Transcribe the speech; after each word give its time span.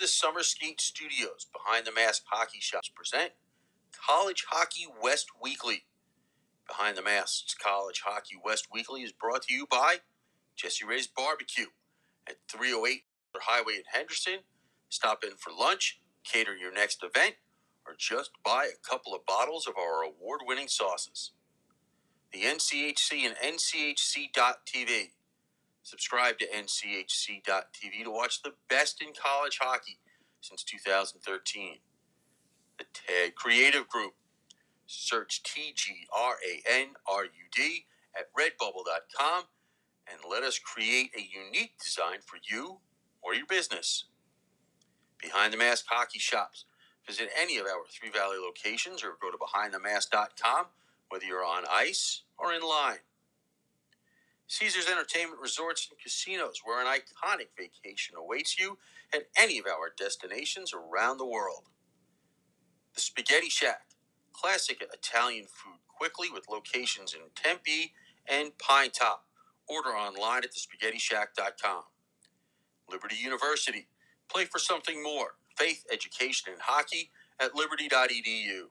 the 0.00 0.08
Summer 0.08 0.42
Skate 0.42 0.80
Studios 0.80 1.46
behind 1.52 1.86
the 1.86 1.92
Mask 1.92 2.22
Hockey 2.26 2.58
Shops 2.60 2.88
present 2.88 3.32
College 3.92 4.46
Hockey 4.48 4.86
West 5.02 5.26
Weekly. 5.42 5.84
Behind 6.66 6.96
the 6.96 7.02
Masks 7.02 7.54
College 7.54 8.02
Hockey 8.06 8.36
West 8.42 8.68
Weekly 8.72 9.02
is 9.02 9.12
brought 9.12 9.42
to 9.42 9.52
you 9.52 9.66
by 9.70 9.96
Jesse 10.56 10.86
Ray's 10.86 11.06
Barbecue 11.06 11.66
at 12.26 12.36
308 12.48 13.02
Highway 13.42 13.74
in 13.74 13.82
Henderson. 13.92 14.38
Stop 14.88 15.22
in 15.22 15.32
for 15.36 15.52
lunch, 15.52 16.00
cater 16.24 16.56
your 16.56 16.72
next 16.72 17.04
event, 17.04 17.34
or 17.86 17.94
just 17.98 18.30
buy 18.42 18.66
a 18.66 18.88
couple 18.88 19.14
of 19.14 19.26
bottles 19.26 19.66
of 19.66 19.74
our 19.76 20.02
award 20.02 20.40
winning 20.46 20.68
sauces. 20.68 21.32
The 22.32 22.40
NCHC 22.40 23.26
and 23.26 23.36
NCHC.TV. 23.36 25.10
Subscribe 25.82 26.38
to 26.38 26.46
NCHC.TV 26.46 28.04
to 28.04 28.10
watch 28.10 28.42
the 28.42 28.52
best 28.68 29.02
in 29.02 29.08
college 29.12 29.58
hockey 29.60 29.98
since 30.40 30.62
2013. 30.62 31.78
The 32.78 32.84
TAG 32.92 33.34
Creative 33.34 33.88
Group. 33.88 34.14
Search 34.86 35.42
T 35.42 35.72
G 35.74 36.06
R 36.12 36.34
A 36.46 36.68
N 36.68 36.88
R 37.06 37.24
U 37.24 37.30
D 37.54 37.86
at 38.18 38.26
redbubble.com 38.34 39.44
and 40.10 40.20
let 40.28 40.42
us 40.42 40.58
create 40.58 41.10
a 41.16 41.20
unique 41.20 41.74
design 41.80 42.18
for 42.26 42.38
you 42.50 42.78
or 43.22 43.34
your 43.34 43.46
business. 43.46 44.06
Behind 45.22 45.52
the 45.52 45.58
Mask 45.58 45.84
Hockey 45.88 46.18
Shops. 46.18 46.64
Visit 47.06 47.28
any 47.40 47.58
of 47.58 47.66
our 47.66 47.84
Three 47.88 48.10
Valley 48.10 48.38
locations 48.38 49.04
or 49.04 49.16
go 49.20 49.30
to 49.30 49.38
behindthemask.com 49.38 50.66
whether 51.10 51.24
you're 51.26 51.44
on 51.44 51.64
ice 51.70 52.22
or 52.38 52.52
in 52.52 52.62
line. 52.62 52.98
Caesars 54.50 54.88
Entertainment 54.90 55.40
Resorts 55.40 55.88
and 55.90 55.98
Casinos, 56.00 56.62
where 56.64 56.80
an 56.80 56.88
iconic 56.88 57.50
vacation 57.56 58.16
awaits 58.18 58.58
you 58.58 58.78
at 59.14 59.28
any 59.38 59.58
of 59.60 59.66
our 59.66 59.92
destinations 59.96 60.74
around 60.74 61.18
the 61.18 61.26
world. 61.26 61.68
The 62.94 63.00
Spaghetti 63.00 63.48
Shack, 63.48 63.82
classic 64.32 64.82
Italian 64.92 65.44
food 65.46 65.78
quickly 65.88 66.28
with 66.32 66.48
locations 66.50 67.14
in 67.14 67.20
Tempe 67.36 67.92
and 68.28 68.58
Pine 68.58 68.90
Top. 68.90 69.26
Order 69.68 69.90
online 69.90 70.42
at 70.44 70.50
thespaghettishack.com. 70.52 71.84
Liberty 72.90 73.16
University, 73.22 73.86
play 74.28 74.46
for 74.46 74.58
something 74.58 75.02
more. 75.02 75.36
Faith, 75.56 75.84
education, 75.92 76.52
and 76.52 76.62
hockey 76.62 77.10
at 77.40 77.54
liberty.edu. 77.54 78.64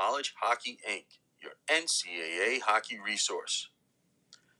College 0.00 0.34
Hockey 0.40 0.78
Inc., 0.90 1.04
your 1.42 1.52
NCAA 1.68 2.62
hockey 2.62 2.98
resource. 2.98 3.68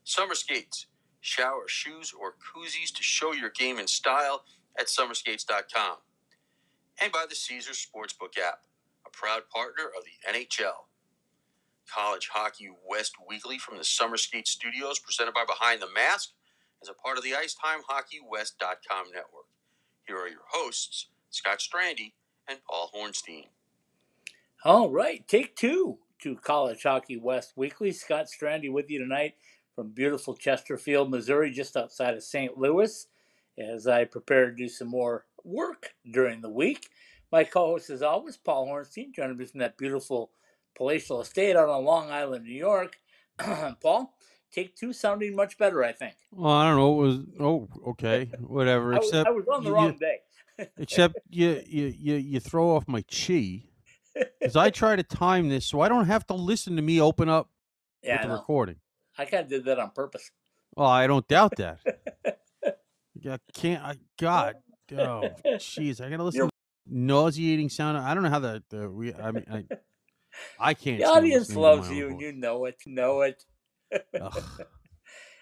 Summer 0.07 0.37
Skates, 0.37 0.87
shower, 1.21 1.67
shoes, 1.67 2.15
or 2.17 2.35
koozies 2.35 2.95
to 2.95 3.03
show 3.03 3.33
your 3.33 3.51
game 3.51 3.81
in 3.81 3.89
style 3.89 4.45
at 4.79 4.87
summerskates.com. 4.87 5.97
And 7.03 7.11
by 7.11 7.27
the 7.29 7.35
Caesars 7.35 7.85
Sportsbook 7.85 8.39
app, 8.39 8.61
a 9.05 9.11
proud 9.11 9.43
partner 9.53 9.87
of 9.99 10.05
the 10.05 10.33
NHL. 10.33 10.87
College 11.93 12.31
Hockey 12.33 12.69
West 12.89 13.15
Weekly 13.29 13.59
from 13.59 13.79
the 13.79 13.85
Summer 13.85 14.17
Skate 14.17 14.47
Studios, 14.47 15.01
presented 15.01 15.35
by 15.35 15.45
Behind 15.45 15.83
the 15.83 15.93
Mask, 15.93 16.31
as 16.81 16.89
a 16.89 16.95
part 16.95 17.19
of 17.19 17.25
the 17.25 17.33
IcetimeHockeyWest.com 17.33 19.07
network. 19.13 19.49
Here 20.07 20.19
are 20.19 20.29
your 20.29 20.47
hosts, 20.53 21.09
Scott 21.31 21.59
Strandy 21.59 22.13
and 22.49 22.61
Paul 22.65 22.93
Hornstein. 22.95 23.47
All 24.65 24.89
right, 24.89 25.27
take 25.27 25.57
two 25.57 25.99
to 26.21 26.37
College 26.37 26.85
Hockey 26.85 27.17
West 27.17 27.55
Weekly. 27.57 27.91
Scott 27.91 28.27
Strandy 28.27 28.71
with 28.71 28.89
you 28.89 29.01
tonight 29.01 29.35
from 29.77 29.91
beautiful 29.91 30.35
Chesterfield, 30.35 31.11
Missouri, 31.11 31.51
just 31.51 31.77
outside 31.77 32.15
of 32.15 32.23
St. 32.25 32.57
Louis, 32.59 33.07
as 33.59 33.87
I 33.87 34.05
prepare 34.05 34.51
to 34.51 34.57
do 34.57 34.69
some 34.69 34.89
more 34.89 35.27
work 35.45 35.95
during 36.11 36.41
the 36.41 36.51
week. 36.51 36.89
My 37.31 37.45
co 37.45 37.67
host, 37.67 37.91
as 37.91 38.03
always, 38.03 38.37
Paul 38.39 38.67
Hornstein, 38.67 39.15
joining 39.15 39.37
me 39.37 39.45
from 39.45 39.61
that 39.61 39.77
beautiful 39.77 40.31
palatial 40.75 41.21
estate 41.21 41.57
out 41.57 41.69
on 41.69 41.85
Long 41.85 42.11
Island, 42.11 42.45
New 42.45 42.55
York. 42.55 42.97
Paul, 43.83 44.15
take 44.51 44.75
two 44.75 44.93
sounding 44.93 45.37
much 45.37 45.59
better, 45.59 45.85
I 45.85 45.93
think. 45.93 46.15
Well, 46.33 46.53
I 46.53 46.69
don't 46.69 46.79
know. 46.79 47.03
It 47.03 47.07
was 47.07 47.19
oh 47.39 47.69
okay, 47.89 48.31
whatever. 48.41 48.95
I 48.95 48.99
was, 48.99 49.09
except 49.09 49.29
I 49.29 49.33
was 49.33 49.47
on 49.49 49.63
the 49.63 49.71
you- 49.71 49.75
wrong 49.75 49.99
day. 49.99 50.19
except 50.79 51.17
you 51.29 51.63
you 51.67 51.95
you 51.99 52.15
you 52.15 52.41
throw 52.41 52.75
off 52.75 52.89
my 52.89 53.03
chi 53.03 53.63
because 54.41 54.57
I 54.57 54.71
try 54.71 54.97
to 54.97 55.03
time 55.03 55.51
this 55.51 55.67
so 55.67 55.83
I 55.83 55.91
don't 55.91 56.07
have 56.07 56.27
to 56.29 56.35
listen 56.35 56.77
to 56.77 56.83
me 56.83 56.99
open 56.99 57.29
up 57.29 57.51
yeah, 58.03 58.15
with 58.15 58.31
the 58.31 58.37
recording. 58.39 58.77
I 59.19 59.25
kind 59.25 59.45
of 59.45 59.49
did 59.49 59.65
that 59.65 59.79
on 59.79 59.91
purpose. 59.91 60.31
Well, 60.77 60.89
I 60.89 61.07
don't 61.07 61.27
doubt 61.27 61.55
that. 61.57 61.79
I 63.29 63.39
can't. 63.55 63.83
I 63.83 63.97
God. 64.19 64.57
Oh, 64.93 65.23
jeez. 65.45 66.01
I 66.01 66.11
gotta 66.11 66.23
listen. 66.23 66.39
You're- 66.39 66.49
to 66.49 66.55
nauseating 66.89 67.69
sound. 67.69 67.99
I 67.99 68.15
don't 68.15 68.23
know 68.23 68.31
how 68.31 68.39
the 68.39 68.63
the 68.71 68.89
we. 68.89 69.13
I 69.15 69.33
mean, 69.33 69.45
I 69.51 69.65
I 70.61 70.75
can't. 70.75 70.99
The 70.99 71.07
audience 71.07 71.49
listening 71.49 71.55
to 71.57 71.61
my 71.61 71.69
loves 71.69 71.91
you, 71.91 72.09
and 72.09 72.21
you 72.21 72.33
know 72.33 72.65
it. 72.67 72.77
Know 72.87 73.23
it. 73.23 73.45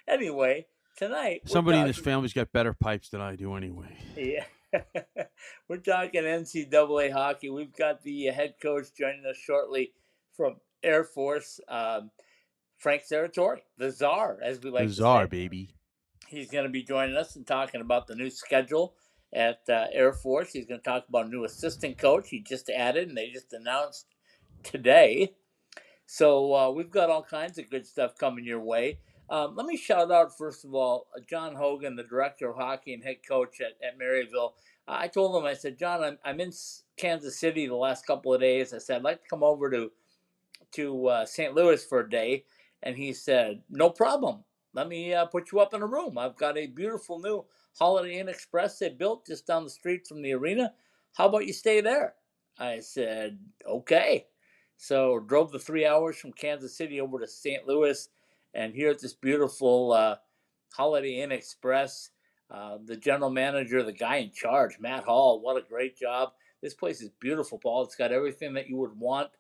Anyway, 0.07 0.67
tonight 0.99 1.41
Somebody 1.47 1.79
in 1.79 1.87
this 1.87 1.97
family's 1.99 2.35
got 2.35 2.53
better 2.53 2.75
pipes 2.75 3.09
than 3.09 3.23
I 3.23 3.37
do, 3.37 3.55
anyway. 3.55 3.97
Yeah. 4.17 4.45
We're 5.69 5.79
talking 5.79 6.25
NCAA 6.25 7.11
hockey. 7.11 7.49
We've 7.49 7.75
got 7.75 8.03
the 8.03 8.27
head 8.27 8.57
coach 8.61 8.89
joining 8.99 9.25
us 9.25 9.37
shortly 9.39 9.93
from 10.37 10.57
Air 10.83 11.05
Force, 11.05 11.59
um, 11.69 12.11
Frank 12.85 13.05
Serratore, 13.11 13.61
the 13.79 13.91
czar, 13.91 14.37
as 14.43 14.61
we 14.61 14.69
like 14.69 14.87
Bizarre, 14.87 15.25
to 15.25 15.31
say. 15.31 15.47
The 15.47 15.47
czar, 15.47 15.49
baby. 15.49 15.71
He's 16.29 16.51
going 16.51 16.65
to 16.65 16.71
be 16.71 16.83
joining 16.83 17.17
us 17.17 17.35
and 17.35 17.47
talking 17.47 17.81
about 17.81 18.07
the 18.07 18.15
new 18.15 18.29
schedule 18.29 18.95
at 19.33 19.61
uh, 19.71 19.87
Air 19.91 20.13
Force. 20.13 20.53
He's 20.53 20.67
going 20.67 20.81
to 20.81 20.85
talk 20.85 21.09
about 21.09 21.25
a 21.25 21.29
new 21.31 21.45
assistant 21.45 21.97
coach 21.97 22.29
he 22.29 22.41
just 22.41 22.69
added, 22.69 23.09
and 23.09 23.17
they 23.17 23.31
just 23.31 23.55
announced 23.55 24.09
today. 24.63 25.33
So 26.05 26.55
uh, 26.55 26.71
we've 26.73 26.91
got 26.91 27.09
all 27.09 27.23
kinds 27.23 27.57
of 27.57 27.71
good 27.71 27.87
stuff 27.87 28.19
coming 28.19 28.45
your 28.45 28.61
way. 28.61 28.99
Um, 29.31 29.57
let 29.57 29.65
me 29.65 29.79
shout 29.79 30.11
out, 30.11 30.37
first 30.37 30.67
of 30.67 30.75
all, 30.75 31.07
uh, 31.17 31.21
John 31.27 31.55
Hogan, 31.55 31.97
the 31.97 32.03
director 32.03 32.51
of 32.51 32.57
hockey 32.57 32.93
and 32.93 33.03
head 33.03 33.27
coach 33.27 33.63
at, 33.63 33.79
at 33.83 33.99
Maryville. 33.99 34.53
Uh, 34.87 34.99
I 34.99 35.09
told 35.09 35.35
him, 35.35 35.47
I 35.49 35.55
said, 35.55 35.79
John, 35.79 36.05
I'm, 36.05 36.19
I'm 36.23 36.39
in 36.39 36.53
Kansas 36.99 37.41
City 37.41 37.67
the 37.67 37.77
last 37.77 38.07
couple 38.07 38.35
of 38.35 38.43
days. 38.43 38.75
I 38.75 38.79
said, 38.79 38.97
I'd 38.97 39.05
like 39.05 39.23
to 39.23 39.29
come 39.31 39.43
over 39.43 39.71
to, 39.71 39.91
to 40.73 41.07
uh, 41.07 41.25
St. 41.25 41.55
Louis 41.55 41.83
for 41.83 42.01
a 42.01 42.11
day. 42.11 42.45
And 42.85 42.97
he 42.97 43.13
said, 43.13 43.63
No 43.71 43.91
problem. 43.91 44.45
Let 44.75 44.89
me 44.89 45.15
uh, 45.15 45.27
put 45.27 45.51
you 45.51 45.61
up 45.61 45.75
in 45.75 45.83
a 45.83 45.87
room. 45.87 46.19
I've 46.19 46.37
got 46.37 46.59
a 46.59 46.67
beautiful 46.67 47.19
new 47.19 47.45
Holiday 47.79 48.19
Inn 48.19 48.29
Express 48.29 48.79
they 48.79 48.91
built 48.91 49.27
just 49.27 49.47
down 49.47 49.65
the 49.65 49.71
street 49.71 50.07
from 50.07 50.23
the 50.23 50.33
arena. 50.33 50.73
How 51.15 51.27
about 51.27 51.47
you 51.47 51.53
stay 51.53 51.81
there? 51.81 52.15
I 52.59 52.81
said, 52.81 53.39
Okay. 53.67 54.27
So 54.77 55.21
drove 55.21 55.51
the 55.51 55.59
three 55.59 55.87
hours 55.87 56.17
from 56.17 56.33
Kansas 56.33 56.77
City 56.77 57.01
over 57.01 57.19
to 57.19 57.27
St. 57.27 57.67
Louis, 57.67 58.09
and 58.53 58.75
here 58.75 58.91
at 58.91 59.01
this 59.01 59.15
beautiful 59.15 59.93
uh, 59.93 60.17
Holiday 60.75 61.23
Inn 61.23 61.33
Express, 61.33 62.11
uh, 62.51 62.79
the 62.85 62.97
general 62.97 63.31
manager, 63.31 63.83
the 63.83 63.93
guy 63.93 64.17
in 64.17 64.33
charge, 64.33 64.79
Matt 64.81 65.05
Hall, 65.05 65.41
what 65.41 65.57
a 65.57 65.67
great 65.67 65.97
job! 65.97 66.33
This 66.61 66.75
place 66.75 67.01
is 67.01 67.11
beautiful, 67.21 67.59
Paul. 67.59 67.85
It's 67.85 67.95
got 67.95 68.13
everything 68.13 68.53
that 68.55 68.69
you 68.69 68.77
would 68.77 68.99
want, 68.99 69.31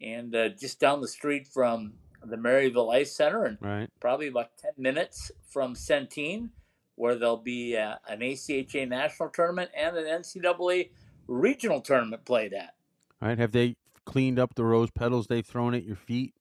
and 0.00 0.34
uh, 0.36 0.50
just 0.50 0.78
down 0.78 1.00
the 1.00 1.08
street 1.08 1.48
from 1.48 1.94
the 2.24 2.36
Maryville 2.36 2.94
Ice 2.94 3.14
Center, 3.14 3.44
and 3.44 3.58
Right. 3.60 3.88
probably 4.00 4.28
about 4.28 4.56
10 4.58 4.72
minutes 4.78 5.30
from 5.48 5.74
Centene, 5.74 6.50
where 6.94 7.14
there'll 7.16 7.36
be 7.36 7.76
uh, 7.76 7.96
an 8.08 8.20
ACHA 8.20 8.88
national 8.88 9.30
tournament 9.30 9.70
and 9.76 9.96
an 9.96 10.04
NCAA 10.04 10.90
regional 11.26 11.80
tournament 11.80 12.24
played 12.24 12.52
at. 12.52 12.74
All 13.20 13.28
right. 13.28 13.38
Have 13.38 13.52
they 13.52 13.76
cleaned 14.04 14.38
up 14.38 14.54
the 14.54 14.64
rose 14.64 14.90
petals 14.90 15.26
they've 15.26 15.46
thrown 15.46 15.74
at 15.74 15.84
your 15.84 15.96
feet 15.96 16.34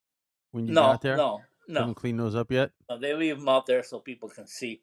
when 0.51 0.67
you 0.67 0.73
no, 0.73 0.81
got 0.81 1.01
there? 1.01 1.15
no, 1.17 1.41
no, 1.67 1.79
Haven't 1.81 1.95
cleaned 1.95 2.19
those 2.19 2.35
up 2.35 2.51
yet. 2.51 2.71
no. 2.89 2.97
They 2.97 3.13
leave 3.13 3.39
them 3.39 3.47
out 3.49 3.65
there 3.65 3.83
so 3.83 3.99
people 3.99 4.29
can 4.29 4.47
see. 4.47 4.81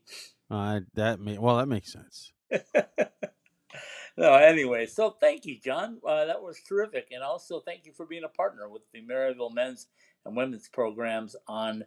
Uh, 0.51 0.81
that 0.95 1.21
may 1.21 1.37
well 1.39 1.57
that 1.59 1.67
makes 1.67 1.93
sense. 1.93 2.33
no, 4.17 4.35
anyway, 4.35 4.87
so 4.87 5.11
thank 5.21 5.45
you, 5.45 5.59
John. 5.63 5.99
Uh, 6.07 6.25
that 6.25 6.43
was 6.43 6.61
terrific. 6.67 7.09
And 7.13 7.23
also 7.23 7.61
thank 7.61 7.85
you 7.85 7.93
for 7.93 8.07
being 8.07 8.25
a 8.25 8.29
partner 8.29 8.69
with 8.69 8.83
the 8.93 9.01
Maryville 9.03 9.53
men's 9.55 9.89
and 10.25 10.37
women's 10.37 10.69
programs 10.69 11.35
on 11.47 11.85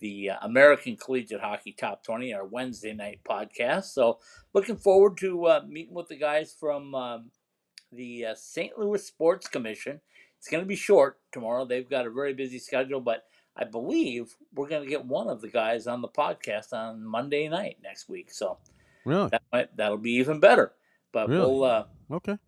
the 0.00 0.30
uh, 0.30 0.36
American 0.42 0.96
Collegiate 0.96 1.40
Hockey 1.40 1.72
Top 1.72 2.02
20, 2.04 2.32
our 2.34 2.46
Wednesday 2.46 2.94
night 2.94 3.20
podcast. 3.28 3.84
So 3.84 4.18
looking 4.54 4.76
forward 4.76 5.18
to 5.18 5.44
uh, 5.46 5.60
meeting 5.68 5.94
with 5.94 6.08
the 6.08 6.16
guys 6.16 6.54
from 6.58 6.94
um, 6.94 7.30
the 7.92 8.26
uh, 8.26 8.34
St. 8.34 8.78
Louis 8.78 9.04
Sports 9.04 9.46
Commission. 9.48 10.00
It's 10.38 10.48
going 10.48 10.62
to 10.62 10.68
be 10.68 10.76
short 10.76 11.18
tomorrow. 11.32 11.66
They've 11.66 11.88
got 11.88 12.06
a 12.06 12.10
very 12.10 12.32
busy 12.32 12.58
schedule, 12.58 13.00
but 13.00 13.24
I 13.56 13.64
believe 13.64 14.34
we're 14.54 14.68
going 14.68 14.84
to 14.84 14.88
get 14.88 15.04
one 15.04 15.28
of 15.28 15.42
the 15.42 15.48
guys 15.48 15.86
on 15.86 16.00
the 16.00 16.08
podcast 16.08 16.72
on 16.72 17.04
Monday 17.04 17.46
night 17.48 17.76
next 17.82 18.08
week. 18.08 18.32
So 18.32 18.56
Really? 19.04 19.28
that 19.30 19.42
might 19.52 19.76
that'll 19.76 19.98
be 19.98 20.12
even 20.12 20.40
better. 20.40 20.72
But 21.12 21.28
Really? 21.28 21.40
we'll 21.40 21.64
uh, 21.64 21.84
Okay. 22.10 22.38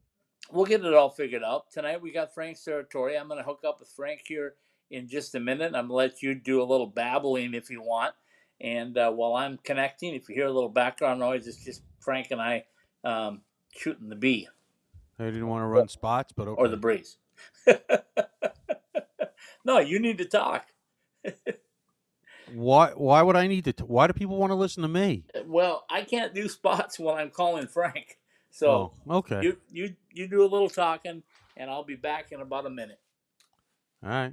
we'll 0.50 0.64
get 0.64 0.84
it 0.84 0.94
all 0.94 1.10
figured 1.10 1.42
out 1.44 1.70
tonight. 1.70 2.00
We 2.00 2.12
got 2.12 2.32
Frank 2.32 2.56
Serratore. 2.56 3.20
I'm 3.20 3.28
going 3.28 3.38
to 3.38 3.44
hook 3.44 3.60
up 3.66 3.78
with 3.80 3.90
Frank 3.90 4.22
here 4.24 4.54
in 4.92 5.08
just 5.08 5.34
a 5.34 5.40
minute. 5.40 5.74
I'm 5.74 5.88
going 5.88 5.88
to 5.88 5.94
let 5.94 6.22
you 6.22 6.34
do 6.34 6.62
a 6.62 6.64
little 6.64 6.86
babbling 6.86 7.54
if 7.54 7.70
you 7.70 7.82
want. 7.82 8.14
And 8.60 8.96
uh, 8.96 9.10
while 9.10 9.34
I'm 9.34 9.58
connecting, 9.64 10.14
if 10.14 10.28
you 10.28 10.36
hear 10.36 10.46
a 10.46 10.52
little 10.52 10.68
background 10.68 11.18
noise, 11.18 11.48
it's 11.48 11.64
just 11.64 11.82
Frank 11.98 12.30
and 12.30 12.40
I 12.40 12.64
um, 13.02 13.40
shooting 13.74 14.08
the 14.08 14.14
bee 14.14 14.48
I 15.18 15.24
didn't 15.26 15.48
want 15.48 15.62
to 15.62 15.66
run 15.66 15.88
spots, 15.88 16.32
but 16.32 16.48
okay. 16.48 16.60
or 16.60 16.68
the 16.68 16.76
breeze. 16.76 17.16
no, 19.64 19.78
you 19.78 19.98
need 19.98 20.18
to 20.18 20.24
talk. 20.24 20.66
why? 22.52 22.90
Why 22.90 23.22
would 23.22 23.36
I 23.36 23.46
need 23.46 23.64
to? 23.64 23.72
T- 23.72 23.84
why 23.84 24.06
do 24.06 24.12
people 24.12 24.36
want 24.36 24.50
to 24.50 24.56
listen 24.56 24.82
to 24.82 24.88
me? 24.88 25.24
Well, 25.46 25.84
I 25.90 26.02
can't 26.02 26.34
do 26.34 26.48
spots 26.48 26.98
when 26.98 27.16
I'm 27.16 27.30
calling 27.30 27.66
Frank. 27.66 28.18
So 28.50 28.92
oh, 29.08 29.18
okay. 29.18 29.42
you 29.42 29.56
you 29.70 29.94
you 30.12 30.28
do 30.28 30.42
a 30.42 30.48
little 30.48 30.70
talking, 30.70 31.22
and 31.56 31.70
I'll 31.70 31.84
be 31.84 31.96
back 31.96 32.32
in 32.32 32.40
about 32.40 32.66
a 32.66 32.70
minute. 32.70 33.00
All 34.02 34.10
right. 34.10 34.32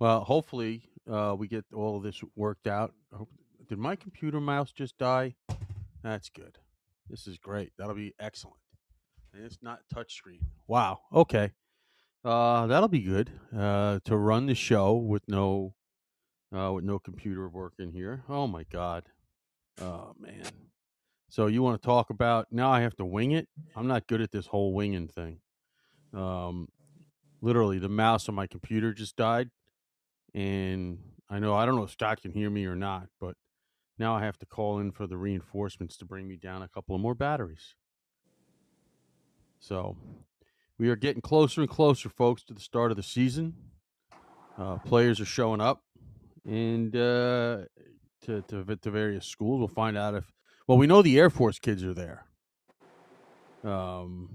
Well, 0.00 0.22
hopefully 0.24 0.82
uh, 1.10 1.34
we 1.38 1.48
get 1.48 1.64
all 1.74 1.96
of 1.96 2.02
this 2.02 2.20
worked 2.36 2.66
out. 2.66 2.94
Hope- 3.12 3.30
Did 3.68 3.78
my 3.78 3.96
computer 3.96 4.40
mouse 4.40 4.72
just 4.72 4.96
die? 4.98 5.34
That's 6.02 6.28
good. 6.28 6.58
This 7.10 7.26
is 7.26 7.38
great. 7.38 7.72
That'll 7.78 7.94
be 7.94 8.14
excellent. 8.20 8.60
And 9.34 9.44
it's 9.44 9.58
not 9.62 9.80
touchscreen. 9.94 10.40
Wow. 10.66 11.00
Okay. 11.12 11.52
Uh, 12.24 12.66
that'll 12.66 12.88
be 12.88 13.00
good. 13.02 13.30
Uh, 13.56 14.00
to 14.04 14.16
run 14.16 14.46
the 14.46 14.54
show 14.54 14.94
with 14.94 15.22
no, 15.28 15.74
uh, 16.56 16.72
with 16.72 16.84
no 16.84 16.98
computer 16.98 17.48
working 17.48 17.92
here. 17.92 18.24
Oh 18.28 18.46
my 18.46 18.64
God. 18.70 19.04
Oh 19.80 20.14
man. 20.18 20.44
So 21.30 21.46
you 21.46 21.62
want 21.62 21.80
to 21.80 21.86
talk 21.86 22.10
about 22.10 22.46
now? 22.50 22.70
I 22.70 22.80
have 22.80 22.96
to 22.96 23.04
wing 23.04 23.32
it. 23.32 23.48
I'm 23.76 23.86
not 23.86 24.06
good 24.06 24.20
at 24.20 24.32
this 24.32 24.46
whole 24.46 24.72
winging 24.72 25.08
thing. 25.08 25.40
Um, 26.14 26.68
literally, 27.42 27.78
the 27.78 27.88
mouse 27.90 28.28
on 28.28 28.34
my 28.34 28.46
computer 28.46 28.94
just 28.94 29.14
died, 29.14 29.50
and 30.34 30.98
I 31.30 31.38
know 31.38 31.54
I 31.54 31.66
don't 31.66 31.76
know 31.76 31.84
if 31.84 31.90
Scott 31.90 32.22
can 32.22 32.32
hear 32.32 32.50
me 32.50 32.66
or 32.66 32.76
not, 32.76 33.08
but 33.20 33.36
now 33.98 34.14
I 34.14 34.24
have 34.24 34.38
to 34.38 34.46
call 34.46 34.78
in 34.78 34.92
for 34.92 35.06
the 35.06 35.16
reinforcements 35.16 35.96
to 35.98 36.04
bring 36.04 36.28
me 36.28 36.36
down 36.36 36.62
a 36.62 36.68
couple 36.68 36.94
of 36.94 37.00
more 37.00 37.14
batteries. 37.14 37.74
So 39.60 39.96
we 40.78 40.88
are 40.88 40.96
getting 40.96 41.20
closer 41.20 41.60
and 41.60 41.68
closer, 41.68 42.08
folks, 42.08 42.44
to 42.44 42.54
the 42.54 42.60
start 42.60 42.90
of 42.90 42.96
the 42.96 43.02
season. 43.02 43.54
Uh, 44.56 44.76
players 44.78 45.20
are 45.20 45.24
showing 45.24 45.60
up, 45.60 45.82
and 46.44 46.94
uh, 46.94 47.58
to, 48.22 48.42
to 48.48 48.64
to 48.64 48.90
various 48.90 49.26
schools. 49.26 49.58
We'll 49.58 49.68
find 49.68 49.96
out 49.96 50.14
if 50.14 50.32
well, 50.66 50.78
we 50.78 50.86
know 50.86 51.00
the 51.00 51.18
Air 51.18 51.30
Force 51.30 51.58
kids 51.58 51.82
are 51.82 51.94
there. 51.94 52.26
Um, 53.64 54.28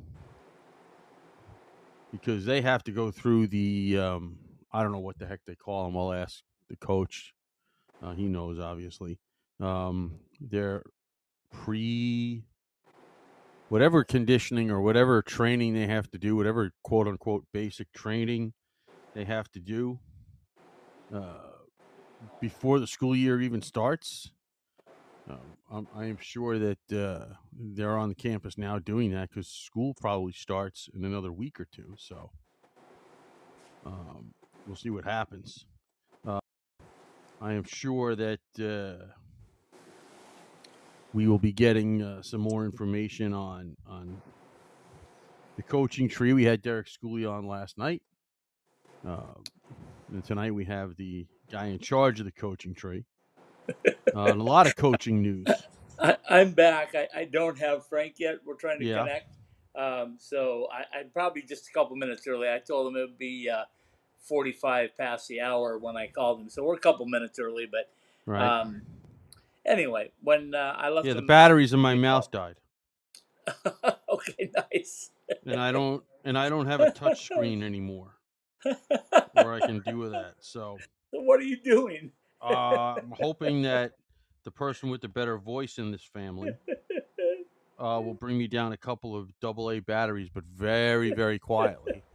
because 2.12 2.45
they 2.45 2.62
have 2.62 2.84
to 2.84 2.92
go 2.92 3.12
through 3.12 3.48
the 3.48 3.98
um, 3.98 4.38
I 4.74 4.81
don't 4.81 4.92
know 4.92 5.00
what 5.00 5.20
the 5.20 5.28
heck 5.28 5.42
they 5.46 5.56
call 5.56 5.86
them. 5.86 5.98
I'll 5.98 6.14
ask 6.14 6.42
the 6.70 6.75
coach. 6.75 7.34
Uh, 8.02 8.14
he 8.14 8.28
knows, 8.28 8.60
obviously. 8.60 9.20
Um, 9.60 10.20
their 10.42 10.84
pre 11.52 12.44
whatever 13.70 14.04
conditioning 14.04 14.70
or 14.70 14.81
whatever 14.81 15.22
training 15.22 15.74
they 15.74 15.88
have 15.88 16.10
to 16.12 16.18
do, 16.18 16.36
whatever 16.36 16.72
quote 16.84 17.08
unquote 17.08 17.46
basic 17.54 17.92
training 17.92 18.54
they 19.16 19.25
have 19.25 19.50
to 19.52 19.60
do 19.60 20.00
uh, 21.14 21.50
before 22.40 22.80
the 22.80 22.88
school 22.88 23.16
year 23.16 23.42
even 23.42 23.62
starts. 23.62 24.31
Um, 25.30 25.58
I'm, 25.72 25.88
I 25.96 26.06
am 26.06 26.18
sure 26.19 26.60
that 26.60 26.92
uh, 26.92 27.34
they're 27.58 27.98
on 27.98 28.10
the 28.10 28.16
campus 28.16 28.58
now 28.58 28.80
doing 28.80 29.12
that 29.12 29.30
because 29.30 29.48
school 29.48 29.94
probably 29.94 30.34
starts 30.34 30.90
in 30.94 31.06
another 31.06 31.31
week 31.31 31.60
or 31.60 31.66
two. 31.66 31.96
So 31.98 32.31
um, 33.86 34.34
we'll 34.65 34.75
see 34.75 34.89
what 34.89 35.06
happens. 35.06 35.65
Uh, 36.27 36.39
I 37.42 37.54
am 37.54 37.63
sure 37.65 38.15
that 38.15 38.39
uh, 38.60 39.06
we 41.13 41.27
will 41.27 41.39
be 41.39 41.54
getting 41.54 42.01
uh, 42.01 42.24
some 42.24 42.42
more 42.42 42.65
information 42.65 43.33
on 43.33 43.75
on 43.88 44.21
the 45.57 45.63
coaching 45.63 46.10
tree. 46.10 46.33
We 46.33 46.45
had 46.45 46.62
Derek 46.62 46.88
Schooley 46.88 47.30
on 47.30 47.48
last 47.48 47.77
night, 47.77 48.01
uh, 49.07 49.36
and 50.12 50.25
tonight 50.25 50.54
we 50.56 50.66
have 50.66 50.95
the 50.98 51.27
guy 51.51 51.68
in 51.68 51.80
charge 51.80 52.19
of 52.19 52.25
the 52.25 52.31
coaching 52.31 52.75
tree. 52.75 53.06
Uh, 54.16 54.31
and 54.31 54.42
a 54.42 54.45
lot 54.45 54.68
of 54.68 54.75
coaching 54.75 55.21
news. 55.21 55.69
I, 56.00 56.18
I'm 56.30 56.51
back. 56.54 56.95
I, 56.95 57.07
I 57.16 57.25
don't 57.25 57.59
have 57.59 57.88
Frank 57.88 58.16
yet. 58.19 58.38
We're 58.45 58.56
trying 58.56 58.80
to 58.80 58.86
Yeah. 58.86 59.00
connect. 59.00 59.38
Um, 59.75 60.18
so 60.19 60.68
I, 60.71 61.00
I'm 61.00 61.09
probably 61.12 61.44
just 61.44 61.68
a 61.69 61.74
couple 61.74 61.95
minutes 61.95 62.27
early. 62.27 62.50
I 62.50 62.59
told 62.59 62.88
him 62.88 62.98
it 62.98 63.01
would 63.01 63.18
be 63.18 63.50
uh, 63.50 63.63
45 64.24 64.98
past 64.98 65.28
the 65.28 65.42
hour 65.42 65.78
when 65.78 65.98
I 65.98 66.08
called 66.08 66.42
him. 66.42 66.50
So 66.50 66.64
we're 66.64 66.75
a 66.75 66.80
couple 66.80 67.06
minutes 67.06 67.40
early. 67.40 67.68
But 67.70 67.92
Right. 68.25 68.42
um, 68.42 68.84
anyway, 69.66 70.12
when 70.22 70.56
uh, 70.56 70.75
I 70.78 70.90
left 70.90 71.08
yeah, 71.08 71.14
the 71.14 71.22
batteries 71.22 71.74
in 71.74 71.80
my 71.80 71.96
mouth 71.96 72.31
died, 72.31 72.56
okay, 74.10 74.52
nice. 74.74 75.12
and 75.46 75.60
I 75.60 75.72
don't 75.72 76.04
and 76.24 76.38
I 76.38 76.50
don't 76.50 76.68
have 76.68 76.81
a 76.81 76.88
touch 76.88 77.25
screen 77.25 77.62
anymore 77.64 78.16
where 79.34 79.54
I 79.54 79.62
can 79.62 79.81
do 79.81 79.98
with 79.98 80.12
that. 80.12 80.36
So 80.40 80.84
So 81.12 81.22
what 81.22 81.40
are 81.40 81.44
you 81.44 81.58
doing? 81.58 82.12
uh, 82.42 83.00
I'm 83.02 83.12
hoping 83.12 83.64
that 83.64 83.94
the 84.44 84.52
person 84.52 84.90
with 84.90 85.02
the 85.02 85.08
better 85.10 85.38
voice 85.38 85.78
in 85.78 85.92
this 85.92 86.04
family 86.04 86.58
uh, 87.80 88.02
will 88.04 88.14
bring 88.14 88.38
me 88.38 88.48
down 88.48 88.72
a 88.74 88.78
couple 88.78 89.16
of 89.16 89.31
double 89.40 89.72
A 89.72 89.80
batteries, 89.80 90.30
but 90.34 90.44
very 90.46 91.12
very 91.12 91.40
quietly. 91.40 92.06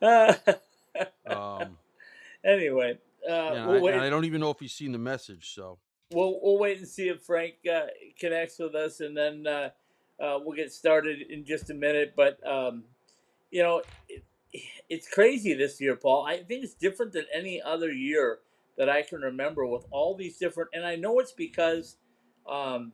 Um, 1.26 1.76
anyway, 2.44 2.98
uh, 3.28 3.32
yeah, 3.32 3.66
we'll, 3.66 3.88
I, 3.88 4.06
I 4.06 4.10
don't 4.10 4.24
even 4.24 4.40
know 4.40 4.50
if 4.50 4.60
he's 4.60 4.72
seen 4.72 4.92
the 4.92 4.98
message. 4.98 5.54
So 5.54 5.78
we'll, 6.12 6.38
we'll 6.42 6.58
wait 6.58 6.78
and 6.78 6.88
see 6.88 7.08
if 7.08 7.22
Frank 7.22 7.54
uh, 7.70 7.86
connects 8.18 8.58
with 8.58 8.74
us, 8.74 9.00
and 9.00 9.16
then 9.16 9.46
uh, 9.46 9.70
uh, 10.22 10.38
we'll 10.42 10.56
get 10.56 10.72
started 10.72 11.22
in 11.30 11.44
just 11.44 11.70
a 11.70 11.74
minute. 11.74 12.14
But 12.16 12.38
um, 12.46 12.84
you 13.50 13.62
know, 13.62 13.82
it, 14.08 14.24
it's 14.88 15.08
crazy 15.08 15.54
this 15.54 15.80
year, 15.80 15.96
Paul. 15.96 16.24
I 16.24 16.38
think 16.38 16.64
it's 16.64 16.74
different 16.74 17.12
than 17.12 17.26
any 17.34 17.60
other 17.60 17.90
year 17.92 18.38
that 18.76 18.88
I 18.88 19.02
can 19.02 19.20
remember 19.20 19.66
with 19.66 19.86
all 19.90 20.14
these 20.14 20.36
different. 20.36 20.70
And 20.72 20.84
I 20.84 20.96
know 20.96 21.18
it's 21.18 21.32
because 21.32 21.96
um, 22.48 22.92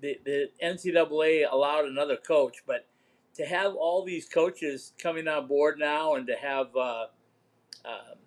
the 0.00 0.18
the 0.24 0.50
NCAA 0.62 1.50
allowed 1.50 1.86
another 1.86 2.16
coach, 2.16 2.62
but 2.66 2.86
to 3.34 3.44
have 3.44 3.74
all 3.74 4.04
these 4.04 4.28
coaches 4.28 4.92
coming 4.98 5.26
on 5.28 5.46
board 5.46 5.78
now, 5.78 6.14
and 6.14 6.26
to 6.26 6.36
have 6.36 6.74
uh, 6.76 7.06
um, 7.84 8.18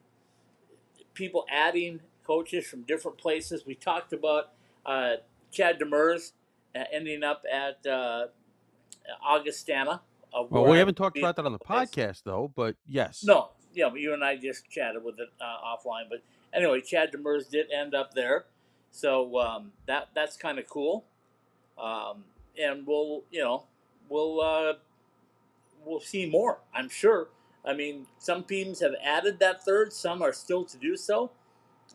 people 1.13 1.45
adding 1.51 1.99
coaches 2.25 2.67
from 2.67 2.81
different 2.83 3.17
places. 3.17 3.65
We 3.65 3.75
talked 3.75 4.13
about 4.13 4.51
uh, 4.85 5.15
Chad 5.51 5.79
Demers 5.79 6.33
uh, 6.75 6.83
ending 6.91 7.23
up 7.23 7.43
at 7.51 7.85
uh, 7.85 8.27
Augustana. 9.23 10.01
uh, 10.33 10.43
well, 10.49 10.65
we 10.65 10.77
haven't 10.77 10.95
talked 10.95 11.17
about 11.17 11.35
that 11.37 11.45
on 11.45 11.53
the 11.53 11.59
podcast 11.59 12.23
though. 12.23 12.51
But 12.55 12.75
yes, 12.87 13.23
No, 13.23 13.49
yeah, 13.73 13.89
but 13.89 13.99
you 13.99 14.13
and 14.13 14.23
I 14.23 14.35
just 14.35 14.69
chatted 14.69 15.03
with 15.03 15.19
it 15.19 15.29
uh, 15.41 15.65
offline. 15.65 16.03
But 16.09 16.21
anyway, 16.53 16.81
Chad 16.81 17.11
Demers 17.11 17.49
did 17.49 17.67
end 17.71 17.95
up 17.95 18.13
there, 18.13 18.45
so 18.91 19.39
um, 19.39 19.71
that 19.87 20.09
that's 20.13 20.37
kind 20.37 20.59
of 20.59 20.67
cool. 20.67 21.05
Um, 21.77 22.23
and 22.59 22.85
we'll, 22.87 23.23
you 23.31 23.41
know, 23.41 23.63
we'll 24.09 24.41
uh, 24.41 24.73
we'll 25.85 25.99
see 25.99 26.25
more. 26.25 26.59
I'm 26.73 26.89
sure. 26.89 27.29
I 27.67 27.73
mean, 27.73 28.07
some 28.19 28.43
teams 28.43 28.79
have 28.79 28.93
added 29.03 29.39
that 29.39 29.63
third. 29.63 29.91
Some 29.93 30.21
are 30.21 30.33
still 30.33 30.63
to 30.65 30.77
do 30.77 30.95
so. 30.95 31.31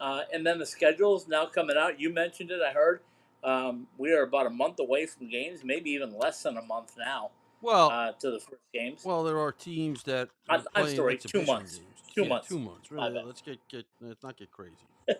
Uh, 0.00 0.22
and 0.32 0.46
then 0.46 0.58
the 0.58 0.66
schedule 0.66 1.16
is 1.16 1.28
now 1.28 1.46
coming 1.46 1.76
out. 1.76 1.98
You 2.00 2.12
mentioned 2.12 2.50
it. 2.50 2.60
I 2.66 2.72
heard. 2.72 3.00
Um, 3.44 3.86
we 3.98 4.12
are 4.12 4.22
about 4.22 4.46
a 4.46 4.50
month 4.50 4.78
away 4.78 5.06
from 5.06 5.28
games, 5.28 5.62
maybe 5.64 5.90
even 5.90 6.16
less 6.16 6.42
than 6.44 6.56
a 6.56 6.62
month 6.62 6.92
now 6.96 7.30
Well, 7.60 7.90
uh, 7.90 8.12
to 8.20 8.30
the 8.30 8.38
first 8.38 8.62
games. 8.72 9.02
well, 9.04 9.24
there 9.24 9.40
are 9.40 9.50
teams 9.50 10.04
that 10.04 10.28
are 10.48 10.62
I'm 10.76 10.88
sorry, 10.94 11.16
two 11.18 11.44
months. 11.44 11.78
games. 11.78 11.86
Two 12.14 12.22
Yeah, 12.22 12.28
months. 12.28 12.48
Two 12.48 12.60
months. 12.60 12.90
Really, 12.92 13.20
let's 13.24 13.42
get 13.42 13.58
get 13.68 13.84
let's 14.00 14.22
not 14.22 14.36
get 14.36 14.52
crazy. 14.52 14.76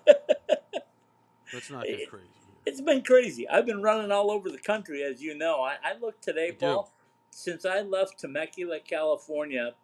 Let's 1.52 1.68
not 1.70 1.84
get 1.84 2.08
crazy. 2.08 2.28
here. 2.46 2.54
It's 2.64 2.80
been 2.80 3.02
crazy. 3.02 3.46
I've 3.48 3.66
been 3.66 3.82
running 3.82 4.10
all 4.10 4.30
over 4.30 4.48
the 4.50 4.56
country, 4.58 5.02
as 5.02 5.20
you 5.20 5.36
know. 5.36 5.60
I, 5.62 5.76
I 5.84 5.98
looked 6.00 6.22
today, 6.24 6.50
do. 6.50 6.56
Paul. 6.58 6.90
Since 7.30 7.64
I 7.66 7.80
left 7.82 8.18
Temecula, 8.18 8.80
California, 8.80 9.74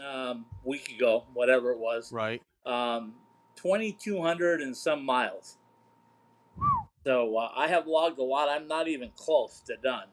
um, 0.00 0.46
week 0.64 0.90
ago, 0.90 1.24
whatever 1.34 1.70
it 1.72 1.78
was, 1.78 2.12
Right. 2.12 2.42
um, 2.66 3.14
2,200 3.56 4.60
and 4.60 4.76
some 4.76 5.04
miles. 5.04 5.56
So 7.04 7.36
uh, 7.36 7.50
I 7.54 7.66
have 7.68 7.86
logged 7.86 8.18
a 8.18 8.22
lot. 8.22 8.48
I'm 8.48 8.68
not 8.68 8.88
even 8.88 9.10
close 9.16 9.60
to 9.66 9.76
done. 9.76 10.06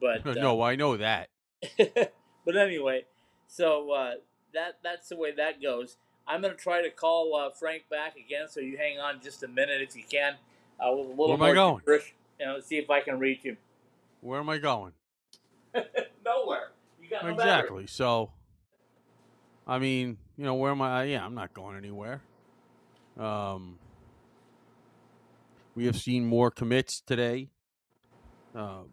But 0.00 0.26
uh, 0.26 0.34
no, 0.34 0.60
I 0.60 0.76
know 0.76 0.96
that. 0.96 1.28
but 1.78 2.56
anyway, 2.56 3.06
so 3.46 3.90
uh, 3.92 4.14
that 4.52 4.78
that's 4.82 5.08
the 5.08 5.16
way 5.16 5.32
that 5.32 5.62
goes. 5.62 5.96
I'm 6.26 6.40
going 6.40 6.54
to 6.54 6.60
try 6.62 6.82
to 6.82 6.90
call 6.90 7.34
uh, 7.36 7.50
Frank 7.50 7.84
back 7.90 8.16
again, 8.16 8.48
so 8.48 8.60
you 8.60 8.76
hang 8.78 8.98
on 8.98 9.20
just 9.22 9.42
a 9.42 9.48
minute 9.48 9.82
if 9.82 9.94
you 9.96 10.04
can. 10.08 10.34
Uh, 10.80 10.90
with 10.92 11.06
a 11.06 11.10
little 11.10 11.26
Where 11.28 11.34
am 11.36 11.42
I 11.42 11.54
going? 11.54 11.78
gibberish, 11.78 12.14
You 12.40 12.46
know, 12.46 12.60
see 12.60 12.76
if 12.78 12.90
I 12.90 13.00
can 13.00 13.18
reach 13.18 13.42
him. 13.42 13.56
Where 14.20 14.40
am 14.40 14.48
I 14.48 14.58
going? 14.58 14.92
Nowhere. 16.24 16.70
You 17.00 17.08
got 17.10 17.24
no 17.24 17.34
battery. 17.34 17.50
exactly. 17.52 17.86
So, 17.86 18.30
I 19.66 19.78
mean, 19.78 20.18
you 20.36 20.44
know, 20.44 20.54
where 20.54 20.70
am 20.72 20.82
I? 20.82 21.04
Yeah, 21.04 21.24
I'm 21.24 21.34
not 21.34 21.54
going 21.54 21.76
anywhere. 21.76 22.22
Um, 23.16 23.78
we 25.74 25.86
have 25.86 25.96
seen 25.96 26.24
more 26.26 26.50
commits 26.50 27.00
today 27.00 27.50
Uh, 28.54 28.84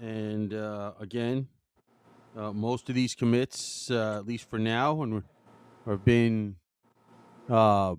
and 0.00 0.54
uh, 0.54 0.92
again, 1.00 1.48
uh, 2.36 2.52
most 2.52 2.88
of 2.88 2.94
these 2.94 3.14
commits, 3.14 3.90
uh, 3.90 4.18
at 4.18 4.26
least 4.26 4.48
for 4.50 4.58
now, 4.58 5.02
and 5.02 5.22
have 5.86 6.04
been 6.04 6.56
uh, 7.48 7.94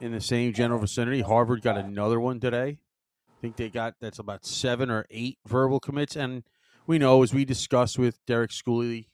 in 0.00 0.12
the 0.12 0.20
same 0.20 0.52
general 0.52 0.80
vicinity. 0.80 1.22
Harvard 1.22 1.62
got 1.62 1.78
another 1.78 2.20
one 2.20 2.40
today. 2.40 2.78
I 2.78 3.40
think 3.40 3.56
they 3.56 3.70
got 3.70 3.94
that's 4.00 4.18
about 4.18 4.44
seven 4.46 4.90
or 4.90 5.06
eight 5.10 5.38
verbal 5.46 5.80
commits, 5.80 6.16
and 6.16 6.44
we 6.86 6.98
know 6.98 7.22
as 7.22 7.34
we 7.34 7.44
discussed 7.44 7.98
with 7.98 8.24
Derek 8.26 8.50
Schooley 8.50 9.08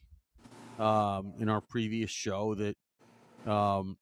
um, 0.79 1.33
in 1.39 1.49
our 1.49 1.61
previous 1.61 2.09
show 2.09 2.55
that 2.55 3.51
um, 3.51 3.97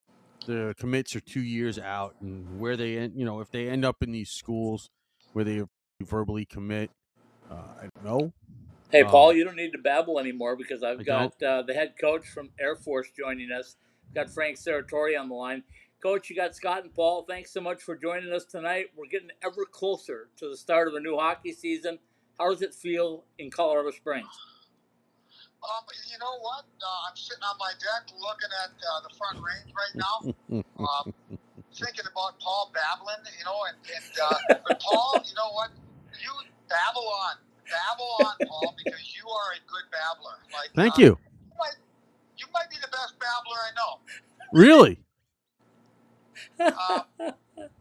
the 0.45 0.75
commits 0.79 1.15
are 1.15 1.21
two 1.21 1.41
years 1.41 1.77
out, 1.79 2.15
and 2.21 2.59
where 2.59 2.77
they 2.77 2.97
end, 2.97 3.13
you 3.15 3.25
know, 3.25 3.41
if 3.41 3.51
they 3.51 3.67
end 3.67 3.83
up 3.83 3.97
in 4.01 4.11
these 4.11 4.29
schools 4.29 4.89
where 5.33 5.43
they 5.43 5.63
verbally 6.01 6.45
commit, 6.45 6.91
uh, 7.49 7.55
I 7.55 7.89
don't 7.95 8.05
know. 8.05 8.33
Hey, 8.91 9.03
Paul, 9.03 9.31
Um, 9.31 9.35
you 9.35 9.43
don't 9.43 9.57
need 9.57 9.71
to 9.73 9.79
babble 9.79 10.19
anymore 10.19 10.55
because 10.55 10.83
I've 10.83 11.01
I 11.01 11.03
got 11.03 11.43
uh, 11.43 11.61
the 11.63 11.73
head 11.73 11.95
coach 11.99 12.25
from 12.27 12.51
Air 12.59 12.75
Force 12.75 13.07
joining 13.17 13.51
us. 13.51 13.75
Got 14.15 14.29
Frank 14.29 14.57
Serratore 14.57 15.19
on 15.19 15.27
the 15.27 15.35
line. 15.35 15.63
Coach, 16.01 16.29
you 16.29 16.35
got 16.35 16.55
Scott 16.55 16.83
and 16.83 16.93
Paul. 16.93 17.25
Thanks 17.27 17.51
so 17.51 17.59
much 17.59 17.81
for 17.81 17.95
joining 17.97 18.31
us 18.31 18.45
tonight. 18.45 18.87
We're 18.95 19.07
getting 19.07 19.31
ever 19.43 19.65
closer 19.65 20.29
to 20.37 20.49
the 20.49 20.55
start 20.55 20.87
of 20.87 20.93
a 20.93 20.99
new 20.99 21.17
hockey 21.17 21.51
season. 21.51 21.99
How 22.39 22.51
does 22.51 22.61
it 22.61 22.73
feel 22.73 23.25
in 23.39 23.49
Colorado 23.51 23.91
Springs? 23.91 24.27
Um, 25.67 25.83
you 26.07 26.15
know 26.19 26.39
what? 26.39 26.63
Uh, 26.79 27.07
I'm 27.11 27.17
sitting 27.19 27.43
on 27.43 27.59
my 27.59 27.75
deck 27.75 28.07
looking 28.15 28.51
at 28.63 28.71
uh, 28.71 29.03
the 29.03 29.11
front 29.19 29.35
range 29.43 29.67
right 29.75 29.95
now, 29.99 30.15
um, 30.79 31.11
thinking 31.75 32.07
about 32.07 32.39
Paul 32.39 32.71
babbling, 32.71 33.19
you 33.35 33.43
know, 33.43 33.59
and, 33.67 33.75
and 33.83 34.07
uh, 34.15 34.55
but 34.63 34.79
Paul, 34.79 35.19
you 35.27 35.35
know 35.35 35.51
what? 35.51 35.75
You 36.23 36.31
babble 36.71 37.03
on, 37.03 37.35
babble 37.67 38.11
on, 38.23 38.35
Paul, 38.47 38.75
because 38.79 39.11
you 39.11 39.27
are 39.27 39.59
a 39.59 39.61
good 39.67 39.91
babbler. 39.91 40.39
Like, 40.55 40.71
Thank 40.71 40.95
uh, 40.95 41.03
you. 41.03 41.11
You 41.19 41.55
might, 41.59 41.77
you 42.39 42.47
might 42.55 42.69
be 42.71 42.79
the 42.79 42.91
best 42.91 43.19
babbler 43.19 43.59
I 43.59 43.71
know. 43.75 43.99
Really? 44.55 45.03
Um, 46.63 47.03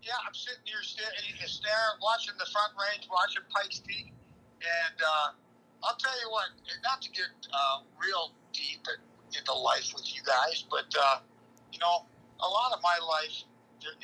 yeah, 0.02 0.18
I'm 0.26 0.34
sitting 0.34 0.66
here 0.66 0.82
sta- 0.82 1.14
staring, 1.46 1.98
watching 2.02 2.34
the 2.38 2.50
front 2.50 2.74
range, 2.74 3.06
watching 3.06 3.46
Pikes 3.54 3.78
Peak, 3.86 4.10
and 4.58 4.98
uh, 4.98 5.38
I'll 5.86 5.96
tell 5.96 6.18
you 6.20 6.30
what, 6.30 6.50
not 6.82 7.00
to 7.02 7.10
get 7.10 7.30
uh, 7.54 7.86
real 8.02 8.32
deep 8.52 8.82
in- 8.90 9.38
into 9.38 9.54
life 9.54 9.94
with 9.94 10.12
you 10.14 10.20
guys, 10.26 10.64
but 10.68 10.90
uh, 10.98 11.18
you 11.72 11.78
know, 11.78 12.04
a 12.40 12.48
lot 12.48 12.72
of 12.72 12.82
my 12.82 12.98
life 12.98 13.44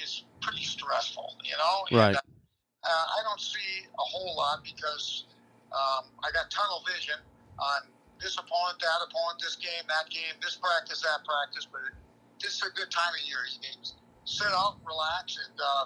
is 0.02 0.24
pretty 0.40 0.62
stressful, 0.62 1.34
you 1.42 1.56
know. 1.58 1.98
Right. 1.98 2.14
And, 2.14 2.16
uh, 2.16 3.06
I 3.18 3.20
don't 3.22 3.40
see 3.40 3.86
a 3.86 4.02
whole 4.02 4.36
lot 4.36 4.62
because 4.62 5.26
um, 5.70 6.10
I 6.22 6.30
got 6.32 6.50
tunnel 6.50 6.82
vision 6.86 7.18
on 7.58 7.86
this 8.20 8.38
opponent, 8.38 8.78
that 8.78 9.00
opponent, 9.06 9.42
this 9.42 9.56
game, 9.56 9.82
that 9.88 10.10
game, 10.10 10.38
this 10.42 10.58
practice, 10.58 11.02
that 11.02 11.26
practice. 11.26 11.66
But 11.66 11.94
this 12.38 12.58
is 12.58 12.62
a 12.62 12.74
good 12.74 12.90
time 12.90 13.10
of 13.14 13.22
year. 13.26 13.42
You 13.50 13.58
can 13.58 13.78
sit 14.24 14.50
out, 14.54 14.78
relax, 14.86 15.38
and 15.38 15.58
uh, 15.58 15.84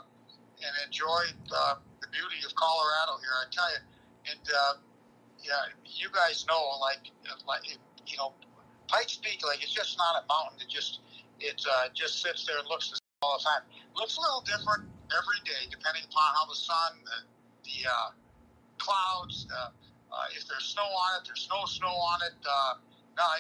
and 0.61 0.73
enjoy 0.85 1.33
the, 1.49 1.65
the 2.01 2.09
beauty 2.09 2.41
of 2.45 2.53
Colorado 2.57 3.21
here. 3.21 3.33
I 3.37 3.47
tell 3.53 3.69
you, 3.73 3.81
and 4.33 4.45
uh, 4.49 4.73
yeah, 5.47 5.71
you 5.87 6.09
guys 6.11 6.45
know, 6.49 6.79
like, 6.81 7.11
like 7.47 7.63
you 8.07 8.17
know, 8.17 8.33
Pikes 8.89 9.19
Peak, 9.23 9.41
like 9.47 9.63
it's 9.63 9.73
just 9.73 9.97
not 9.99 10.23
a 10.23 10.27
mountain. 10.27 10.59
It 10.61 10.69
just 10.69 11.01
it 11.41 11.63
uh, 11.65 11.89
just 11.95 12.23
sits 12.23 12.47
there 12.47 12.59
and 12.59 12.69
looks 12.69 12.91
the 12.91 12.97
same 12.97 13.23
all 13.23 13.39
the 13.39 13.45
time. 13.45 13.63
Looks 13.95 14.17
a 14.17 14.21
little 14.21 14.43
different 14.43 14.91
every 15.15 15.41
day, 15.45 15.71
depending 15.71 16.03
upon 16.11 16.35
how 16.35 16.47
the 16.47 16.55
sun, 16.55 16.99
the, 17.05 17.19
the 17.65 17.79
uh, 17.89 18.11
clouds, 18.79 19.47
uh, 19.51 19.71
uh, 20.13 20.37
if 20.37 20.47
there's 20.49 20.65
snow 20.65 20.87
on 20.87 21.21
it, 21.21 21.27
there's 21.27 21.49
no 21.51 21.65
snow 21.67 21.93
on 21.93 22.21
it. 22.27 22.37
Uh, 22.45 22.75
no, 23.17 23.23
I, 23.23 23.39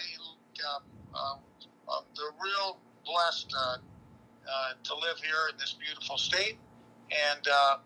uh, 0.62 0.80
uh, 1.14 1.36
uh, 1.88 2.00
they're 2.16 2.36
real 2.42 2.78
blessed 3.04 3.52
uh, 3.56 3.76
uh, 3.78 4.72
to 4.82 4.94
live 4.94 5.18
here 5.18 5.50
in 5.52 5.58
this 5.58 5.74
beautiful 5.74 6.18
state. 6.18 6.58
And 7.10 7.46
uh, 7.46 7.78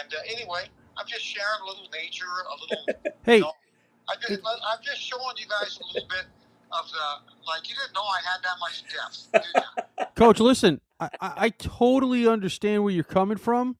and 0.00 0.12
uh, 0.12 0.18
anyway, 0.26 0.66
I'm 0.96 1.06
just 1.06 1.24
sharing 1.24 1.62
a 1.62 1.66
little 1.66 1.88
nature, 1.92 2.24
a 2.26 2.54
little. 2.60 3.12
Hey, 3.24 3.36
you 3.36 3.42
know, 3.42 3.52
I 4.08 4.14
just, 4.20 4.40
I'm 4.44 4.78
just 4.82 5.00
showing 5.00 5.36
you 5.36 5.46
guys 5.46 5.78
a 5.80 5.86
little 5.94 6.08
bit 6.08 6.26
of 6.72 6.90
the 6.90 7.46
like. 7.46 7.68
You 7.68 7.76
didn't 7.76 7.94
know 7.94 8.02
I 8.02 8.20
had 8.24 8.42
that 8.42 8.56
much 8.60 8.84
depth? 9.70 10.14
Coach, 10.16 10.40
listen, 10.40 10.80
I, 10.98 11.08
I 11.20 11.32
I 11.36 11.48
totally 11.50 12.26
understand 12.26 12.82
where 12.82 12.92
you're 12.92 13.04
coming 13.04 13.38
from. 13.38 13.76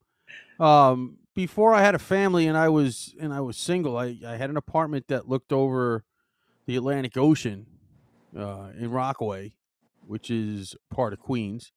Um, 0.61 1.19
before 1.35 1.75
I 1.75 1.83
had 1.83 1.95
a 1.95 1.99
family 1.99 2.47
and 2.47 2.57
I 2.57 2.69
was 2.69 3.15
and 3.21 3.33
I 3.33 3.41
was 3.41 3.57
single, 3.57 3.97
I, 3.97 4.17
I 4.27 4.37
had 4.37 4.51
an 4.51 4.57
apartment 4.57 5.09
that 5.09 5.29
looked 5.29 5.53
over 5.53 6.05
the 6.67 6.77
Atlantic 6.77 7.17
Ocean 7.17 7.67
uh, 8.39 8.69
in 8.79 8.91
Rockaway, 8.91 9.53
which 10.07 10.31
is 10.31 10.77
part 10.91 11.13
of 11.13 11.19
Queens. 11.19 11.73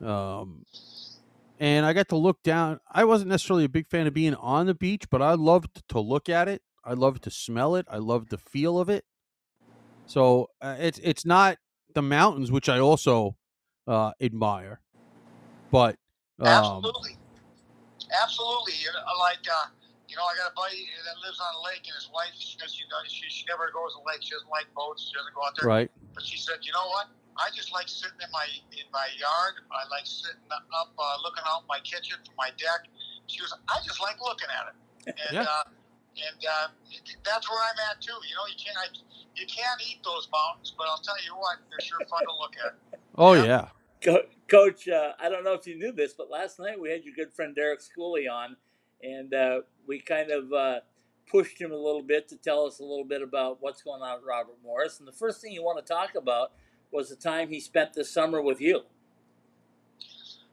Um, 0.00 0.64
and 1.62 1.86
I 1.86 1.92
got 1.92 2.08
to 2.08 2.16
look 2.16 2.42
down. 2.42 2.80
I 2.90 3.04
wasn't 3.04 3.30
necessarily 3.30 3.64
a 3.64 3.68
big 3.68 3.86
fan 3.86 4.08
of 4.08 4.12
being 4.12 4.34
on 4.34 4.66
the 4.66 4.74
beach, 4.74 5.08
but 5.08 5.22
I 5.22 5.34
loved 5.34 5.88
to 5.90 6.00
look 6.00 6.28
at 6.28 6.48
it. 6.48 6.60
I 6.84 6.94
loved 6.94 7.22
to 7.22 7.30
smell 7.30 7.76
it. 7.76 7.86
I 7.88 7.98
loved 7.98 8.30
the 8.30 8.36
feel 8.36 8.80
of 8.80 8.88
it. 8.88 9.04
So 10.06 10.48
uh, 10.60 10.74
it's 10.80 10.98
it's 11.04 11.24
not 11.24 11.58
the 11.94 12.02
mountains, 12.02 12.50
which 12.50 12.68
I 12.68 12.80
also 12.80 13.36
uh, 13.86 14.10
admire, 14.20 14.80
but 15.70 15.94
um, 16.40 16.48
Absolutely, 16.48 17.16
absolutely. 18.20 18.74
Like 19.20 19.46
uh, 19.48 19.70
you 20.08 20.16
know, 20.16 20.24
I 20.24 20.34
got 20.36 20.50
a 20.50 20.54
buddy 20.56 20.88
that 21.06 21.24
lives 21.24 21.38
on 21.38 21.62
a 21.62 21.64
lake, 21.64 21.86
and 21.86 21.94
his 21.94 22.10
wife, 22.12 22.34
she 22.36 22.58
she, 22.58 22.82
she, 23.06 23.30
she 23.30 23.44
never 23.48 23.70
goes 23.72 23.94
to 23.94 24.00
the 24.02 24.08
lake. 24.10 24.18
She 24.20 24.34
doesn't 24.34 24.50
like 24.50 24.66
boats. 24.74 25.06
She 25.06 25.14
doesn't 25.14 25.32
go 25.32 25.42
out 25.46 25.54
there. 25.56 25.68
right, 25.68 25.90
But 26.12 26.24
she 26.24 26.38
said, 26.38 26.56
you 26.62 26.72
know 26.72 26.88
what? 26.88 27.06
I 27.36 27.48
just 27.54 27.72
like 27.72 27.88
sitting 27.88 28.20
in 28.20 28.30
my 28.32 28.46
in 28.72 28.86
my 28.92 29.08
yard. 29.16 29.64
I 29.72 29.88
like 29.90 30.04
sitting 30.04 30.40
up, 30.52 30.92
uh, 30.98 31.16
looking 31.24 31.44
out 31.48 31.64
my 31.68 31.80
kitchen 31.80 32.18
from 32.24 32.34
my 32.36 32.50
deck. 32.58 32.88
She 33.26 33.40
goes, 33.40 33.52
I 33.68 33.78
just 33.84 34.00
like 34.00 34.20
looking 34.20 34.48
at 34.52 34.74
it, 34.74 35.16
and 35.28 35.34
Yeah. 35.36 35.42
uh, 35.48 35.64
and 36.12 36.40
uh, 36.44 36.68
that's 37.24 37.48
where 37.48 37.58
I'm 37.60 37.78
at 37.90 38.00
too. 38.00 38.12
You 38.28 38.34
know, 38.36 38.46
you 38.48 38.56
can't 38.62 38.76
I, 38.76 38.86
you 39.34 39.46
can't 39.46 39.80
eat 39.88 40.00
those 40.04 40.28
mountains, 40.32 40.74
but 40.76 40.86
I'll 40.88 41.00
tell 41.00 41.16
you 41.24 41.34
what, 41.36 41.58
they're 41.70 41.80
sure 41.80 41.98
fun 42.08 42.20
to 42.26 42.32
look 42.38 42.54
at. 42.64 43.00
oh 43.16 43.32
Yeah. 43.34 43.44
yeah, 43.44 43.68
Co- 44.04 44.28
Coach, 44.48 44.88
uh, 44.88 45.12
I 45.18 45.28
don't 45.30 45.44
know 45.44 45.54
if 45.54 45.66
you 45.66 45.76
knew 45.78 45.92
this, 45.92 46.12
but 46.12 46.30
last 46.30 46.58
night 46.58 46.78
we 46.78 46.90
had 46.90 47.04
your 47.04 47.14
good 47.14 47.32
friend 47.32 47.54
Derek 47.54 47.80
Schooley 47.80 48.30
on, 48.30 48.56
and 49.02 49.32
uh, 49.32 49.60
we 49.86 50.00
kind 50.00 50.30
of 50.30 50.52
uh, 50.52 50.80
pushed 51.30 51.58
him 51.58 51.72
a 51.72 51.76
little 51.76 52.02
bit 52.02 52.28
to 52.28 52.36
tell 52.36 52.66
us 52.66 52.80
a 52.80 52.84
little 52.84 53.04
bit 53.06 53.22
about 53.22 53.56
what's 53.62 53.80
going 53.82 54.02
on 54.02 54.18
with 54.18 54.26
Robert 54.28 54.56
Morris. 54.62 54.98
And 54.98 55.08
the 55.08 55.12
first 55.12 55.40
thing 55.40 55.52
you 55.52 55.62
want 55.64 55.84
to 55.84 55.90
talk 55.90 56.14
about 56.14 56.52
was 56.92 57.08
the 57.08 57.16
time 57.16 57.48
he 57.48 57.60
spent 57.60 57.94
this 57.94 58.10
summer 58.10 58.40
with 58.40 58.60
you. 58.60 58.82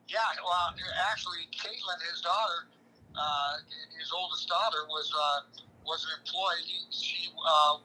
Yeah, 0.08 0.18
well, 0.44 0.74
actually, 1.12 1.46
Caitlin, 1.54 2.02
his 2.10 2.22
daughter, 2.22 2.66
uh, 3.14 3.58
his 4.00 4.12
oldest 4.16 4.48
daughter, 4.48 4.88
was 4.88 5.14
uh, 5.14 5.62
was 5.86 6.08
employed. 6.18 6.66
He, 6.66 6.80
she 6.90 7.30
uh, 7.38 7.78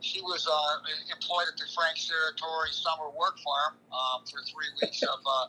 she 0.00 0.20
was 0.22 0.46
uh, 0.46 1.14
employed 1.14 1.46
at 1.52 1.56
the 1.56 1.66
Frank 1.74 1.98
Serratore 1.98 2.70
Summer 2.72 3.10
Work 3.14 3.38
Farm 3.38 3.74
um, 3.92 4.26
for 4.26 4.42
three 4.42 4.70
weeks 4.82 5.02
of 5.02 5.20
uh, 5.22 5.46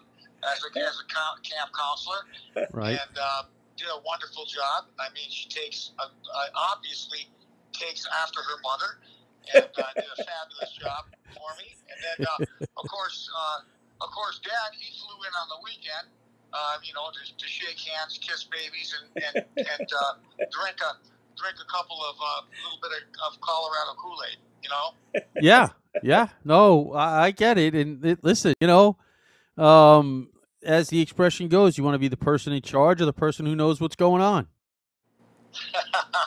as 0.53 0.61
a 0.61 0.69
as 0.79 1.01
a 1.01 1.07
camp 1.09 1.41
camp 1.41 1.71
counselor, 1.73 2.21
right, 2.73 2.99
and 2.99 3.17
uh, 3.17 3.43
did 3.77 3.87
a 3.87 4.01
wonderful 4.05 4.45
job. 4.45 4.85
I 4.99 5.09
mean, 5.13 5.29
she 5.29 5.49
takes 5.49 5.91
uh, 5.97 6.03
uh, 6.05 6.73
obviously 6.73 7.25
takes 7.73 8.07
after 8.21 8.41
her 8.41 8.61
mother, 8.61 8.99
and 9.55 9.65
uh, 9.65 9.93
did 9.95 10.05
a 10.05 10.23
fabulous 10.23 10.71
job 10.79 11.05
for 11.33 11.49
me. 11.57 11.75
And 11.89 11.99
then, 12.03 12.27
uh, 12.27 12.65
of 12.77 12.85
course, 12.89 13.29
uh, 13.29 13.59
of 14.01 14.09
course, 14.11 14.39
Dad 14.43 14.71
he 14.77 14.87
flew 14.99 15.17
in 15.23 15.33
on 15.35 15.47
the 15.49 15.59
weekend. 15.63 16.07
Uh, 16.51 16.81
you 16.81 16.93
know, 16.93 17.05
to, 17.13 17.37
to 17.37 17.45
shake 17.45 17.77
hands, 17.77 18.17
kiss 18.17 18.45
babies, 18.45 18.95
and 18.97 19.23
and, 19.23 19.45
and 19.57 19.87
uh, 19.93 20.13
drink 20.49 20.77
a 20.81 20.97
drink 21.37 21.57
a 21.61 21.71
couple 21.71 21.97
of 22.03 22.15
uh, 22.17 22.41
little 22.63 22.79
bit 22.81 22.91
of, 22.91 23.33
of 23.33 23.41
Colorado 23.41 23.93
Kool 23.97 24.17
Aid. 24.29 24.37
You 24.63 24.69
know. 24.69 25.21
yeah, 25.41 25.69
yeah. 26.03 26.29
No, 26.43 26.93
I, 26.93 27.25
I 27.25 27.31
get 27.31 27.57
it. 27.57 27.75
And 27.75 28.03
it, 28.03 28.23
listen, 28.23 28.53
you 28.59 28.67
know, 28.67 28.97
um, 29.57 30.29
as 30.63 30.89
the 30.89 31.01
expression 31.01 31.47
goes, 31.47 31.77
you 31.77 31.83
want 31.83 31.95
to 31.95 31.99
be 31.99 32.07
the 32.07 32.17
person 32.17 32.51
in 32.53 32.61
charge 32.61 33.01
or 33.01 33.05
the 33.05 33.13
person 33.13 33.45
who 33.45 33.55
knows 33.55 33.79
what's 33.79 33.95
going 33.95 34.21
on. 34.21 34.47
uh, 35.75 36.19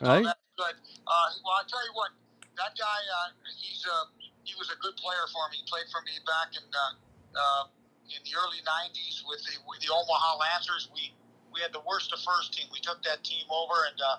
no, 0.00 0.08
Right. 0.08 0.24
That's 0.24 0.38
good. 0.56 0.74
Uh, 1.06 1.28
well, 1.44 1.58
I 1.60 1.64
tell 1.68 1.82
you 1.84 1.94
what, 1.94 2.12
that 2.58 2.72
guy, 2.78 3.00
uh, 3.22 3.34
he's 3.58 3.82
uh, 3.86 4.06
he 4.44 4.54
was 4.58 4.70
a 4.70 4.78
good 4.78 4.96
player 4.98 5.26
for 5.32 5.44
me. 5.50 5.62
He 5.62 5.66
played 5.68 5.88
for 5.90 6.02
me 6.06 6.14
back 6.26 6.54
in 6.54 6.64
uh, 6.68 6.94
uh, 7.34 7.64
in 8.10 8.20
the 8.22 8.34
early 8.38 8.60
'90s 8.62 9.22
with 9.26 9.42
the 9.44 9.54
with 9.66 9.80
the 9.82 9.90
Omaha 9.90 10.38
Lancers. 10.38 10.88
We 10.94 11.14
we 11.52 11.60
had 11.60 11.72
the 11.74 11.82
worst 11.86 12.12
of 12.14 12.20
first 12.22 12.54
team. 12.54 12.68
We 12.72 12.80
took 12.80 13.02
that 13.04 13.24
team 13.24 13.44
over, 13.50 13.76
and 13.90 13.98
uh, 13.98 14.18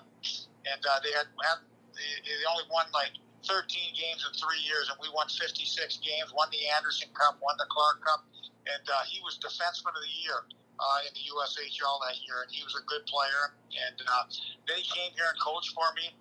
and 0.68 0.82
uh, 0.84 0.98
they 1.02 1.12
had, 1.16 1.28
had 1.46 1.58
they, 1.96 2.10
they 2.26 2.46
only 2.50 2.66
won 2.72 2.86
like 2.92 3.16
13 3.48 3.64
games 3.94 4.24
in 4.26 4.32
three 4.36 4.60
years, 4.64 4.88
and 4.92 4.98
we 5.00 5.08
won 5.12 5.28
56 5.28 5.64
games. 6.00 6.32
Won 6.34 6.48
the 6.52 6.68
Anderson 6.74 7.08
Cup, 7.14 7.38
won 7.40 7.54
the 7.60 7.68
Clark 7.70 8.02
Cup, 8.04 8.24
and 8.66 8.84
uh, 8.88 9.04
he 9.08 9.20
was 9.24 9.38
defenseman 9.40 9.94
of 9.94 10.02
the 10.04 10.14
year. 10.24 10.44
uh, 10.78 11.06
in 11.06 11.12
the 11.14 11.24
USHL 11.30 11.96
that 12.06 12.16
year, 12.26 12.42
and 12.42 12.50
he 12.50 12.62
was 12.64 12.74
a 12.74 12.84
good 12.86 13.06
player. 13.06 13.54
And 13.74 13.96
uh, 14.02 14.24
then 14.66 14.78
he 14.82 14.86
came 14.90 15.12
here 15.14 15.26
and 15.30 15.38
coached 15.38 15.72
for 15.74 15.86
me, 15.94 16.14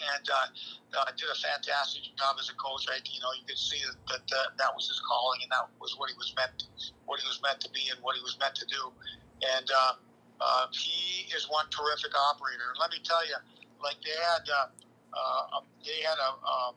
and 0.00 0.24
uh, 0.28 0.48
uh, 0.96 1.12
did 1.16 1.28
a 1.28 1.38
fantastic 1.38 2.02
job 2.16 2.36
as 2.40 2.48
a 2.48 2.56
coach. 2.56 2.88
I, 2.88 2.98
you 3.04 3.20
know, 3.20 3.32
you 3.36 3.44
could 3.46 3.60
see 3.60 3.80
that 3.84 3.98
that, 4.08 4.26
uh, 4.32 4.50
that 4.58 4.72
was 4.74 4.88
his 4.88 5.00
calling, 5.04 5.40
and 5.44 5.50
that 5.52 5.68
was 5.80 5.94
what 6.00 6.10
he 6.10 6.16
was 6.16 6.32
meant, 6.36 6.68
what 7.06 7.20
he 7.20 7.26
was 7.28 7.40
meant 7.44 7.60
to 7.60 7.70
be, 7.70 7.88
and 7.92 7.98
what 8.02 8.16
he 8.16 8.22
was 8.22 8.36
meant 8.40 8.54
to 8.56 8.66
do. 8.66 8.92
And 9.40 9.68
uh, 9.70 9.92
uh, 10.40 10.66
he 10.72 11.28
is 11.32 11.48
one 11.48 11.68
terrific 11.70 12.12
operator. 12.16 12.72
And 12.72 12.78
let 12.80 12.90
me 12.90 13.00
tell 13.04 13.22
you, 13.24 13.36
like 13.82 14.00
they 14.02 14.16
had, 14.16 14.44
uh, 14.48 15.60
they 15.84 16.00
had 16.02 16.18
a. 16.18 16.30
Um, 16.40 16.74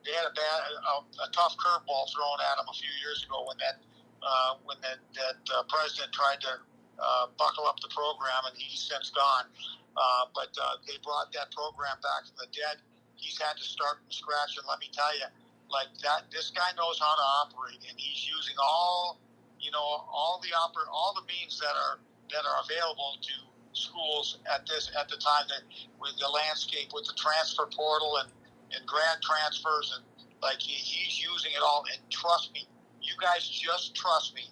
they 0.00 0.16
had 0.16 0.24
a 0.24 0.32
bad, 0.32 0.58
a, 0.64 0.94
a 1.24 1.28
tough 1.28 1.60
curveball 1.60 2.08
thrown 2.08 2.40
at 2.40 2.56
him 2.56 2.64
a 2.64 2.72
few 2.72 2.88
years 3.04 3.20
ago 3.20 3.44
when 3.44 3.60
that 3.60 3.84
uh, 4.24 4.56
when 4.64 4.76
that, 4.80 5.00
that 5.16 5.40
uh, 5.52 5.62
president 5.68 6.12
tried 6.12 6.40
to 6.40 6.52
uh, 7.00 7.26
buckle 7.38 7.64
up 7.64 7.80
the 7.80 7.88
program, 7.88 8.44
and 8.48 8.56
he's 8.56 8.80
since 8.80 9.10
gone. 9.10 9.48
Uh, 9.96 10.24
but 10.34 10.52
uh, 10.56 10.78
they 10.86 10.96
brought 11.02 11.32
that 11.34 11.50
program 11.52 11.98
back 12.00 12.26
from 12.26 12.38
the 12.38 12.50
dead. 12.54 12.80
He's 13.16 13.36
had 13.36 13.56
to 13.58 13.64
start 13.64 14.00
from 14.00 14.10
scratch, 14.10 14.56
and 14.56 14.64
let 14.68 14.80
me 14.80 14.88
tell 14.92 15.12
you, 15.18 15.28
like 15.68 15.92
that, 16.02 16.30
this 16.32 16.50
guy 16.50 16.72
knows 16.78 16.98
how 16.98 17.12
to 17.14 17.26
operate, 17.44 17.82
and 17.84 17.94
he's 17.98 18.24
using 18.24 18.56
all, 18.58 19.20
you 19.60 19.70
know, 19.70 19.82
all 20.08 20.40
the 20.42 20.50
oper- 20.56 20.88
all 20.90 21.12
the 21.14 21.26
means 21.28 21.60
that 21.60 21.74
are 21.74 22.00
that 22.32 22.46
are 22.46 22.58
available 22.64 23.18
to 23.20 23.34
schools 23.72 24.38
at 24.50 24.66
this 24.66 24.90
at 24.98 25.08
the 25.08 25.16
time 25.18 25.46
that 25.48 25.62
with 26.00 26.16
the 26.18 26.28
landscape 26.28 26.90
with 26.94 27.04
the 27.06 27.14
transfer 27.14 27.66
portal 27.70 28.18
and 28.18 28.30
and 28.72 28.86
grad 28.86 29.18
transfers 29.22 29.94
and 29.94 30.04
like 30.42 30.60
he, 30.60 30.74
he's 30.74 31.22
using 31.22 31.52
it 31.52 31.62
all 31.62 31.84
and 31.92 32.00
trust 32.10 32.52
me 32.52 32.66
you 33.02 33.14
guys 33.20 33.48
just 33.48 33.94
trust 33.94 34.34
me. 34.34 34.42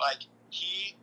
Like 0.00 0.24
he, 0.50 0.96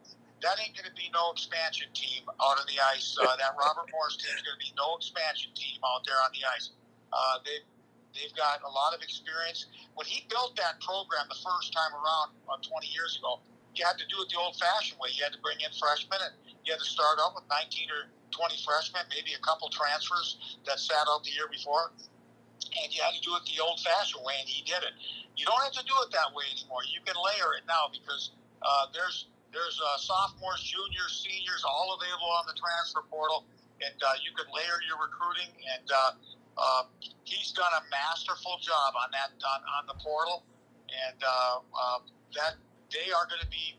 that 0.44 0.60
ain't 0.60 0.76
going 0.76 0.88
to 0.88 0.94
be 0.94 1.08
no 1.16 1.32
expansion 1.32 1.88
team 1.96 2.28
out 2.44 2.60
on 2.60 2.68
the 2.68 2.78
ice. 2.92 3.16
Uh, 3.16 3.36
that 3.40 3.56
Robert 3.56 3.88
Morris 3.96 4.20
team 4.20 4.36
is 4.36 4.44
going 4.44 4.60
to 4.60 4.64
be 4.64 4.76
no 4.76 5.00
expansion 5.00 5.56
team 5.56 5.80
out 5.88 6.04
there 6.04 6.20
on 6.20 6.32
the 6.36 6.44
ice. 6.44 6.76
Uh, 7.16 7.40
they 7.48 7.64
they've 8.12 8.36
got 8.36 8.62
a 8.62 8.70
lot 8.70 8.94
of 8.94 9.02
experience. 9.02 9.66
When 9.96 10.06
he 10.06 10.28
built 10.30 10.60
that 10.60 10.84
program 10.84 11.26
the 11.32 11.40
first 11.42 11.74
time 11.74 11.96
around 11.96 12.36
uh, 12.46 12.62
20 12.62 12.86
years 12.92 13.18
ago, 13.18 13.42
you 13.74 13.82
had 13.82 13.98
to 13.98 14.06
do 14.06 14.22
it 14.22 14.30
the 14.30 14.38
old-fashioned 14.38 15.02
way. 15.02 15.10
You 15.18 15.26
had 15.26 15.34
to 15.34 15.42
bring 15.42 15.58
in 15.58 15.74
freshmen, 15.74 16.22
and 16.22 16.34
you 16.62 16.78
had 16.78 16.82
to 16.84 16.86
start 16.86 17.18
out 17.18 17.34
with 17.34 17.50
19 17.50 17.90
or 17.90 18.06
20 18.30 18.54
freshmen, 18.62 19.02
maybe 19.10 19.34
a 19.34 19.42
couple 19.42 19.66
transfers 19.74 20.60
that 20.70 20.78
sat 20.78 21.10
out 21.10 21.26
the 21.26 21.34
year 21.34 21.50
before, 21.50 21.90
and 21.90 22.88
you 22.94 23.02
had 23.02 23.18
to 23.18 23.24
do 23.26 23.34
it 23.34 23.42
the 23.50 23.58
old-fashioned 23.58 24.22
way, 24.22 24.38
and 24.38 24.46
he 24.46 24.62
did 24.62 24.86
it. 24.86 24.94
You 25.34 25.50
don't 25.50 25.62
have 25.66 25.74
to 25.74 25.86
do 25.90 25.98
it 26.06 26.14
that 26.14 26.30
way 26.38 26.46
anymore. 26.54 26.86
You 26.86 27.02
can 27.02 27.18
layer 27.18 27.58
it 27.58 27.66
now 27.66 27.90
because 27.90 28.38
uh, 28.62 28.94
there's 28.94 29.26
there's 29.54 29.78
uh, 29.80 29.98
sophomores, 29.98 30.62
juniors, 30.66 31.24
seniors, 31.24 31.64
all 31.64 31.96
available 31.96 32.30
on 32.34 32.50
the 32.50 32.58
transfer 32.58 33.06
portal, 33.08 33.46
and 33.80 33.96
uh, 34.02 34.18
you 34.20 34.34
can 34.34 34.50
layer 34.50 34.82
your 34.90 34.98
recruiting. 35.00 35.54
And 35.78 35.88
uh, 35.88 36.18
uh, 36.58 36.84
he's 37.24 37.54
done 37.54 37.72
a 37.78 37.84
masterful 37.94 38.58
job 38.60 38.98
on 38.98 39.14
that 39.14 39.32
on, 39.38 39.62
on 39.78 39.84
the 39.88 39.98
portal, 40.02 40.44
and 40.90 41.20
uh, 41.22 41.62
uh, 41.62 42.00
that 42.36 42.58
they 42.90 43.14
are 43.14 43.30
going 43.30 43.42
to 43.42 43.52
be 43.54 43.78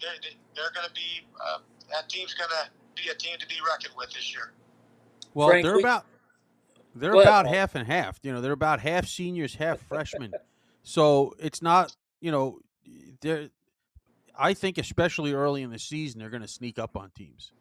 they're, 0.00 0.20
they're 0.54 0.74
going 0.76 0.86
to 0.86 0.94
be 0.94 1.24
uh, 1.40 1.64
that 1.90 2.08
team's 2.08 2.36
going 2.36 2.52
to 2.52 2.68
be 2.94 3.08
a 3.10 3.16
team 3.16 3.40
to 3.40 3.48
be 3.48 3.58
reckoned 3.64 3.96
with 3.96 4.12
this 4.12 4.32
year. 4.32 4.52
Well, 5.32 5.48
Frank, 5.48 5.64
they're 5.64 5.76
we- 5.76 5.82
about 5.82 6.06
they're 6.94 7.12
Go 7.12 7.20
ahead, 7.20 7.28
about 7.28 7.46
half 7.46 7.74
and 7.74 7.86
half. 7.86 8.20
You 8.22 8.32
know, 8.32 8.40
they're 8.40 8.52
about 8.52 8.80
half 8.80 9.06
seniors, 9.06 9.56
half 9.56 9.80
freshmen. 9.80 10.32
So 10.86 11.34
it's 11.38 11.62
not, 11.62 11.96
you 12.20 12.30
know, 12.30 12.60
they're. 13.22 13.48
I 14.36 14.54
think 14.54 14.78
especially 14.78 15.32
early 15.32 15.62
in 15.62 15.70
the 15.70 15.78
season, 15.78 16.20
they're 16.20 16.30
going 16.30 16.42
to 16.42 16.48
sneak 16.48 16.78
up 16.78 16.96
on 16.96 17.10
teams. 17.10 17.52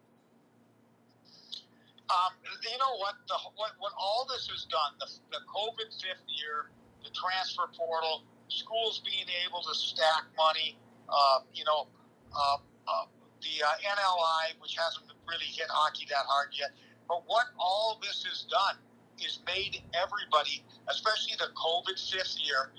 Um, 2.10 2.34
you 2.62 2.78
know 2.78 2.98
what? 2.98 3.16
The, 3.28 3.36
what? 3.56 3.72
What 3.80 3.94
all 3.98 4.28
this 4.30 4.48
has 4.50 4.66
done, 4.66 4.94
the, 5.00 5.08
the 5.32 5.42
COVID 5.50 5.90
fifth 6.02 6.26
year, 6.28 6.70
the 7.04 7.10
transfer 7.10 7.64
portal, 7.78 8.24
schools 8.50 9.02
being 9.06 9.26
able 9.48 9.62
to 9.62 9.74
stack 9.74 10.26
money, 10.38 10.78
uh, 11.10 11.40
you 11.54 11.64
know, 11.66 11.88
uh, 12.36 12.58
uh, 12.88 13.06
the 13.42 13.66
NLI, 13.66 14.60
which 14.62 14.76
hasn't 14.76 15.06
really 15.28 15.50
hit 15.50 15.68
hockey 15.70 16.06
that 16.10 16.26
hard 16.28 16.50
yet. 16.54 16.72
But 17.08 17.24
what 17.28 17.48
all 17.60 18.00
this 18.02 18.24
has 18.30 18.46
done 18.50 18.78
is 19.20 19.40
made 19.46 19.82
everybody, 19.94 20.64
especially 20.90 21.36
the 21.38 21.52
COVID 21.56 21.98
fifth 21.98 22.38
year 22.40 22.72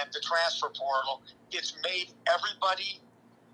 and 0.00 0.10
the 0.12 0.20
transfer 0.20 0.68
portal, 0.68 1.22
it's 1.50 1.74
made 1.82 2.12
everybody 2.28 3.00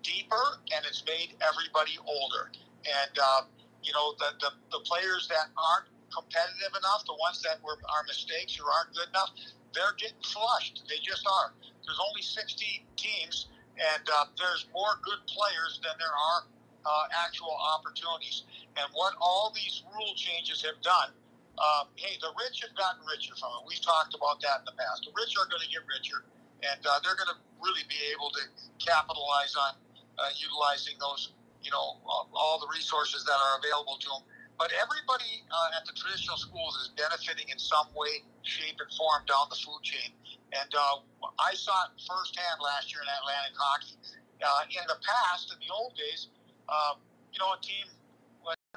deeper 0.05 0.61
and 0.71 0.85
it's 0.87 1.03
made 1.09 1.35
everybody 1.43 1.99
older. 2.07 2.53
And 2.85 3.15
uh, 3.19 3.43
you 3.83 3.93
know, 3.93 4.15
the, 4.17 4.33
the, 4.41 4.51
the 4.73 4.81
players 4.85 5.27
that 5.29 5.51
aren't 5.57 5.89
competitive 6.15 6.73
enough, 6.79 7.03
the 7.05 7.19
ones 7.19 7.43
that 7.43 7.59
were 7.61 7.77
are 7.91 8.05
mistakes 8.07 8.57
or 8.61 8.71
aren't 8.71 8.95
good 8.95 9.11
enough, 9.11 9.35
they're 9.75 9.97
getting 9.99 10.23
flushed. 10.23 10.87
They 10.87 11.03
just 11.03 11.27
are. 11.27 11.53
There's 11.85 12.01
only 12.01 12.23
60 12.23 12.87
teams, 12.97 13.51
and 13.77 14.05
uh, 14.09 14.31
there's 14.39 14.65
more 14.73 14.97
good 15.03 15.21
players 15.27 15.83
than 15.83 15.93
there 15.99 16.15
are 16.15 16.41
uh, 16.87 17.05
actual 17.27 17.53
opportunities. 17.53 18.49
And 18.79 18.87
what 18.95 19.19
all 19.21 19.53
these 19.53 19.83
rule 19.93 20.15
changes 20.17 20.65
have 20.65 20.81
done, 20.81 21.13
um, 21.59 21.93
hey, 21.99 22.17
the 22.23 22.33
rich 22.41 22.65
have 22.65 22.73
gotten 22.79 23.05
richer 23.05 23.37
from 23.37 23.53
it. 23.61 23.69
We've 23.69 23.83
talked 23.83 24.15
about 24.15 24.41
that 24.43 24.65
in 24.65 24.67
the 24.71 24.77
past. 24.79 25.05
The 25.05 25.13
rich 25.13 25.37
are 25.37 25.47
going 25.51 25.63
to 25.63 25.71
get 25.71 25.85
richer, 25.85 26.25
and 26.65 26.81
uh, 26.83 27.03
they're 27.05 27.19
going 27.19 27.31
to 27.31 27.39
really 27.61 27.85
be 27.91 28.01
able 28.15 28.33
to 28.33 28.43
capitalize 28.81 29.55
on 29.59 29.77
uh, 30.19 30.31
utilizing 30.37 30.95
those 30.99 31.33
you 31.65 31.73
know, 31.73 31.97
all 32.05 32.61
the 32.61 32.69
resources 32.69 33.25
that 33.25 33.35
are 33.41 33.57
available 33.59 33.97
to 33.97 34.09
them. 34.13 34.23
But 34.61 34.71
everybody 34.77 35.43
uh, 35.51 35.81
at 35.81 35.89
the 35.89 35.97
traditional 35.97 36.37
schools 36.37 36.77
is 36.85 36.93
benefiting 36.95 37.49
in 37.49 37.59
some 37.59 37.91
way, 37.97 38.23
shape, 38.47 38.79
and 38.79 38.93
form 38.95 39.27
down 39.27 39.51
the 39.51 39.59
food 39.59 39.83
chain. 39.83 40.15
And 40.55 40.71
uh, 40.71 41.03
I 41.41 41.57
saw 41.59 41.91
it 41.91 41.99
firsthand 42.07 42.63
last 42.63 42.93
year 42.93 43.03
in 43.03 43.09
Atlantic 43.11 43.57
hockey. 43.59 43.99
Uh, 44.39 44.69
in 44.69 44.87
the 44.87 45.01
past, 45.01 45.51
in 45.51 45.59
the 45.59 45.73
old 45.73 45.97
days, 45.97 46.29
um, 46.69 47.01
you 47.33 47.41
know, 47.41 47.57
a 47.57 47.61
team, 47.65 47.89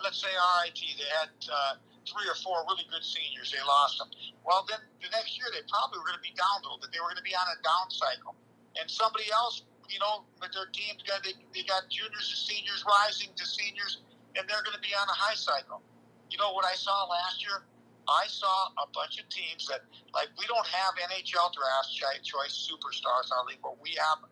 let's 0.02 0.18
say 0.18 0.32
RIT, 0.32 0.80
they 0.80 1.12
had 1.12 1.30
uh, 1.52 1.78
three 2.08 2.26
or 2.26 2.40
four 2.40 2.64
really 2.72 2.88
good 2.90 3.04
seniors. 3.04 3.52
They 3.52 3.62
lost 3.62 4.00
them. 4.00 4.10
Well, 4.48 4.66
then 4.66 4.80
the 5.04 5.12
next 5.12 5.36
year 5.36 5.52
they 5.52 5.62
probably 5.68 6.00
were 6.02 6.10
going 6.10 6.24
to 6.24 6.26
be 6.26 6.34
down 6.34 6.64
a 6.64 6.72
little 6.72 6.80
bit. 6.82 6.90
They 6.96 7.04
were 7.04 7.12
going 7.12 7.22
to 7.22 7.28
be 7.28 7.36
on 7.36 7.46
a 7.52 7.58
down 7.62 7.92
cycle. 7.92 8.34
And 8.80 8.90
somebody 8.90 9.28
else 9.30 9.68
you 9.90 10.00
know, 10.00 10.28
but 10.40 10.52
their 10.52 10.68
teams 10.72 11.04
got 11.04 11.24
they, 11.24 11.36
they 11.56 11.64
got 11.64 11.88
juniors 11.90 12.28
and 12.28 12.40
seniors 12.40 12.84
rising 12.84 13.32
to 13.36 13.46
seniors, 13.46 14.04
and 14.36 14.44
they're 14.48 14.64
going 14.64 14.76
to 14.76 14.84
be 14.84 14.94
on 14.96 15.08
a 15.08 15.18
high 15.18 15.36
cycle. 15.36 15.82
You 16.30 16.38
know 16.38 16.52
what 16.52 16.66
I 16.66 16.76
saw 16.76 17.08
last 17.08 17.40
year? 17.40 17.64
I 18.08 18.28
saw 18.28 18.72
a 18.80 18.88
bunch 18.96 19.20
of 19.20 19.28
teams 19.28 19.68
that 19.68 19.84
like 20.16 20.32
we 20.40 20.48
don't 20.48 20.68
have 20.68 20.96
NHL 20.96 21.52
draft 21.52 21.92
choice 22.24 22.56
superstars 22.56 23.28
in 23.28 23.34
our 23.36 23.46
league, 23.48 23.64
but 23.64 23.76
we 23.84 23.96
have 24.00 24.24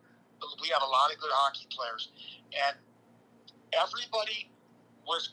we 0.60 0.68
have 0.68 0.84
a 0.84 0.90
lot 0.90 1.12
of 1.12 1.20
good 1.20 1.32
hockey 1.32 1.68
players, 1.72 2.12
and 2.52 2.76
everybody 3.72 4.48
was 5.04 5.32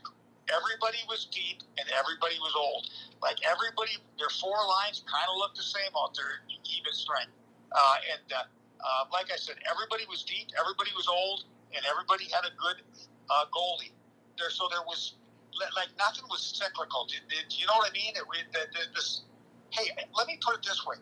everybody 0.51 0.99
was 1.07 1.27
deep 1.31 1.63
and 1.79 1.87
everybody 1.95 2.35
was 2.39 2.51
old. 2.55 2.87
Like 3.23 3.39
everybody, 3.47 3.95
their 4.19 4.31
four 4.31 4.59
lines 4.67 5.03
kind 5.07 5.27
of 5.31 5.39
looked 5.39 5.55
the 5.55 5.63
same 5.63 5.91
out 5.95 6.15
there, 6.15 6.43
even 6.47 6.91
strength, 6.91 7.35
uh, 7.71 7.95
and. 8.11 8.27
Uh, 8.31 8.43
uh, 8.83 9.05
like 9.11 9.31
I 9.31 9.37
said, 9.37 9.55
everybody 9.63 10.03
was 10.09 10.23
deep, 10.23 10.51
everybody 10.59 10.91
was 10.95 11.07
old, 11.07 11.45
and 11.71 11.81
everybody 11.87 12.27
had 12.29 12.43
a 12.43 12.53
good 12.59 12.83
uh, 13.31 13.45
goalie. 13.49 13.95
There, 14.37 14.49
so 14.49 14.67
there 14.69 14.83
was 14.85 15.15
like 15.75 15.89
nothing 15.97 16.25
was 16.29 16.41
cyclical. 16.41 17.05
Did 17.07 17.47
you 17.49 17.65
know 17.67 17.77
what 17.77 17.89
I 17.89 17.93
mean? 17.93 18.13
It, 18.17 18.25
it, 18.25 18.89
this, 18.95 19.23
hey, 19.69 19.89
let 20.17 20.27
me 20.27 20.39
put 20.41 20.55
it 20.55 20.63
this 20.65 20.85
way. 20.85 20.97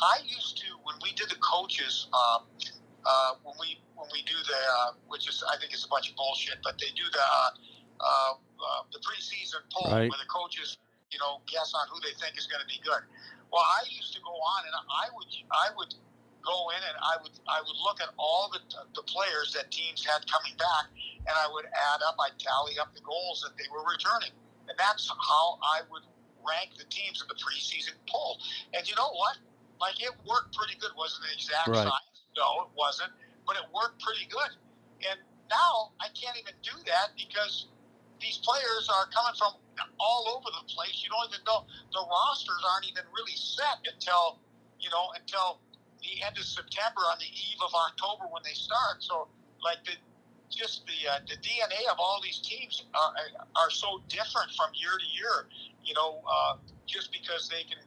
I 0.00 0.18
used 0.26 0.58
to 0.58 0.66
when 0.82 0.96
we 1.02 1.12
did 1.12 1.30
the 1.30 1.38
coaches, 1.38 2.08
um, 2.10 2.42
uh, 3.06 3.38
when 3.44 3.54
we 3.60 3.78
when 3.94 4.08
we 4.10 4.22
do 4.26 4.34
the, 4.34 4.58
uh, 4.58 4.98
which 5.06 5.28
is 5.28 5.44
I 5.46 5.56
think 5.58 5.72
it's 5.72 5.84
a 5.84 5.88
bunch 5.88 6.10
of 6.10 6.16
bullshit, 6.16 6.58
but 6.64 6.74
they 6.80 6.90
do 6.96 7.06
the 7.12 7.22
uh, 7.22 7.50
uh, 8.02 8.32
uh, 8.34 8.82
the 8.90 8.98
preseason 8.98 9.62
poll 9.70 9.92
Right. 9.92 10.10
where 10.10 10.18
the 10.18 10.30
coaches, 10.32 10.78
you 11.12 11.18
know, 11.18 11.38
guess 11.46 11.70
on 11.74 11.86
who 11.92 12.00
they 12.00 12.14
think 12.18 12.34
is 12.38 12.46
going 12.50 12.62
to 12.62 12.66
be 12.66 12.80
good. 12.82 13.04
Well, 13.52 13.62
I 13.62 13.84
used 13.92 14.14
to 14.14 14.20
go 14.24 14.32
on 14.32 14.64
and 14.66 14.74
I 14.74 15.06
would 15.14 15.30
I 15.52 15.68
would 15.76 15.94
go 16.42 16.70
in 16.74 16.82
and 16.82 16.96
I 17.00 17.16
would 17.22 17.34
I 17.48 17.60
would 17.62 17.78
look 17.82 18.02
at 18.02 18.10
all 18.18 18.50
the 18.52 18.60
the 18.94 19.02
players 19.06 19.54
that 19.54 19.70
teams 19.70 20.04
had 20.04 20.26
coming 20.30 20.54
back, 20.58 20.90
and 21.26 21.34
I 21.34 21.48
would 21.50 21.66
add 21.66 22.02
up, 22.06 22.16
I'd 22.20 22.38
tally 22.38 22.78
up 22.78 22.94
the 22.94 23.02
goals 23.02 23.42
that 23.46 23.56
they 23.56 23.66
were 23.72 23.86
returning, 23.86 24.34
and 24.68 24.76
that's 24.78 25.08
how 25.08 25.58
I 25.62 25.82
would 25.90 26.02
rank 26.42 26.74
the 26.78 26.84
teams 26.90 27.22
in 27.22 27.28
the 27.30 27.38
preseason 27.38 27.94
poll. 28.10 28.38
And 28.74 28.88
you 28.88 28.94
know 28.96 29.12
what? 29.14 29.38
Like 29.80 30.02
it 30.02 30.12
worked 30.26 30.54
pretty 30.56 30.78
good. 30.78 30.90
Wasn't 30.98 31.22
the 31.22 31.32
exact 31.34 31.68
Right. 31.68 31.86
science? 31.86 32.26
No, 32.36 32.66
it 32.66 32.70
wasn't, 32.76 33.12
but 33.46 33.56
it 33.56 33.66
worked 33.74 34.02
pretty 34.02 34.26
good. 34.26 34.52
And 35.10 35.18
now 35.50 35.92
I 36.00 36.08
can't 36.14 36.36
even 36.38 36.54
do 36.62 36.74
that 36.86 37.14
because 37.18 37.66
these 38.20 38.38
players 38.38 38.88
are 38.88 39.06
coming 39.10 39.34
from 39.36 39.54
all 39.98 40.38
over 40.38 40.48
the 40.50 40.64
place. 40.70 41.02
You 41.02 41.10
don't 41.10 41.26
even 41.28 41.42
know 41.44 41.66
the 41.92 42.04
rosters 42.06 42.62
aren't 42.72 42.86
even 42.88 43.04
really 43.14 43.34
set 43.36 43.82
until 43.86 44.38
you 44.78 44.90
know 44.90 45.10
until 45.18 45.60
the 46.02 46.22
end 46.26 46.36
of 46.36 46.44
September 46.44 47.00
on 47.06 47.18
the 47.18 47.30
eve 47.30 47.60
of 47.62 47.70
October 47.74 48.26
when 48.30 48.42
they 48.42 48.54
start. 48.54 49.00
So 49.00 49.28
like 49.62 49.82
the 49.84 49.94
just 50.50 50.84
the 50.86 51.08
uh, 51.08 51.18
the 51.26 51.38
DNA 51.40 51.88
of 51.90 51.96
all 51.98 52.20
these 52.22 52.38
teams 52.38 52.84
are 52.94 53.14
are 53.56 53.70
so 53.70 54.02
different 54.08 54.50
from 54.52 54.70
year 54.74 54.92
to 54.98 55.08
year. 55.14 55.48
You 55.82 55.94
know, 55.94 56.20
uh, 56.26 56.58
just 56.86 57.10
because 57.12 57.48
they 57.48 57.64
can 57.64 57.80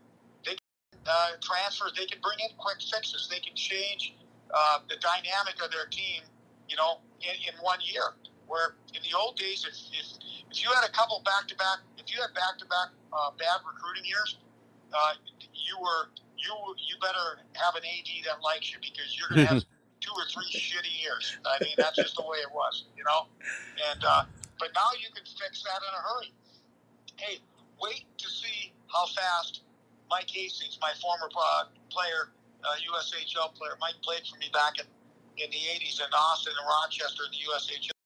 they 0.43 0.56
can, 0.58 0.99
uh, 1.06 1.38
transfers, 1.41 1.93
they 1.95 2.06
can 2.06 2.19
bring 2.23 2.39
in 2.39 2.56
quick 2.58 2.82
fixes, 2.82 3.28
they 3.30 3.39
can 3.39 3.56
change 3.56 4.15
uh, 4.54 4.80
the 4.89 4.95
dynamic 4.97 5.62
of 5.63 5.71
their 5.71 5.86
team. 5.91 6.23
You 6.67 6.78
know, 6.78 6.97
in, 7.21 7.36
in 7.45 7.54
one 7.62 7.80
year. 7.84 8.17
Where 8.47 8.78
in 8.93 9.01
the 9.01 9.17
old 9.17 9.38
days, 9.38 9.65
if, 9.65 9.73
if, 9.89 10.06
if 10.54 10.62
you 10.62 10.69
had 10.69 10.86
a 10.86 10.91
couple 10.93 11.17
back 11.25 11.49
to 11.49 11.56
back, 11.58 11.82
if 11.97 12.13
you 12.13 12.21
had 12.21 12.30
back 12.38 12.62
to 12.62 12.65
back 12.65 12.93
bad 13.38 13.62
recruiting 13.65 14.06
years, 14.06 14.38
uh, 14.93 15.13
you 15.54 15.78
were 15.82 16.10
you 16.38 16.54
you 16.78 16.95
better 17.02 17.41
have 17.54 17.76
an 17.76 17.84
AD 17.84 18.10
that 18.26 18.41
likes 18.41 18.71
you 18.71 18.80
because 18.82 19.15
you're 19.17 19.30
going 19.30 19.48
to 19.48 19.54
have 19.54 19.63
two 20.02 20.13
or 20.13 20.26
three 20.30 20.50
shitty 20.52 21.02
years. 21.02 21.38
I 21.45 21.63
mean, 21.63 21.74
that's 21.78 21.95
just 21.95 22.15
the 22.15 22.24
way 22.24 22.38
it 22.39 22.52
was, 22.54 22.86
you 22.95 23.04
know. 23.04 23.28
And 23.91 24.02
uh, 24.04 24.24
but 24.60 24.69
now 24.76 24.89
you 25.00 25.10
can 25.13 25.26
fix 25.26 25.63
that 25.63 25.80
in 25.82 25.91
a 25.91 26.02
hurry. 26.02 26.32
Hey, 27.17 27.39
wait 27.82 28.06
to 28.17 28.28
see 28.30 28.74
how 28.91 29.06
fast 29.08 29.62
Mike 30.10 30.30
Hastings, 30.30 30.78
my 30.82 30.91
former 31.02 31.30
uh, 31.34 31.71
player, 31.89 32.32
uh, 32.63 32.76
USHL 32.80 33.56
player, 33.56 33.74
Mike 33.82 34.00
played 34.04 34.28
for 34.28 34.38
me 34.38 34.50
back 34.54 34.80
in 34.80 34.86
in 35.38 35.50
the 35.52 35.63
'80s 35.76 36.00
in 36.00 36.12
Austin 36.13 36.54
and 36.56 36.67
Rochester 36.67 37.24
in 37.28 37.32
the 37.36 37.43
USHL, 37.52 37.98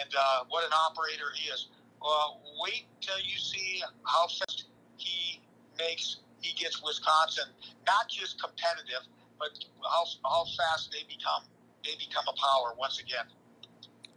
and 0.00 0.10
uh, 0.12 0.44
what 0.48 0.64
an 0.64 0.72
operator 0.72 1.32
he 1.34 1.48
is. 1.48 1.68
Well, 2.02 2.40
wait 2.60 2.84
till 3.00 3.18
you 3.18 3.38
see 3.38 3.82
how 4.04 4.28
fast 4.28 4.66
he 4.96 5.40
makes 5.78 6.18
he 6.40 6.54
gets 6.54 6.82
Wisconsin 6.82 7.44
not 7.86 8.08
just 8.08 8.40
competitive, 8.40 9.06
but 9.38 9.50
how, 9.82 10.04
how 10.28 10.44
fast 10.56 10.90
they 10.92 11.02
become 11.08 11.42
they 11.84 11.92
become 11.98 12.24
a 12.28 12.36
power 12.36 12.74
once 12.78 13.00
again. 13.00 13.26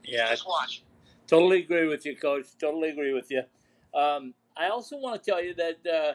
Yeah, 0.04 0.30
just 0.30 0.48
watch. 0.48 0.84
Totally 1.28 1.60
agree 1.60 1.88
with 1.88 2.06
you, 2.06 2.16
Coach. 2.16 2.48
Totally 2.60 2.90
agree 2.90 3.14
with 3.14 3.30
you. 3.30 3.44
Um, 3.94 4.34
I 4.58 4.70
also 4.70 4.98
want 4.98 5.22
to 5.22 5.30
tell 5.32 5.44
you 5.44 5.54
that 5.56 5.78
uh, 5.86 6.14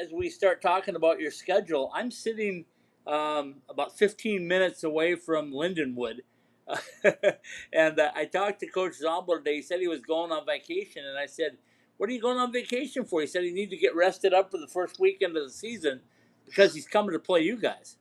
as 0.00 0.10
we 0.12 0.30
start 0.30 0.62
talking 0.62 0.96
about 0.96 1.20
your 1.20 1.30
schedule, 1.30 1.90
I'm 1.94 2.10
sitting 2.10 2.64
um, 3.06 3.56
about 3.68 3.96
15 3.98 4.46
minutes 4.48 4.84
away 4.84 5.14
from 5.14 5.52
Lindenwood. 5.52 6.20
and 7.72 8.00
uh, 8.00 8.10
I 8.16 8.24
talked 8.24 8.60
to 8.60 8.66
Coach 8.66 8.94
Zombo 8.94 9.36
today. 9.36 9.56
He 9.56 9.62
said 9.62 9.80
he 9.80 9.88
was 9.88 10.00
going 10.00 10.32
on 10.32 10.44
vacation, 10.46 11.04
and 11.04 11.18
I 11.18 11.26
said, 11.26 11.58
"What 11.96 12.08
are 12.08 12.12
you 12.12 12.20
going 12.20 12.38
on 12.38 12.52
vacation 12.52 13.04
for?" 13.04 13.20
He 13.20 13.26
said 13.26 13.44
he 13.44 13.52
needs 13.52 13.70
to 13.70 13.76
get 13.76 13.94
rested 13.94 14.32
up 14.32 14.50
for 14.50 14.58
the 14.58 14.68
first 14.68 14.98
weekend 14.98 15.36
of 15.36 15.44
the 15.44 15.50
season 15.50 16.00
because 16.44 16.74
he's 16.74 16.86
coming 16.86 17.12
to 17.12 17.18
play 17.18 17.40
you 17.40 17.56
guys 17.56 17.96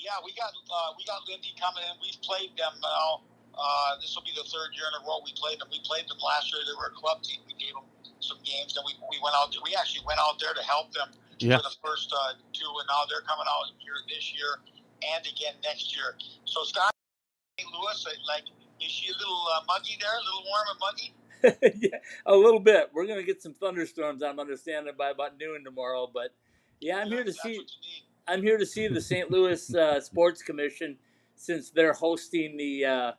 yeah, 0.00 0.16
we 0.24 0.32
got 0.32 0.50
uh, 0.50 0.96
we 0.96 1.04
got 1.04 1.22
Lindy 1.28 1.52
coming 1.60 1.84
in. 1.84 1.94
We've 2.00 2.18
played 2.24 2.56
them 2.56 2.72
now. 2.80 3.22
Uh, 3.52 4.00
this 4.00 4.16
will 4.16 4.24
be 4.24 4.32
the 4.32 4.46
third 4.48 4.72
year 4.72 4.88
in 4.88 4.94
a 4.96 5.02
row 5.04 5.20
we 5.20 5.36
played 5.36 5.60
them. 5.60 5.68
We 5.68 5.84
played 5.84 6.08
them 6.08 6.16
last 6.18 6.48
year. 6.48 6.64
They 6.64 6.72
were 6.74 6.88
a 6.88 6.96
club 6.96 7.20
team. 7.20 7.44
We 7.44 7.52
gave 7.60 7.76
them 7.76 7.84
some 8.24 8.40
games, 8.40 8.74
and 8.74 8.82
we, 8.88 8.96
we 9.12 9.20
went 9.20 9.36
out. 9.36 9.52
There. 9.52 9.60
We 9.60 9.76
actually 9.76 10.02
went 10.08 10.18
out 10.18 10.40
there 10.40 10.56
to 10.56 10.64
help 10.64 10.90
them 10.96 11.12
yeah. 11.38 11.60
for 11.60 11.68
the 11.68 11.76
first 11.84 12.08
uh, 12.10 12.40
two, 12.56 12.66
and 12.66 12.86
now 12.88 13.04
they're 13.06 13.22
coming 13.28 13.46
out 13.46 13.70
here 13.76 13.94
this 14.08 14.32
year 14.32 14.64
and 15.04 15.22
again 15.28 15.54
next 15.62 15.92
year. 15.92 16.16
So 16.48 16.64
Scott 16.64 16.92
St. 17.60 17.68
Louis, 17.70 17.98
uh, 18.08 18.16
like, 18.24 18.48
is 18.80 18.90
she 18.90 19.12
a 19.12 19.16
little 19.16 19.44
uh, 19.52 19.62
muggy 19.68 20.00
there? 20.00 20.12
A 20.12 20.24
little 20.24 20.44
warm 20.48 20.66
and 20.72 20.80
muggy? 20.80 21.12
yeah, 21.62 21.98
a 22.26 22.34
little 22.34 22.60
bit. 22.60 22.90
We're 22.92 23.06
gonna 23.06 23.22
get 23.22 23.42
some 23.42 23.54
thunderstorms. 23.54 24.22
I'm 24.22 24.38
understanding 24.38 24.94
by 24.96 25.10
about 25.10 25.38
noon 25.38 25.64
tomorrow, 25.64 26.10
but 26.12 26.34
yeah, 26.80 26.98
I'm 26.98 27.08
here 27.08 27.24
to 27.24 27.32
see. 27.32 27.64
I'm 28.28 28.42
here 28.42 28.58
to 28.58 28.66
see 28.66 28.88
the 28.88 29.00
St. 29.00 29.30
Louis 29.32 29.74
uh, 29.74 30.00
Sports 30.00 30.42
Commission 30.42 30.96
since 31.34 31.70
they're 31.70 31.94
hosting 31.94 32.56
the 32.56 32.84
uh, 32.84 33.12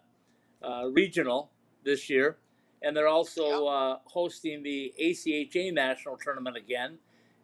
uh, 0.64 0.86
regional 0.92 1.52
this 1.84 2.10
year, 2.10 2.38
and 2.82 2.96
they're 2.96 3.08
also 3.08 3.66
uh, 3.66 3.98
hosting 4.06 4.64
the 4.64 4.94
ACHA 5.02 5.74
national 5.74 6.18
tournament 6.18 6.56
again. 6.56 6.98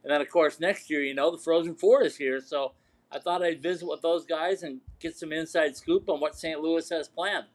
And 0.03 0.13
then, 0.13 0.21
of 0.21 0.29
course, 0.29 0.59
next 0.59 0.89
year, 0.89 1.03
you 1.03 1.13
know, 1.13 1.31
the 1.31 1.37
Frozen 1.37 1.75
Four 1.75 2.03
is 2.03 2.15
here. 2.15 2.39
So 2.39 2.73
I 3.11 3.19
thought 3.19 3.43
I'd 3.43 3.61
visit 3.61 3.87
with 3.87 4.01
those 4.01 4.25
guys 4.25 4.63
and 4.63 4.79
get 4.99 5.17
some 5.17 5.33
inside 5.33 5.75
scoop 5.75 6.09
on 6.09 6.19
what 6.19 6.35
St. 6.35 6.59
Louis 6.59 6.87
has 6.89 7.07
planned. 7.07 7.45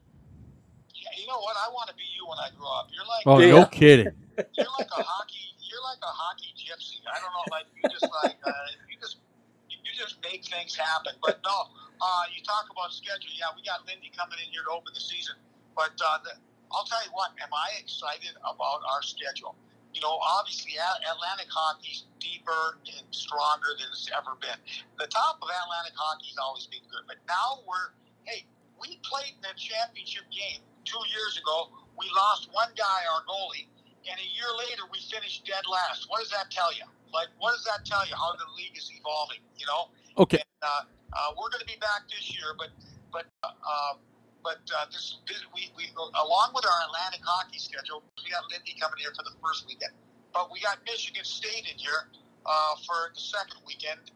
Yeah, 1.03 1.19
you 1.19 1.27
know 1.27 1.43
what? 1.43 1.59
I 1.59 1.67
want 1.75 1.91
to 1.91 1.97
be 1.99 2.07
you 2.15 2.23
when 2.31 2.39
I 2.39 2.55
grow 2.55 2.71
up. 2.71 2.87
You're 2.95 3.09
like, 3.11 3.27
oh, 3.27 3.43
yeah. 3.43 3.59
no 3.59 3.67
kidding. 3.67 4.15
You're 4.55 4.75
like 4.79 4.87
a 4.95 5.03
hockey. 5.03 5.51
You're 5.67 5.83
like 5.83 5.99
a 5.99 6.15
hockey 6.15 6.55
gypsy. 6.55 7.03
I 7.11 7.19
don't 7.19 7.35
know, 7.35 7.47
like 7.51 7.67
you 7.75 7.83
just 7.91 8.07
like 8.23 8.39
uh, 8.47 8.69
you 8.87 8.95
just 9.03 9.19
you 9.67 9.91
just 9.99 10.23
make 10.23 10.47
things 10.47 10.79
happen. 10.79 11.19
But 11.19 11.43
no, 11.43 11.75
uh, 11.99 12.25
you 12.31 12.39
talk 12.47 12.71
about 12.71 12.95
schedule. 12.95 13.35
Yeah, 13.35 13.51
we 13.57 13.67
got 13.67 13.83
Lindy 13.89 14.15
coming 14.15 14.39
in 14.39 14.53
here 14.55 14.63
to 14.63 14.73
open 14.79 14.95
the 14.95 15.03
season. 15.03 15.35
But 15.75 15.97
uh, 15.99 16.23
the, 16.23 16.39
I'll 16.71 16.87
tell 16.87 17.03
you 17.03 17.11
what, 17.17 17.35
am 17.41 17.51
I 17.51 17.83
excited 17.83 18.37
about 18.45 18.85
our 18.87 19.03
schedule? 19.03 19.59
You 19.93 20.01
know, 20.01 20.17
obviously 20.23 20.79
Atlantic 20.81 21.53
hockey's 21.53 22.09
deeper 22.21 22.81
and 22.89 23.05
stronger 23.13 23.77
than 23.77 23.93
it's 23.93 24.09
ever 24.13 24.37
been. 24.41 24.57
The 24.97 25.09
top 25.09 25.41
of 25.41 25.49
Atlantic 25.49 25.97
hockey's 25.97 26.37
always 26.41 26.65
been 26.69 26.85
good, 26.89 27.05
but 27.09 27.21
now 27.29 27.61
we're 27.69 27.93
hey, 28.25 28.45
we 28.81 29.01
played 29.05 29.37
in 29.37 29.43
the 29.45 29.53
championship 29.57 30.25
game 30.33 30.65
two 30.85 31.03
years 31.11 31.39
ago. 31.39 31.71
We 31.99 32.09
lost 32.17 32.49
one 32.53 32.73
guy, 32.77 33.01
our 33.13 33.23
goalie, 33.29 33.69
and 34.09 34.17
a 34.19 34.29
year 34.35 34.49
later 34.59 34.89
we 34.91 34.99
finished 35.13 35.45
dead 35.47 35.63
last. 35.69 36.09
What 36.09 36.21
does 36.21 36.31
that 36.31 36.51
tell 36.51 36.73
you? 36.73 36.85
Like, 37.13 37.29
what 37.39 37.53
does 37.53 37.65
that 37.69 37.85
tell 37.85 38.03
you? 38.09 38.17
How 38.17 38.33
the 38.33 38.49
league 38.57 38.77
is 38.77 38.91
evolving? 38.91 39.45
You 39.57 39.67
know. 39.69 39.93
Okay. 40.19 40.41
And, 40.41 40.63
uh, 40.65 40.83
uh, 41.13 41.37
we're 41.37 41.53
going 41.53 41.61
to 41.61 41.69
be 41.69 41.79
back 41.81 42.09
this 42.09 42.33
year, 42.33 42.57
but 42.57 42.73
but 43.13 43.29
uh, 43.45 43.53
um, 43.53 44.01
but 44.43 44.65
uh, 44.75 44.89
this, 44.91 45.21
this 45.29 45.45
we, 45.55 45.71
we 45.77 45.93
along 45.95 46.51
with 46.57 46.65
our 46.67 46.81
Atlantic 46.89 47.21
hockey 47.23 47.61
schedule, 47.61 48.03
we 48.19 48.31
got 48.33 48.43
Lindy 48.51 48.75
coming 48.81 48.99
here 48.99 49.13
for 49.15 49.23
the 49.23 49.37
first 49.45 49.69
weekend, 49.69 49.93
but 50.33 50.51
we 50.51 50.61
got 50.61 50.81
Michigan 50.89 51.23
State 51.23 51.69
in 51.69 51.77
here 51.79 52.11
uh, 52.45 52.75
for 52.83 53.13
the 53.15 53.21
second 53.21 53.61
weekend. 53.69 54.11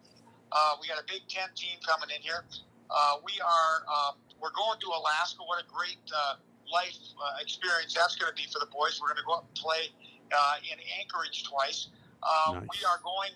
Uh, 0.50 0.80
we 0.80 0.88
got 0.88 0.98
a 0.98 1.06
Big 1.06 1.28
Ten 1.28 1.52
team 1.54 1.76
coming 1.84 2.08
in 2.10 2.22
here. 2.22 2.42
Uh, 2.90 3.20
we 3.22 3.36
are 3.44 3.74
um, 3.86 4.18
we're 4.40 4.54
going 4.54 4.78
to 4.80 4.88
Alaska. 4.90 5.44
What 5.44 5.62
a 5.62 5.66
great 5.68 6.00
uh, 6.10 6.40
life 6.72 6.96
uh, 7.18 7.40
experience 7.40 7.94
that's 7.94 8.16
going 8.16 8.30
to 8.30 8.36
be 8.36 8.48
for 8.52 8.58
the 8.58 8.70
boys. 8.70 8.98
We're 9.00 9.12
going 9.14 9.22
to 9.22 9.28
go 9.28 9.40
up 9.40 9.46
and 9.46 9.56
play 9.56 9.92
uh, 10.32 10.56
in 10.66 10.78
Anchorage 11.00 11.44
twice. 11.44 11.88
Uh, 12.22 12.58
nice. 12.58 12.68
We 12.70 12.80
are 12.86 12.98
going 13.02 13.34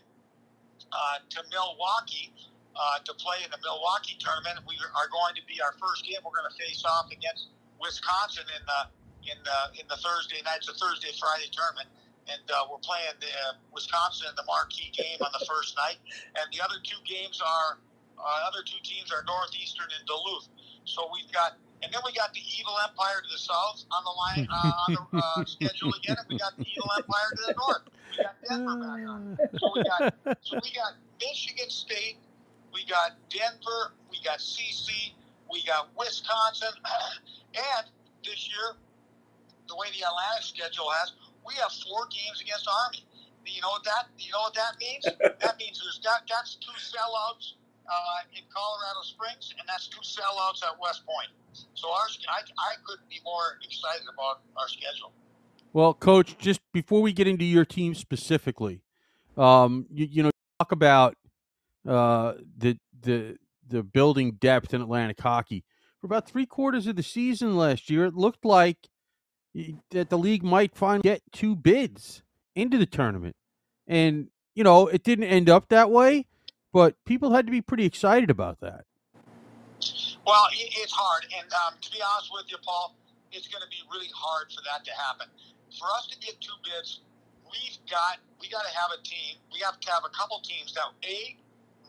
uh, 0.90 1.22
to 1.22 1.38
Milwaukee 1.50 2.32
uh, 2.74 2.98
to 3.04 3.12
play 3.14 3.42
in 3.44 3.50
the 3.50 3.60
Milwaukee 3.62 4.18
tournament. 4.18 4.62
We 4.66 4.78
are 4.80 5.08
going 5.10 5.34
to 5.38 5.44
be 5.46 5.62
our 5.62 5.74
first 5.78 6.06
game. 6.06 6.18
We're 6.24 6.34
going 6.34 6.50
to 6.50 6.58
face 6.58 6.82
off 6.86 7.10
against 7.10 7.50
Wisconsin 7.78 8.46
in 8.50 8.62
the 8.66 8.80
in 9.26 9.38
the 9.44 9.58
in 9.80 9.86
the 9.88 9.98
Thursday 10.00 10.40
night. 10.42 10.64
It's 10.64 10.70
a 10.70 10.76
Thursday 10.76 11.12
Friday 11.18 11.50
tournament, 11.52 11.88
and 12.26 12.42
uh, 12.50 12.66
we're 12.70 12.82
playing 12.82 13.14
the 13.20 13.30
uh, 13.50 13.60
Wisconsin 13.72 14.32
in 14.32 14.36
the 14.36 14.46
marquee 14.46 14.90
game 14.94 15.20
on 15.20 15.30
the 15.34 15.44
first 15.46 15.76
night. 15.76 15.98
And 16.38 16.46
the 16.50 16.62
other 16.62 16.78
two 16.82 16.98
games 17.06 17.38
are 17.38 17.78
uh, 18.20 18.48
other 18.48 18.62
two 18.64 18.80
teams 18.82 19.12
are 19.12 19.24
Northeastern 19.24 19.88
and 19.96 20.04
Duluth. 20.06 20.48
So 20.84 21.08
we've 21.12 21.30
got 21.32 21.56
and 21.82 21.92
then 21.92 22.00
we 22.04 22.12
got 22.12 22.32
the 22.34 22.40
Evil 22.58 22.74
Empire 22.88 23.22
to 23.22 23.30
the 23.32 23.38
south 23.38 23.84
on 23.90 24.04
the 24.04 24.10
line 24.10 24.48
uh, 24.52 24.96
on 24.98 25.06
the 25.12 25.18
uh, 25.18 25.44
schedule 25.44 25.92
again, 25.94 26.16
and 26.18 26.28
we 26.28 26.38
got 26.38 26.56
the 26.56 26.66
Evil 26.66 26.90
Empire 26.96 27.30
to 27.36 27.42
the 27.46 27.54
north. 27.56 27.84
We 28.10 28.24
got 28.24 28.34
Denver 28.48 28.76
back 28.76 29.08
on. 29.08 29.38
So 29.58 29.72
we 29.74 29.82
got 29.84 30.14
so 30.42 30.58
we 30.62 30.70
got 30.72 30.92
Michigan 31.20 31.70
State, 31.70 32.16
we 32.72 32.84
got 32.84 33.16
Denver, 33.30 33.92
we 34.10 34.18
got 34.24 34.38
CC, 34.38 35.12
we 35.50 35.62
got 35.64 35.88
Wisconsin, 35.96 36.72
and 37.54 37.86
this 38.24 38.48
year, 38.48 38.76
the 39.68 39.76
way 39.76 39.88
the 39.96 40.04
Atlantic 40.04 40.44
schedule 40.44 40.90
has, 41.00 41.12
we 41.46 41.54
have 41.54 41.72
four 41.88 42.06
games 42.12 42.40
against 42.40 42.68
Army. 42.68 43.04
You 43.46 43.62
know 43.62 43.70
what 43.70 43.84
that? 43.84 44.06
You 44.16 44.30
know 44.30 44.46
what 44.46 44.54
that 44.54 44.78
means? 44.78 45.04
that 45.42 45.58
means 45.58 45.82
there's 45.82 45.98
that. 46.04 46.22
That's 46.28 46.54
two 46.56 46.70
sellouts 46.78 47.58
uh, 47.86 48.36
in 48.36 48.42
Colorado 48.52 49.02
Springs, 49.02 49.54
and 49.58 49.68
that's 49.68 49.88
two 49.88 50.00
sellouts 50.00 50.62
at 50.62 50.78
West 50.80 51.04
Point. 51.06 51.28
So 51.74 51.88
our, 51.90 52.06
I, 52.28 52.40
I 52.40 52.74
couldn't 52.84 53.08
be 53.08 53.20
more 53.24 53.58
excited 53.64 54.06
about 54.12 54.40
our 54.56 54.68
schedule. 54.68 55.12
Well, 55.72 55.94
Coach, 55.94 56.36
just 56.38 56.60
before 56.72 57.00
we 57.00 57.12
get 57.12 57.26
into 57.28 57.44
your 57.44 57.64
team 57.64 57.94
specifically, 57.94 58.82
um, 59.36 59.86
you, 59.90 60.06
you 60.10 60.22
know, 60.22 60.30
talk 60.58 60.72
about 60.72 61.16
uh, 61.88 62.34
the 62.56 62.78
the 63.02 63.36
the 63.68 63.82
building 63.82 64.32
depth 64.32 64.74
in 64.74 64.82
Atlantic 64.82 65.20
hockey. 65.20 65.64
For 66.00 66.06
about 66.06 66.28
three 66.28 66.46
quarters 66.46 66.86
of 66.86 66.96
the 66.96 67.02
season 67.02 67.56
last 67.56 67.90
year, 67.90 68.06
it 68.06 68.14
looked 68.14 68.44
like 68.44 68.88
that 69.90 70.10
the 70.10 70.18
league 70.18 70.42
might 70.42 70.74
finally 70.74 71.02
get 71.02 71.22
two 71.32 71.54
bids 71.54 72.22
into 72.54 72.78
the 72.78 72.86
tournament, 72.86 73.36
and 73.86 74.28
you 74.54 74.64
know 74.64 74.88
it 74.88 75.04
didn't 75.04 75.24
end 75.24 75.48
up 75.48 75.68
that 75.68 75.90
way. 75.90 76.26
But 76.72 76.94
people 77.04 77.32
had 77.32 77.46
to 77.46 77.52
be 77.52 77.60
pretty 77.60 77.84
excited 77.84 78.30
about 78.30 78.60
that. 78.60 78.84
Well, 80.26 80.46
it's 80.52 80.92
hard, 80.92 81.26
and 81.32 81.48
um, 81.66 81.74
to 81.80 81.90
be 81.90 81.98
honest 82.04 82.30
with 82.30 82.46
you, 82.52 82.58
Paul, 82.62 82.94
it's 83.32 83.48
going 83.48 83.64
to 83.64 83.70
be 83.72 83.80
really 83.90 84.12
hard 84.14 84.52
for 84.52 84.60
that 84.68 84.84
to 84.84 84.92
happen. 84.92 85.26
For 85.74 85.88
us 85.96 86.06
to 86.12 86.16
get 86.20 86.38
two 86.38 86.54
bids, 86.62 87.00
we've 87.50 87.78
got 87.90 88.22
we 88.38 88.46
got 88.50 88.62
to 88.62 88.72
have 88.74 88.94
a 88.94 89.00
team. 89.02 89.40
We 89.50 89.58
have 89.66 89.80
to 89.80 89.88
have 89.90 90.04
a 90.06 90.12
couple 90.14 90.38
teams 90.44 90.74
that 90.74 90.86
a 91.02 91.18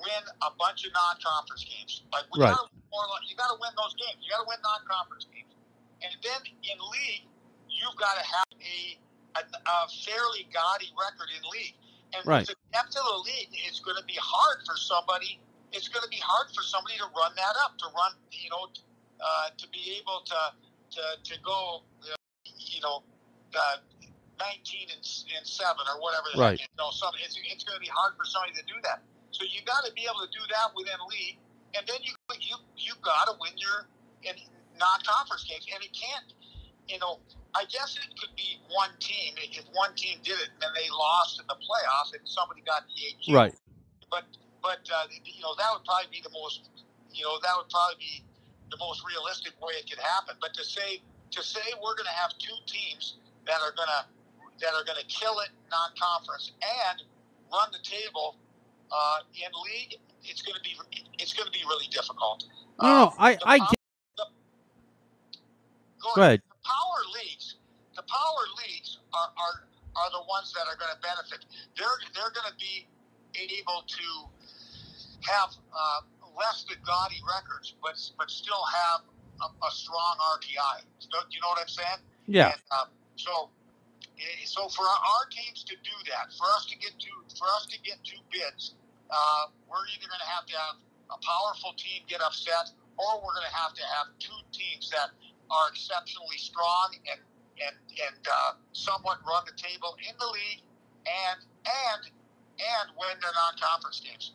win 0.01 0.23
a 0.41 0.49
bunch 0.57 0.85
of 0.85 0.93
non-conference 0.93 1.65
games. 1.65 2.01
Like 2.09 2.25
we 2.33 2.41
right. 2.41 2.55
got 2.57 2.65
to 2.65 2.81
you 3.27 3.35
got 3.37 3.53
to 3.53 3.59
win 3.61 3.73
those 3.77 3.93
games. 3.97 4.21
You 4.25 4.33
got 4.33 4.43
to 4.45 4.49
win 4.49 4.59
non-conference 4.65 5.29
games. 5.29 5.53
And 6.01 6.13
then 6.25 6.41
in 6.65 6.77
league, 6.81 7.29
you've 7.69 7.97
got 7.97 8.17
to 8.17 8.25
have 8.25 8.51
a, 8.57 8.77
a, 9.37 9.41
a 9.45 9.77
fairly 10.01 10.49
gaudy 10.49 10.89
record 10.97 11.29
in 11.29 11.41
league. 11.53 11.77
And 12.13 12.25
Right. 12.25 12.47
with 12.47 12.49
the 12.49 12.55
depth 12.73 12.95
of 12.95 13.05
the 13.05 13.19
league, 13.23 13.49
it's 13.67 13.79
going 13.79 13.97
to 13.97 14.03
be 14.03 14.17
hard 14.19 14.65
for 14.65 14.75
somebody. 14.75 15.39
It's 15.71 15.87
going 15.87 16.03
to 16.03 16.09
be 16.09 16.19
hard 16.19 16.51
for 16.53 16.61
somebody 16.61 16.97
to 16.97 17.07
run 17.15 17.33
that 17.35 17.55
up, 17.63 17.77
to 17.79 17.87
run, 17.95 18.11
you 18.31 18.49
know, 18.49 18.67
uh, 19.23 19.49
to 19.57 19.67
be 19.69 19.97
able 19.99 20.21
to 20.25 20.39
to, 20.91 21.03
to 21.23 21.39
go, 21.39 21.83
uh, 22.03 22.15
you 22.43 22.81
know, 22.81 23.03
uh, 23.55 23.77
19 24.39 24.91
and, 24.91 24.99
and 24.99 25.45
seven 25.47 25.85
or 25.87 26.01
whatever. 26.01 26.27
Right. 26.35 26.59
You 26.59 26.67
know, 26.77 26.91
some, 26.91 27.13
it's, 27.23 27.39
it's 27.39 27.63
going 27.63 27.77
to 27.77 27.83
be 27.83 27.91
hard 27.93 28.17
for 28.17 28.25
somebody 28.25 28.53
to 28.59 28.65
do 28.67 28.75
that. 28.83 28.99
So 29.31 29.45
you 29.47 29.63
got 29.63 29.85
to 29.85 29.93
be 29.93 30.03
able 30.03 30.27
to 30.27 30.31
do 30.35 30.43
that 30.51 30.75
within 30.75 30.99
league, 31.07 31.39
and 31.71 31.87
then 31.87 32.03
you 32.03 32.11
you 32.43 32.57
you 32.75 32.93
got 32.99 33.31
to 33.31 33.39
win 33.39 33.55
your 33.55 33.87
in 34.27 34.35
non-conference 34.75 35.47
games, 35.47 35.65
and 35.71 35.79
it 35.81 35.95
can't. 35.95 36.35
You 36.89 36.99
know, 36.99 37.23
I 37.53 37.65
guess 37.67 37.97
it 37.99 38.07
could 38.19 38.31
be 38.35 38.59
one 38.71 38.91
team 38.99 39.35
if 39.37 39.65
one 39.73 39.93
team 39.95 40.19
did 40.23 40.39
it 40.39 40.49
and 40.55 40.59
then 40.61 40.71
they 40.75 40.87
lost 40.89 41.39
in 41.39 41.45
the 41.47 41.55
playoffs 41.59 42.15
and 42.15 42.23
somebody 42.23 42.61
got 42.63 42.83
the 42.87 42.95
AQ. 42.95 43.35
Right. 43.35 43.55
But 44.09 44.23
but 44.63 44.83
uh, 44.87 45.07
you 45.11 45.41
know 45.41 45.55
that 45.57 45.67
would 45.73 45.83
probably 45.83 46.07
be 46.11 46.21
the 46.23 46.31
most 46.31 46.69
you 47.11 47.23
know 47.27 47.39
that 47.43 47.51
would 47.57 47.69
probably 47.69 47.99
be 47.99 48.23
the 48.71 48.77
most 48.79 49.03
realistic 49.03 49.51
way 49.59 49.75
it 49.75 49.89
could 49.89 49.99
happen. 49.99 50.35
But 50.39 50.53
to 50.55 50.63
say 50.63 51.01
to 51.31 51.43
say 51.43 51.63
we're 51.83 51.95
going 51.95 52.07
to 52.07 52.15
have 52.19 52.31
two 52.39 52.55
teams 52.67 53.17
that 53.47 53.59
are 53.59 53.75
going 53.75 53.89
to 53.91 54.01
that 54.63 54.71
are 54.75 54.85
going 54.85 54.99
to 54.99 55.07
kill 55.11 55.39
it 55.43 55.49
non-conference 55.71 56.51
and 56.63 57.03
run 57.51 57.67
the 57.75 57.81
table 57.83 58.37
uh, 58.91 59.19
in 59.35 59.51
league, 59.67 59.99
it's 60.23 60.41
going 60.41 60.55
to 60.55 60.63
be 60.63 60.75
it's 61.19 61.33
going 61.33 61.47
to 61.47 61.55
be 61.55 61.63
really 61.67 61.87
difficult. 61.91 62.45
No, 62.81 63.11
Um, 63.11 63.13
I 63.19 63.37
I 63.43 63.59
pow- 63.59 63.67
get. 63.67 63.79
go 65.99 66.09
Go 66.15 66.21
ahead. 66.21 66.41
The 66.71 66.79
power 66.79 67.01
leagues, 67.19 67.55
the 67.95 68.03
power 68.07 68.43
leagues 68.63 68.99
are, 69.11 69.31
are, 69.35 69.67
are 69.99 70.09
the 70.15 70.23
ones 70.23 70.53
that 70.55 70.71
are 70.71 70.79
going 70.79 70.95
to 70.95 71.01
benefit. 71.03 71.43
They're 71.75 71.99
they're 72.15 72.31
going 72.31 72.47
to 72.47 72.55
be 72.55 72.87
able 73.35 73.83
to 73.83 74.07
have 75.27 75.51
uh, 75.75 75.99
less 76.39 76.63
than 76.63 76.79
gaudy 76.87 77.19
records, 77.27 77.75
but 77.83 77.99
but 78.15 78.31
still 78.31 78.63
have 78.63 79.03
a, 79.43 79.47
a 79.67 79.71
strong 79.71 80.15
RPI. 80.39 80.87
So, 80.99 81.19
you 81.29 81.41
know 81.41 81.49
what 81.51 81.59
I'm 81.59 81.67
saying? 81.71 81.99
Yeah. 82.27 82.55
And, 82.55 82.61
um, 82.71 82.87
so, 83.15 83.49
eh, 84.17 84.45
so 84.45 84.69
for 84.69 84.85
our, 84.87 85.01
our 85.19 85.25
teams 85.31 85.63
to 85.67 85.75
do 85.83 85.95
that, 86.13 86.31
for 86.37 86.47
us 86.55 86.65
to 86.71 86.75
get 86.77 86.95
two, 86.99 87.17
for 87.35 87.47
us 87.59 87.67
to 87.67 87.77
get 87.81 87.99
two 88.07 88.21
bids, 88.31 88.75
uh, 89.11 89.51
we're 89.67 89.83
either 89.91 90.07
going 90.07 90.23
to 90.23 90.31
have 90.31 90.45
to 90.47 90.55
have 90.55 90.75
a 91.11 91.19
powerful 91.19 91.75
team 91.75 92.07
get 92.07 92.21
upset, 92.23 92.71
or 92.95 93.19
we're 93.19 93.35
going 93.35 93.49
to 93.49 93.57
have 93.57 93.73
to 93.75 93.83
have 93.83 94.07
two 94.23 94.39
teams 94.55 94.87
that 94.89 95.11
are 95.51 95.69
exceptionally 95.69 96.37
strong 96.37 96.95
and 97.11 97.19
and 97.59 97.75
and 97.75 98.27
uh, 98.27 98.53
somewhat 98.71 99.17
run 99.27 99.43
the 99.45 99.61
table 99.61 99.95
in 100.07 100.15
the 100.19 100.25
league, 100.25 100.63
and 101.05 101.45
and 101.65 102.11
and 102.57 102.89
win 102.97 103.17
their 103.21 103.31
non-conference 103.35 103.99
games. 103.99 104.33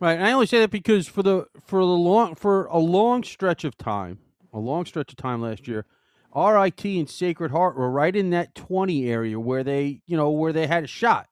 Right, 0.00 0.14
and 0.14 0.26
I 0.26 0.32
only 0.32 0.46
say 0.46 0.60
that 0.60 0.70
because 0.70 1.06
for 1.06 1.22
the 1.22 1.46
for 1.64 1.80
the 1.80 1.86
long 1.86 2.34
for 2.34 2.66
a 2.66 2.78
long 2.78 3.22
stretch 3.22 3.64
of 3.64 3.78
time, 3.78 4.18
a 4.52 4.58
long 4.58 4.84
stretch 4.84 5.12
of 5.12 5.16
time 5.16 5.40
last 5.40 5.68
year, 5.68 5.86
RIT 6.34 6.84
and 6.84 7.08
Sacred 7.08 7.52
Heart 7.52 7.76
were 7.76 7.90
right 7.90 8.14
in 8.14 8.30
that 8.30 8.54
twenty 8.54 9.08
area 9.08 9.38
where 9.38 9.62
they, 9.62 10.00
you 10.06 10.16
know, 10.16 10.30
where 10.30 10.52
they 10.52 10.66
had 10.66 10.84
a 10.84 10.88
shot. 10.88 11.28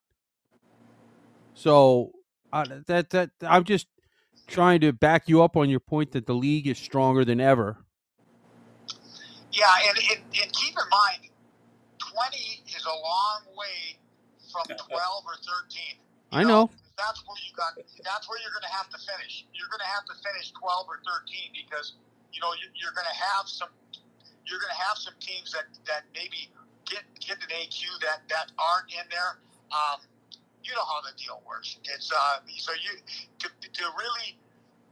So 1.55 2.13
uh, 2.53 2.65
that 2.87 3.11
that 3.11 3.31
I'm 3.43 3.65
just 3.65 3.89
trying 4.47 4.81
to 4.81 4.93
back 4.93 5.29
you 5.29 5.43
up 5.43 5.57
on 5.57 5.69
your 5.69 5.81
point 5.81 6.13
that 6.13 6.27
the 6.27 6.35
league 6.35 6.67
is 6.67 6.79
stronger 6.79 7.25
than 7.25 7.41
ever. 7.41 7.79
Yeah, 9.53 9.89
and, 9.89 9.99
and, 9.99 10.21
and 10.43 10.49
keep 10.53 10.75
in 10.79 10.89
mind, 10.91 11.31
20 11.99 12.37
is 12.71 12.85
a 12.87 12.97
long 12.97 13.41
way 13.55 13.99
from 14.51 14.67
12 14.89 15.27
or 15.27 15.37
13. 15.69 15.99
You 15.99 16.39
I 16.39 16.43
know. 16.45 16.71
That's 16.99 17.25
where 17.25 17.39
you 17.41 17.53
got. 17.57 17.75
That's 18.05 18.29
where 18.29 18.37
you're 18.45 18.53
going 18.53 18.67
to 18.69 18.77
have 18.77 18.93
to 18.93 19.01
finish. 19.01 19.49
You're 19.57 19.73
going 19.73 19.81
to 19.81 19.89
have 19.89 20.05
to 20.05 20.15
finish 20.21 20.53
12 20.53 20.85
or 20.85 21.01
13 21.01 21.57
because 21.57 21.97
you 22.29 22.45
know 22.45 22.53
you're, 22.61 22.71
you're 22.77 22.93
going 22.93 23.09
to 23.09 23.19
have 23.19 23.49
some. 23.49 23.73
You're 24.45 24.61
going 24.61 24.75
to 24.75 24.83
have 24.85 25.01
some 25.01 25.17
teams 25.17 25.57
that, 25.57 25.65
that 25.89 26.05
maybe 26.13 26.53
get 26.85 27.09
get 27.17 27.41
an 27.41 27.49
AQ 27.49 27.89
that, 28.05 28.29
that 28.29 28.53
aren't 28.61 28.93
in 28.93 29.07
there. 29.09 29.41
Um, 29.73 30.05
you 30.61 30.77
know 30.77 30.85
how 30.85 31.01
the 31.01 31.17
deal 31.17 31.41
works. 31.49 31.81
It's 31.89 32.13
uh, 32.13 32.45
so 32.61 32.77
you 32.77 33.01
to, 33.01 33.49
to 33.49 33.85
really 33.97 34.37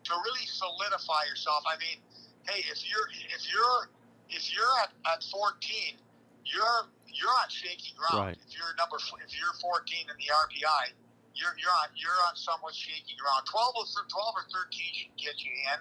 to 0.08 0.12
really 0.16 0.46
solidify 0.48 1.28
yourself. 1.28 1.60
I 1.68 1.76
mean, 1.76 2.00
hey, 2.48 2.64
if 2.72 2.80
you're 2.88 3.08
if 3.36 3.44
you're 3.52 3.92
if 4.30 4.52
you're 4.52 4.74
at, 4.84 4.92
at 5.08 5.24
14, 5.24 5.96
you're 6.44 6.88
you're 7.08 7.32
on 7.32 7.48
shaky 7.48 7.92
ground. 7.96 8.32
Right. 8.32 8.38
If 8.38 8.54
you're 8.56 8.72
number 8.76 8.96
if 9.00 9.32
you're 9.34 9.56
14 9.60 10.08
in 10.08 10.16
the 10.16 10.28
RPI, 10.28 10.94
you're 11.34 11.54
you're 11.60 11.76
on 11.84 11.88
you're 11.96 12.20
on 12.28 12.36
somewhat 12.36 12.74
shaky 12.76 13.16
ground. 13.16 13.44
12 13.48 13.74
or 13.76 13.84
12 13.84 14.08
or 14.36 14.44
13 14.48 14.68
should 14.94 15.16
get 15.16 15.36
you 15.44 15.52
in. 15.52 15.78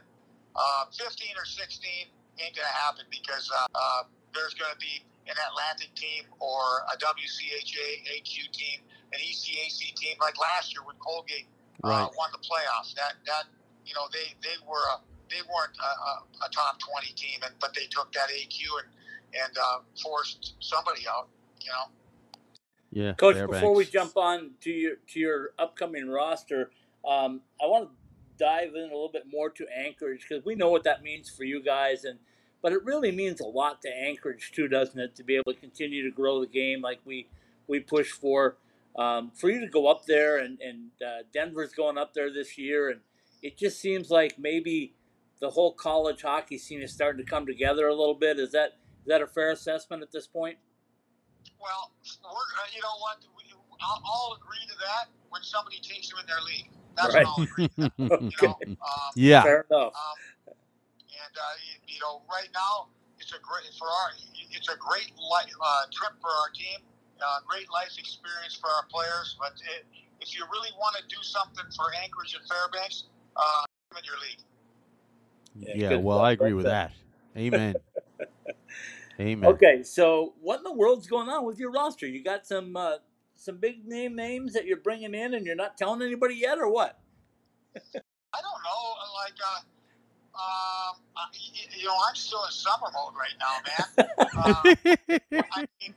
Uh, 0.58 0.90
15 0.90 1.38
or 1.38 1.46
16 1.46 2.10
ain't 2.40 2.56
gonna 2.56 2.68
happen 2.68 3.06
because 3.14 3.52
uh, 3.54 3.68
uh, 3.76 4.04
there's 4.34 4.56
gonna 4.56 4.80
be 4.80 5.04
an 5.28 5.36
Atlantic 5.52 5.94
team 5.96 6.24
or 6.40 6.88
a 6.88 6.96
WCHA 6.98 7.88
AQ 8.16 8.32
team, 8.56 8.80
an 9.12 9.20
ECAC 9.20 9.94
team 9.96 10.16
like 10.20 10.40
last 10.40 10.74
year 10.74 10.84
when 10.84 10.96
Colgate 11.04 11.48
Right. 11.84 12.02
uh, 12.02 12.10
won 12.18 12.30
the 12.34 12.42
playoffs. 12.42 12.96
That 12.96 13.22
that 13.30 13.46
you 13.86 13.94
know 13.94 14.10
they 14.12 14.34
they 14.42 14.58
were 14.66 14.82
a, 14.98 14.98
they 15.30 15.42
weren't 15.42 15.78
a, 15.78 16.44
a, 16.44 16.48
a 16.48 16.50
top 16.50 16.80
twenty 16.80 17.14
team, 17.14 17.40
and 17.44 17.54
but 17.60 17.74
they 17.74 17.86
took 17.90 18.12
that 18.14 18.30
AQ 18.30 18.60
and 18.84 18.88
and 19.46 19.58
uh, 19.58 19.80
forced 20.02 20.56
somebody 20.60 21.02
out. 21.08 21.28
You 21.62 21.72
know. 21.72 21.92
Yeah. 22.92 23.14
Coach, 23.14 23.36
Fairbanks. 23.36 23.60
before 23.60 23.76
we 23.76 23.86
jump 23.86 24.16
on 24.16 24.52
to 24.62 24.72
your 24.72 24.96
to 25.14 25.20
your 25.20 25.52
upcoming 25.60 26.10
roster, 26.10 26.72
um, 27.08 27.42
I 27.62 27.66
want 27.66 27.90
to 27.90 27.96
dive 28.38 28.70
in 28.76 28.82
a 28.82 28.94
little 28.94 29.10
bit 29.12 29.26
more 29.32 29.50
to 29.50 29.66
Anchorage 29.76 30.26
because 30.28 30.46
we 30.46 30.56
know 30.56 30.70
what 30.70 30.84
that 30.84 31.04
means 31.04 31.30
for 31.30 31.44
you 31.44 31.62
guys, 31.62 32.06
and 32.06 32.20
but 32.62 32.72
it 32.72 32.84
really 32.84 33.12
means 33.12 33.40
a 33.40 33.46
lot 33.46 33.82
to 33.84 33.90
Anchorage 33.90 34.52
too, 34.54 34.68
doesn't 34.68 35.00
it? 35.00 35.16
To 35.16 35.24
be 35.24 35.36
able 35.36 35.54
to 35.54 35.60
continue 35.60 36.04
to 36.04 36.16
grow 36.16 36.40
the 36.40 36.48
game 36.48 36.82
like 36.82 37.00
we 37.06 37.28
we 37.68 37.80
push 37.82 38.12
for, 38.12 38.56
um, 38.98 39.32
for 39.36 39.50
you 39.50 39.60
to 39.60 39.68
go 39.68 39.88
up 39.88 40.06
there, 40.06 40.38
and 40.38 40.60
and 40.62 40.90
uh, 41.06 41.24
Denver's 41.34 41.74
going 41.74 41.98
up 41.98 42.14
there 42.14 42.32
this 42.32 42.58
year, 42.58 42.90
and 42.90 43.02
it 43.42 43.58
just 43.58 43.80
seems 43.80 44.10
like 44.10 44.40
maybe 44.40 44.94
the 45.40 45.50
whole 45.50 45.74
college 45.74 46.22
hockey 46.22 46.58
scene 46.58 46.82
is 46.82 46.94
starting 46.94 47.24
to 47.24 47.30
come 47.30 47.46
together 47.46 47.88
a 47.88 47.94
little 47.96 48.16
bit. 48.16 48.40
Is 48.40 48.52
that 48.52 48.78
is 49.02 49.08
that 49.08 49.22
a 49.22 49.28
fair 49.28 49.52
assessment 49.52 50.02
at 50.04 50.12
this 50.12 50.28
point? 50.28 50.58
Well, 51.62 51.92
we're 52.24 52.30
uh, 52.30 52.68
you 52.74 52.82
know 52.82 52.98
what 53.00 53.18
we, 53.38 53.44
I'll, 53.82 54.02
I'll 54.06 54.38
agree 54.42 54.66
to 54.68 54.76
that 54.86 55.10
when 55.30 55.44
somebody 55.44 55.78
takes 55.78 56.12
you 56.12 56.18
in 56.20 56.26
their 56.26 56.42
league. 56.42 56.70
That's 56.96 57.14
Right. 57.14 57.26
when 57.26 57.34
I'll 57.38 57.44
agree. 57.44 57.68
To 57.70 57.76
that, 57.78 57.94
you 57.98 58.10
know. 58.42 58.58
Um, 58.68 59.12
yeah. 59.16 59.44
Fair 59.44 59.66
enough. 59.70 59.94
Um, 59.94 60.18
and 60.48 61.34
uh, 61.38 61.56
you, 61.66 61.96
you 61.96 62.00
know, 62.02 62.22
right 62.30 62.50
now 62.54 62.90
it's 63.20 63.32
a 63.34 63.42
great 63.42 63.70
for 63.78 63.88
our 63.88 64.10
it's 64.52 64.70
a 64.70 64.78
great 64.78 65.12
li- 65.18 65.54
uh, 65.62 65.84
trip 65.94 66.14
for 66.22 66.30
our 66.30 66.50
team, 66.54 66.82
uh, 67.22 67.40
great 67.46 67.70
life 67.72 67.94
experience 67.98 68.56
for 68.58 68.70
our 68.70 68.86
players. 68.90 69.38
But 69.40 69.54
it, 69.78 69.86
if 70.22 70.34
you 70.34 70.46
really 70.52 70.74
want 70.80 70.98
to 70.98 71.04
do 71.08 71.22
something 71.22 71.66
for 71.78 71.94
Anchorage 72.02 72.34
and 72.34 72.42
Fairbanks, 72.50 73.06
uh, 73.38 73.64
in 73.98 74.04
your 74.04 74.18
league. 74.20 74.42
Yeah. 75.74 75.76
good 75.88 76.04
well. 76.04 76.22
I 76.22 76.32
agree 76.32 76.54
Well 76.54 76.56
with 76.56 76.66
said. 76.66 76.68
that. 76.68 76.94
Amen. 77.38 77.80
Amen. 79.20 79.56
Okay, 79.56 79.84
so 79.84 80.36
what 80.42 80.58
in 80.60 80.64
the 80.64 80.74
world's 80.74 81.08
going 81.08 81.30
on 81.30 81.46
with 81.46 81.60
your 81.60 81.72
roster? 81.72 82.08
You 82.08 82.24
got 82.24 82.48
some 82.48 82.78
uh, 82.78 82.98
some 83.36 83.58
big 83.58 83.88
name 83.88 84.16
names 84.16 84.54
that 84.54 84.66
you're 84.66 84.78
bringing 84.78 85.16
in, 85.16 85.34
and 85.34 85.46
you're 85.46 85.56
not 85.56 85.78
telling 85.78 86.02
anybody 86.02 86.36
yet, 86.36 86.60
or 86.60 86.70
what? 86.72 87.00
I 88.34 88.40
don't 88.42 88.64
know, 88.64 88.84
like. 89.26 89.36
Uh, 89.42 89.62
um, 90.36 90.96
I, 91.18 91.26
you 91.78 91.86
know, 91.86 91.98
I'm 92.08 92.16
still 92.16 92.44
in 92.46 92.52
summer 92.52 92.88
mode 92.94 93.16
right 93.20 93.36
now, 93.40 93.60
man. 93.66 93.88
Uh, 94.38 94.66
I 95.52 95.60
mean, 95.82 95.96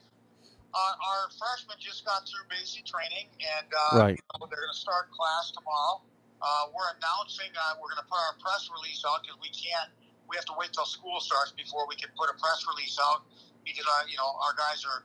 our, 0.74 0.94
our 0.98 1.22
freshmen 1.38 1.76
just 1.80 2.04
got 2.06 2.26
through 2.28 2.46
basic 2.50 2.86
training, 2.86 3.28
and 3.40 3.68
uh, 3.72 3.98
Right. 3.98 4.18
you 4.18 4.22
know, 4.40 4.46
they're 4.50 4.60
going 4.62 4.74
to 4.74 4.78
start 4.78 5.10
class 5.12 5.52
tomorrow. 5.52 6.02
Uh, 6.40 6.72
we're 6.72 6.88
announcing 6.96 7.52
uh, 7.52 7.76
we're 7.76 7.92
going 7.92 8.00
to 8.00 8.08
put 8.08 8.16
our 8.16 8.36
press 8.40 8.68
release 8.72 9.04
out 9.04 9.20
because 9.22 9.36
we 9.44 9.52
can't. 9.52 9.92
We 10.24 10.36
have 10.40 10.48
to 10.48 10.56
wait 10.56 10.72
till 10.72 10.86
school 10.88 11.20
starts 11.20 11.52
before 11.52 11.84
we 11.90 11.96
can 12.00 12.08
put 12.16 12.30
a 12.32 12.36
press 12.40 12.64
release 12.64 12.96
out 12.96 13.26
because 13.64 13.84
our, 13.84 14.08
you 14.08 14.16
know, 14.16 14.30
our 14.40 14.54
guys 14.56 14.86
are 14.86 15.04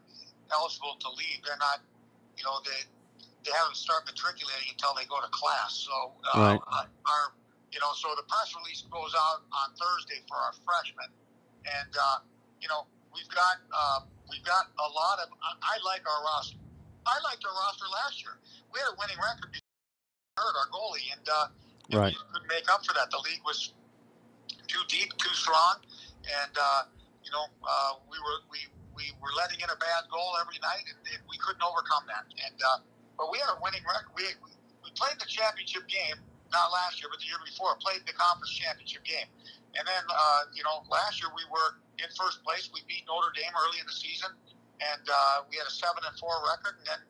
eligible 0.53 0.95
to 1.01 1.09
leave. 1.17 1.41
They're 1.43 1.59
not, 1.59 1.81
you 2.37 2.45
know, 2.47 2.61
they 2.63 2.87
they 3.43 3.51
haven't 3.51 3.75
start 3.75 4.05
matriculating 4.07 4.71
until 4.73 4.93
they 4.95 5.03
go 5.09 5.19
to 5.19 5.29
class. 5.33 5.75
So 5.85 6.13
uh, 6.31 6.55
Right. 6.55 6.61
our, 7.09 7.23
you 7.73 7.79
know, 7.83 7.91
so 7.97 8.13
the 8.15 8.23
press 8.29 8.53
release 8.55 8.85
goes 8.87 9.11
out 9.17 9.43
on 9.51 9.73
Thursday 9.75 10.21
for 10.29 10.37
our 10.37 10.53
freshmen, 10.63 11.09
and 11.67 11.91
uh, 11.91 12.23
you 12.61 12.69
know, 12.69 12.85
we've 13.11 13.29
got 13.33 13.59
uh, 13.73 14.05
we've 14.29 14.45
got 14.45 14.71
a 14.79 14.89
lot 14.93 15.19
of. 15.25 15.33
I, 15.43 15.51
I 15.59 15.75
like 15.83 16.05
our 16.07 16.21
roster. 16.23 16.57
I 17.05 17.17
liked 17.27 17.43
our 17.43 17.53
roster 17.65 17.85
last 17.91 18.21
year. 18.23 18.37
We 18.71 18.79
had 18.79 18.93
a 18.93 18.95
winning 18.97 19.19
record 19.19 19.51
hurt 20.35 20.55
our 20.59 20.67
goalie, 20.67 21.07
and 21.15 21.25
uh, 21.31 21.47
Right. 21.95 22.11
we 22.11 22.19
couldn't 22.33 22.49
make 22.51 22.67
up 22.67 22.83
for 22.83 22.91
that. 22.97 23.07
The 23.11 23.21
league 23.23 23.39
was 23.45 23.71
too 24.67 24.83
deep, 24.89 25.15
too 25.15 25.31
strong, 25.31 25.79
and 26.27 26.51
uh, 26.59 26.91
you 27.23 27.31
know, 27.31 27.47
uh, 27.63 28.01
we 28.11 28.19
were 28.19 28.43
we 28.51 28.59
we 28.97 29.15
were 29.23 29.31
letting 29.39 29.61
in 29.63 29.69
a 29.71 29.79
bad 29.79 30.09
goal 30.11 30.35
every 30.41 30.59
night, 30.59 30.83
and, 30.91 30.99
and 31.15 31.21
we 31.31 31.37
couldn't 31.39 31.63
overcome 31.63 32.03
that. 32.11 32.27
And 32.35 32.57
uh, 32.59 32.83
but 33.15 33.31
we 33.31 33.39
had 33.39 33.47
a 33.53 33.57
winning 33.63 33.85
record. 33.87 34.11
We 34.17 34.27
we 34.83 34.91
played 34.97 35.15
the 35.23 35.29
championship 35.29 35.87
game 35.87 36.19
not 36.51 36.73
last 36.73 36.99
year, 36.99 37.07
but 37.07 37.23
the 37.23 37.29
year 37.31 37.39
before. 37.45 37.77
Played 37.79 38.03
the 38.03 38.17
conference 38.17 38.51
championship 38.51 39.07
game, 39.07 39.29
and 39.79 39.87
then 39.87 40.03
uh, 40.11 40.51
you 40.51 40.67
know 40.67 40.83
last 40.91 41.21
year 41.23 41.31
we 41.31 41.47
were 41.47 41.79
in 42.03 42.11
first 42.17 42.43
place. 42.43 42.67
We 42.75 42.83
beat 42.91 43.07
Notre 43.07 43.31
Dame 43.31 43.55
early 43.55 43.79
in 43.79 43.87
the 43.87 43.95
season, 43.95 44.35
and 44.83 45.05
uh, 45.07 45.47
we 45.47 45.55
had 45.55 45.69
a 45.69 45.71
seven 45.71 46.03
and 46.03 46.17
four 46.19 46.33
record, 46.43 46.81
and 46.83 46.87
then 46.91 47.01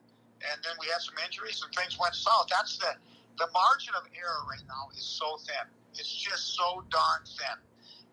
and 0.51 0.59
then 0.61 0.75
we 0.77 0.91
had 0.91 1.01
some 1.01 1.15
injuries 1.23 1.63
and 1.63 1.71
things 1.73 1.97
went 1.97 2.13
south. 2.13 2.51
That's 2.51 2.77
the 2.77 2.93
the 3.37 3.47
margin 3.53 3.93
of 3.97 4.07
error 4.15 4.43
right 4.49 4.63
now 4.67 4.89
is 4.95 5.03
so 5.03 5.37
thin. 5.45 5.67
It's 5.93 6.11
just 6.11 6.55
so 6.55 6.83
darn 6.89 7.21
thin, 7.25 7.57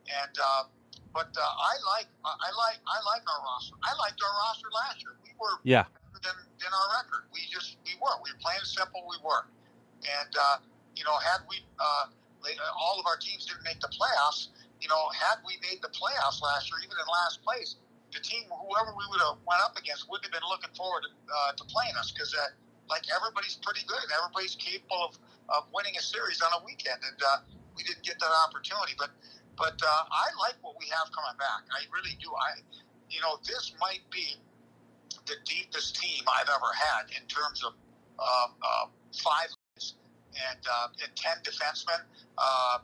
and. 0.09 0.35
Uh, 0.39 0.65
but 1.13 1.29
uh, 1.37 1.45
I 1.45 1.77
like 1.85 2.09
I 2.25 2.51
like 2.57 2.81
I 2.89 2.99
like 3.05 3.21
our 3.29 3.41
roster. 3.45 3.77
I 3.85 3.93
liked 4.01 4.17
our 4.17 4.33
roster 4.49 4.73
last 4.73 5.05
year. 5.05 5.13
We 5.21 5.37
were 5.37 5.61
yeah 5.61 5.85
than, 6.25 6.37
than 6.57 6.73
our 6.73 6.89
record. 7.03 7.29
We 7.35 7.45
just 7.53 7.77
we 7.85 7.99
were 8.01 8.17
we 8.25 8.33
were 8.33 8.41
playing 8.41 8.65
simple. 8.65 9.05
We 9.05 9.21
were, 9.21 9.45
and 10.07 10.33
uh, 10.33 10.65
you 10.97 11.05
know 11.05 11.15
had 11.21 11.45
we 11.51 11.61
uh, 11.77 12.09
all 12.73 12.97
of 12.99 13.05
our 13.05 13.21
teams 13.21 13.45
didn't 13.45 13.67
make 13.67 13.79
the 13.85 13.93
playoffs. 13.93 14.49
You 14.81 14.89
know 14.89 15.13
had 15.13 15.45
we 15.45 15.61
made 15.61 15.85
the 15.85 15.93
playoffs 15.93 16.41
last 16.41 16.73
year, 16.73 16.81
even 16.81 16.97
in 16.97 17.07
last 17.11 17.45
place, 17.45 17.77
the 18.15 18.23
team 18.25 18.49
whoever 18.49 18.97
we 18.97 19.05
would 19.13 19.21
have 19.21 19.43
went 19.45 19.61
up 19.61 19.77
against 19.77 20.09
would 20.09 20.25
have 20.25 20.33
been 20.33 20.47
looking 20.49 20.73
forward 20.73 21.05
to, 21.05 21.13
uh, 21.29 21.53
to 21.61 21.63
playing 21.69 21.95
us 21.99 22.09
because 22.11 22.33
uh, 22.33 22.49
like 22.93 23.09
everybody's 23.09 23.57
pretty 23.65 23.83
good 23.89 24.05
and 24.05 24.13
everybody's 24.21 24.55
capable 24.61 25.09
of, 25.09 25.17
of 25.49 25.65
winning 25.73 25.97
a 25.97 26.05
series 26.05 26.45
on 26.45 26.53
a 26.53 26.61
weekend, 26.69 27.01
and 27.01 27.19
uh, 27.25 27.41
we 27.73 27.81
didn't 27.89 28.05
get 28.05 28.21
that 28.21 28.35
opportunity, 28.45 28.93
but. 29.01 29.11
But 29.53 29.77
uh, 29.85 30.05
I 30.09 30.33
like 30.41 30.57
what 30.65 30.81
we 30.81 30.89
have 30.97 31.13
coming 31.13 31.37
back. 31.37 31.69
I 31.69 31.85
really 31.93 32.17
do. 32.17 32.33
I, 32.33 32.57
you 33.13 33.21
know, 33.21 33.37
this 33.45 33.77
might 33.79 34.01
be 34.11 34.41
the 35.29 35.37
deepest 35.45 36.01
team 36.01 36.25
I've 36.25 36.49
ever 36.49 36.73
had 36.73 37.13
in 37.13 37.29
terms 37.29 37.63
of 37.63 37.77
um, 38.17 38.57
uh, 38.65 38.87
five 39.13 39.53
and, 39.77 40.63
uh, 40.65 40.89
and 41.05 41.13
ten 41.15 41.37
defensemen. 41.45 42.01
Uh, 42.39 42.79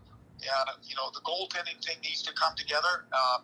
you 0.84 0.94
know, 0.94 1.10
the 1.16 1.24
goaltending 1.24 1.82
thing 1.84 1.96
needs 2.04 2.22
to 2.22 2.32
come 2.34 2.52
together. 2.54 3.08
Uh, 3.12 3.38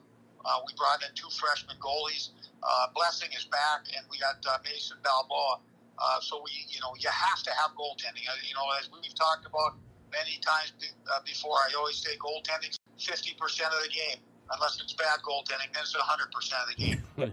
uh, 0.45 0.61
we 0.67 0.75
brought 0.77 1.03
in 1.03 1.09
two 1.17 1.33
freshman 1.41 1.77
goalies. 1.81 2.29
Uh, 2.63 2.87
Blessing 2.95 3.31
is 3.37 3.47
back, 3.47 3.89
and 3.97 4.05
we 4.11 4.19
got 4.19 4.37
uh, 4.47 4.59
Mason 4.65 4.99
Balboa. 5.03 5.59
Uh, 5.99 6.21
so 6.21 6.43
we, 6.45 6.51
you 6.69 6.81
know, 6.81 6.93
you 6.99 7.09
have 7.09 7.43
to 7.43 7.51
have 7.55 7.71
goaltending. 7.79 8.27
Uh, 8.27 8.35
you 8.43 8.55
know, 8.55 8.67
as 8.79 8.91
we've 8.91 9.15
talked 9.15 9.47
about 9.47 9.79
many 10.11 10.39
times 10.43 10.75
uh, 11.11 11.21
before, 11.25 11.55
I 11.55 11.75
always 11.79 11.97
say 11.97 12.17
goaltending 12.19 12.75
50% 12.99 13.39
of 13.39 13.83
the 13.83 13.91
game. 13.91 14.19
Unless 14.53 14.81
it's 14.83 14.93
bad 14.93 15.25
goaltending, 15.25 15.73
then 15.73 15.83
it's 15.83 15.97
100% 15.97 16.05
of 16.05 16.69
the 16.69 16.77
game. 16.77 17.01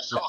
so, 0.00 0.20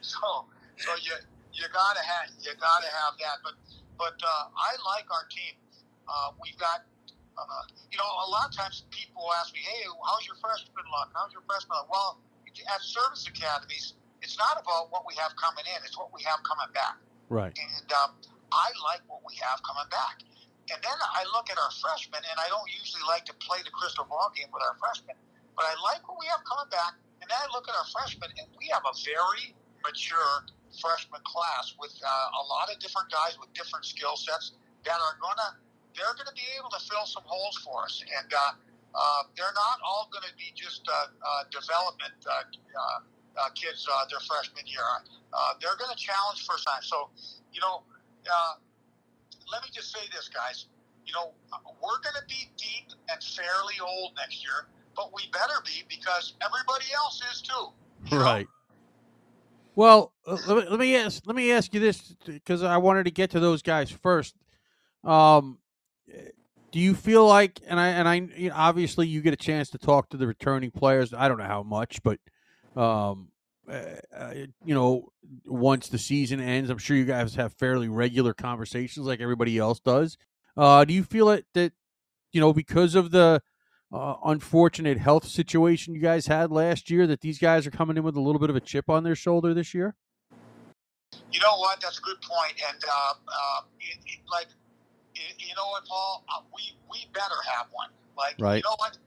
so, 0.00 0.46
so 0.76 0.90
you 1.02 1.12
you 1.58 1.66
gotta 1.74 1.98
have 1.98 2.30
you 2.38 2.54
gotta 2.62 2.86
have 2.86 3.18
that. 3.18 3.42
But 3.42 3.58
but 3.98 4.14
uh, 4.22 4.54
I 4.54 4.78
like 4.86 5.10
our 5.10 5.26
team. 5.26 5.58
Uh, 6.06 6.30
we've 6.38 6.56
got 6.62 6.86
uh, 7.34 7.66
you 7.90 7.98
know 7.98 8.06
a 8.06 8.28
lot 8.30 8.46
of 8.46 8.54
times 8.54 8.86
people 8.94 9.26
ask 9.42 9.52
me, 9.52 9.66
hey, 9.66 9.82
how's 10.06 10.22
your 10.30 10.38
freshman 10.38 10.86
luck? 10.94 11.10
How's 11.10 11.34
your 11.34 11.42
freshman 11.50 11.74
luck? 11.74 11.90
Well, 11.90 12.22
at 12.46 12.82
service 12.82 13.26
academies, 13.26 13.97
it's 14.22 14.38
not 14.38 14.58
about 14.58 14.90
what 14.90 15.06
we 15.06 15.14
have 15.16 15.34
coming 15.36 15.64
in; 15.66 15.78
it's 15.84 15.96
what 15.96 16.10
we 16.12 16.22
have 16.24 16.42
coming 16.42 16.70
back. 16.74 16.98
Right. 17.28 17.52
And 17.52 17.88
um, 17.92 18.16
I 18.52 18.72
like 18.84 19.04
what 19.06 19.20
we 19.24 19.36
have 19.44 19.60
coming 19.62 19.88
back. 19.92 20.24
And 20.68 20.80
then 20.84 20.98
I 21.00 21.24
look 21.32 21.48
at 21.48 21.56
our 21.56 21.72
freshmen, 21.80 22.20
and 22.20 22.36
I 22.36 22.48
don't 22.52 22.68
usually 22.68 23.04
like 23.08 23.24
to 23.32 23.34
play 23.40 23.64
the 23.64 23.72
crystal 23.72 24.04
ball 24.04 24.28
game 24.36 24.52
with 24.52 24.60
our 24.60 24.76
freshmen, 24.76 25.16
but 25.56 25.64
I 25.64 25.72
like 25.80 26.04
what 26.04 26.20
we 26.20 26.28
have 26.28 26.44
coming 26.44 26.68
back. 26.68 26.92
And 27.24 27.26
then 27.28 27.40
I 27.40 27.48
look 27.56 27.64
at 27.68 27.74
our 27.74 27.88
freshmen, 27.88 28.28
and 28.36 28.46
we 28.60 28.68
have 28.68 28.84
a 28.84 28.92
very 29.00 29.56
mature 29.80 30.44
freshman 30.76 31.24
class 31.24 31.72
with 31.80 31.96
uh, 32.04 32.40
a 32.40 32.44
lot 32.44 32.68
of 32.68 32.76
different 32.84 33.08
guys 33.08 33.40
with 33.40 33.48
different 33.56 33.88
skill 33.88 34.14
sets 34.14 34.52
that 34.84 35.00
are 35.00 35.16
gonna 35.16 35.56
they're 35.96 36.14
gonna 36.14 36.36
be 36.36 36.46
able 36.60 36.70
to 36.70 36.78
fill 36.84 37.08
some 37.08 37.24
holes 37.24 37.56
for 37.64 37.88
us, 37.88 38.04
and 38.04 38.28
uh, 38.30 38.52
uh, 38.92 39.22
they're 39.34 39.56
not 39.56 39.80
all 39.80 40.06
gonna 40.12 40.30
be 40.36 40.52
just 40.52 40.84
uh, 40.86 41.08
uh, 41.08 41.48
development 41.48 42.14
uh, 43.40 43.48
kids 43.54 43.86
uh, 43.86 44.04
their 44.10 44.20
freshman 44.20 44.66
year. 44.66 44.82
Uh, 45.32 45.54
they're 45.60 45.76
gonna 45.78 45.96
challenge 45.96 46.44
first 46.46 46.66
time. 46.66 46.82
So, 46.82 47.10
you 47.52 47.60
know. 47.60 47.82
Uh, 48.28 48.54
let 49.52 49.62
me 49.62 49.68
just 49.72 49.92
say 49.92 50.00
this, 50.12 50.28
guys. 50.28 50.66
You 51.06 51.12
know, 51.14 51.32
we're 51.82 52.00
going 52.02 52.16
to 52.20 52.26
be 52.28 52.50
deep 52.56 52.92
and 53.10 53.22
fairly 53.22 53.74
old 53.82 54.12
next 54.16 54.42
year, 54.42 54.68
but 54.94 55.12
we 55.14 55.22
better 55.32 55.62
be 55.64 55.84
because 55.88 56.34
everybody 56.44 56.84
else 56.94 57.22
is 57.32 57.40
too. 57.40 58.16
Right. 58.16 58.46
Know? 58.46 58.52
Well, 59.74 60.12
uh, 60.26 60.36
let 60.46 60.56
me, 60.56 60.70
let 60.70 60.80
me 60.80 60.96
ask 60.96 61.22
let 61.24 61.36
me 61.36 61.52
ask 61.52 61.72
you 61.72 61.80
this 61.80 62.14
because 62.26 62.62
I 62.62 62.76
wanted 62.78 63.04
to 63.04 63.10
get 63.10 63.30
to 63.30 63.40
those 63.40 63.62
guys 63.62 63.90
first. 63.90 64.34
Um, 65.04 65.58
do 66.72 66.80
you 66.80 66.94
feel 66.94 67.26
like 67.26 67.60
and 67.66 67.78
I 67.78 67.88
and 67.88 68.08
I 68.08 68.14
you 68.14 68.48
know, 68.50 68.56
obviously 68.56 69.06
you 69.06 69.22
get 69.22 69.32
a 69.32 69.36
chance 69.36 69.70
to 69.70 69.78
talk 69.78 70.10
to 70.10 70.16
the 70.16 70.26
returning 70.26 70.72
players. 70.72 71.14
I 71.14 71.28
don't 71.28 71.38
know 71.38 71.44
how 71.44 71.62
much, 71.62 72.02
but 72.02 72.18
um, 72.76 73.28
uh, 73.70 73.96
uh, 74.16 74.34
you 74.64 74.74
know, 74.74 75.08
once 75.44 75.88
the 75.88 75.98
season 75.98 76.40
ends, 76.40 76.70
I'm 76.70 76.78
sure 76.78 76.96
you 76.96 77.04
guys 77.04 77.34
have 77.34 77.52
fairly 77.52 77.88
regular 77.88 78.32
conversations 78.32 79.06
like 79.06 79.20
everybody 79.20 79.58
else 79.58 79.80
does. 79.80 80.16
Uh, 80.56 80.84
do 80.84 80.94
you 80.94 81.04
feel 81.04 81.30
it 81.30 81.46
that, 81.54 81.72
you 82.32 82.40
know, 82.40 82.52
because 82.52 82.94
of 82.94 83.10
the 83.10 83.42
uh, 83.92 84.14
unfortunate 84.24 84.98
health 84.98 85.26
situation 85.26 85.94
you 85.94 86.00
guys 86.00 86.26
had 86.26 86.50
last 86.50 86.90
year, 86.90 87.06
that 87.06 87.20
these 87.20 87.38
guys 87.38 87.66
are 87.66 87.70
coming 87.70 87.96
in 87.96 88.02
with 88.02 88.16
a 88.16 88.20
little 88.20 88.40
bit 88.40 88.50
of 88.50 88.56
a 88.56 88.60
chip 88.60 88.88
on 88.88 89.04
their 89.04 89.14
shoulder 89.14 89.54
this 89.54 89.74
year? 89.74 89.94
You 91.30 91.40
know 91.40 91.56
what? 91.58 91.80
That's 91.80 91.98
a 91.98 92.02
good 92.02 92.20
point. 92.22 92.54
And 92.68 92.82
uh, 92.84 93.14
uh, 93.28 93.60
it, 93.80 93.98
it, 94.06 94.20
like, 94.30 94.48
it, 95.14 95.34
you 95.38 95.54
know 95.56 95.68
what, 95.70 95.84
Paul? 95.86 96.24
we 96.54 96.76
we 96.90 97.06
better 97.12 97.36
have 97.54 97.66
one. 97.72 97.88
Like, 98.16 98.36
right. 98.38 98.56
you 98.56 98.62
know 98.62 98.76
what? 98.78 98.98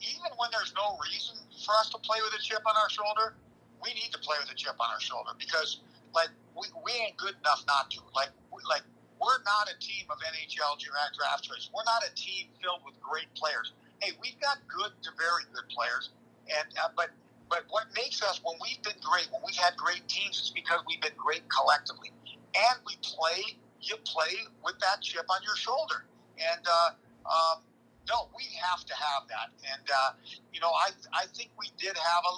Even 0.00 0.30
when 0.36 0.50
there's 0.52 0.72
no 0.76 0.96
reason 1.02 1.36
for 1.68 1.76
us 1.76 1.92
to 1.92 2.00
play 2.00 2.16
with 2.24 2.32
a 2.32 2.40
chip 2.40 2.64
on 2.64 2.72
our 2.80 2.88
shoulder, 2.88 3.36
we 3.84 3.92
need 3.92 4.08
to 4.16 4.20
play 4.24 4.40
with 4.40 4.48
a 4.48 4.56
chip 4.56 4.80
on 4.80 4.88
our 4.88 5.04
shoulder 5.04 5.36
because 5.36 5.84
like 6.16 6.32
we, 6.56 6.64
we 6.80 6.96
ain't 7.04 7.20
good 7.20 7.36
enough 7.44 7.60
not 7.68 7.92
to. 7.92 8.00
Like 8.16 8.32
we, 8.48 8.64
like 8.64 8.88
we're 9.20 9.44
not 9.44 9.68
a 9.68 9.76
team 9.76 10.08
of 10.08 10.16
NHL 10.24 10.80
draft 10.80 11.44
choices. 11.44 11.68
We're 11.68 11.84
not 11.84 12.00
a 12.08 12.12
team 12.16 12.48
filled 12.64 12.80
with 12.88 12.96
great 13.04 13.28
players. 13.36 13.76
Hey, 14.00 14.16
we've 14.16 14.40
got 14.40 14.64
good 14.64 14.96
to 15.04 15.10
very 15.20 15.44
good 15.52 15.68
players, 15.68 16.08
and 16.48 16.72
uh, 16.80 16.88
but 16.96 17.12
but 17.52 17.68
what 17.68 17.84
makes 17.92 18.24
us 18.24 18.40
when 18.40 18.56
we've 18.64 18.80
been 18.80 18.98
great, 19.04 19.28
when 19.28 19.44
we've 19.44 19.60
had 19.60 19.76
great 19.76 20.08
teams, 20.08 20.40
it's 20.40 20.54
because 20.56 20.80
we've 20.88 21.04
been 21.04 21.18
great 21.20 21.44
collectively, 21.52 22.16
and 22.56 22.80
we 22.88 22.96
play. 23.04 23.60
You 23.80 23.94
play 24.02 24.34
with 24.64 24.74
that 24.80 25.02
chip 25.02 25.30
on 25.30 25.38
your 25.44 25.54
shoulder, 25.54 26.02
and 26.34 26.66
uh, 26.66 26.90
um, 27.30 27.62
no, 28.08 28.32
we 28.34 28.44
have 28.58 28.84
to 28.84 28.94
have 28.96 29.28
that. 29.28 29.52
And 29.62 29.86
uh, 29.86 30.16
you 30.52 30.60
know, 30.60 30.72
I 30.72 30.90
I 31.12 31.28
think 31.36 31.52
we 31.60 31.70
did 31.78 31.96
have 31.96 32.22
a 32.24 32.32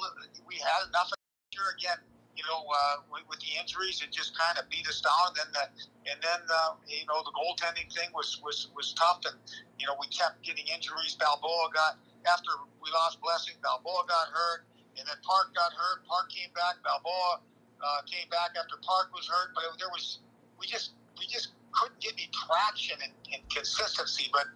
we 0.47 0.57
had 0.59 0.89
enough 0.91 1.11
year 1.61 1.75
again, 1.75 1.99
you 2.39 2.47
know, 2.47 2.63
uh, 2.63 3.03
with, 3.11 3.27
with, 3.27 3.41
the 3.43 3.59
injuries, 3.59 4.01
it 4.01 4.15
just 4.15 4.33
kind 4.39 4.57
of 4.57 4.65
beat 4.71 4.87
us 4.87 5.03
down. 5.03 5.35
And 5.35 5.37
then, 5.37 5.51
the, 5.53 5.65
and 6.09 6.19
then 6.23 6.41
uh, 6.49 6.79
you 6.87 7.05
know, 7.11 7.21
the 7.27 7.35
goaltending 7.35 7.91
thing 7.93 8.09
was, 8.15 8.39
was, 8.41 8.71
was 8.73 8.95
tough. 8.95 9.27
And, 9.27 9.37
you 9.79 9.87
know, 9.87 9.99
we 9.99 10.07
kept 10.09 10.41
getting 10.47 10.65
injuries. 10.71 11.19
Balboa 11.19 11.69
got, 11.75 11.99
after 12.25 12.51
we 12.79 12.89
lost 12.95 13.21
Blessing, 13.21 13.59
Balboa 13.61 14.07
got 14.07 14.31
hurt. 14.31 14.65
And 14.97 15.07
then 15.07 15.19
Park 15.27 15.53
got 15.55 15.75
hurt. 15.75 16.07
Park 16.07 16.31
came 16.31 16.51
back. 16.55 16.79
Balboa 16.87 17.43
uh, 17.83 18.01
came 18.07 18.29
back 18.31 18.57
after 18.57 18.79
Park 18.81 19.11
was 19.13 19.27
hurt. 19.27 19.53
But 19.53 19.67
there 19.79 19.91
was, 19.91 20.23
we 20.59 20.67
just, 20.67 20.95
we 21.19 21.27
just 21.27 21.53
couldn't 21.75 22.01
get 22.01 22.15
any 22.15 22.31
traction 22.33 22.99
and, 23.03 23.13
and 23.35 23.43
consistency. 23.51 24.31
But 24.33 24.47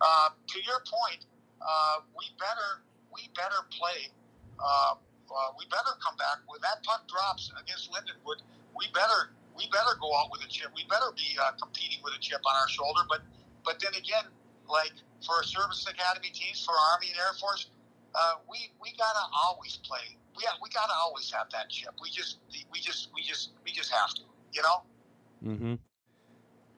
uh, 0.00 0.28
to 0.32 0.58
your 0.62 0.80
point, 0.86 1.26
uh, 1.60 2.04
we 2.16 2.26
better, 2.38 2.84
we 3.12 3.30
better 3.34 3.64
play 3.70 4.12
uh, 4.60 4.94
uh, 5.26 5.50
we 5.58 5.66
better 5.68 5.92
come 6.00 6.16
back 6.16 6.40
when 6.46 6.60
that 6.62 6.82
puck 6.84 7.04
drops 7.08 7.50
against 7.58 7.90
Lindenwood. 7.90 8.40
We 8.76 8.86
better 8.94 9.34
we 9.56 9.68
better 9.72 9.96
go 10.00 10.12
out 10.16 10.28
with 10.30 10.44
a 10.44 10.48
chip. 10.48 10.70
We 10.76 10.84
better 10.88 11.10
be 11.16 11.36
uh, 11.40 11.56
competing 11.60 11.98
with 12.04 12.14
a 12.14 12.20
chip 12.20 12.40
on 12.46 12.54
our 12.56 12.68
shoulder. 12.68 13.02
But 13.08 13.22
but 13.64 13.80
then 13.80 13.92
again, 13.98 14.30
like 14.68 14.94
for 15.24 15.40
a 15.40 15.44
service 15.44 15.84
academy 15.88 16.30
teams, 16.30 16.64
for 16.64 16.74
Army 16.92 17.10
and 17.10 17.18
Air 17.18 17.34
Force, 17.40 17.68
uh, 18.14 18.40
we 18.48 18.70
we 18.80 18.94
gotta 18.96 19.24
always 19.34 19.78
play. 19.82 20.16
We 20.36 20.44
we 20.62 20.68
gotta 20.70 20.94
always 20.94 21.30
have 21.32 21.50
that 21.52 21.68
chip. 21.68 21.94
We 22.00 22.10
just 22.10 22.38
we 22.72 22.80
just 22.80 23.10
we 23.14 23.22
just 23.22 23.52
we 23.64 23.72
just 23.72 23.90
have 23.90 24.14
to. 24.14 24.22
You 24.52 24.62
know. 24.62 24.78
Mm-hmm. 25.44 25.74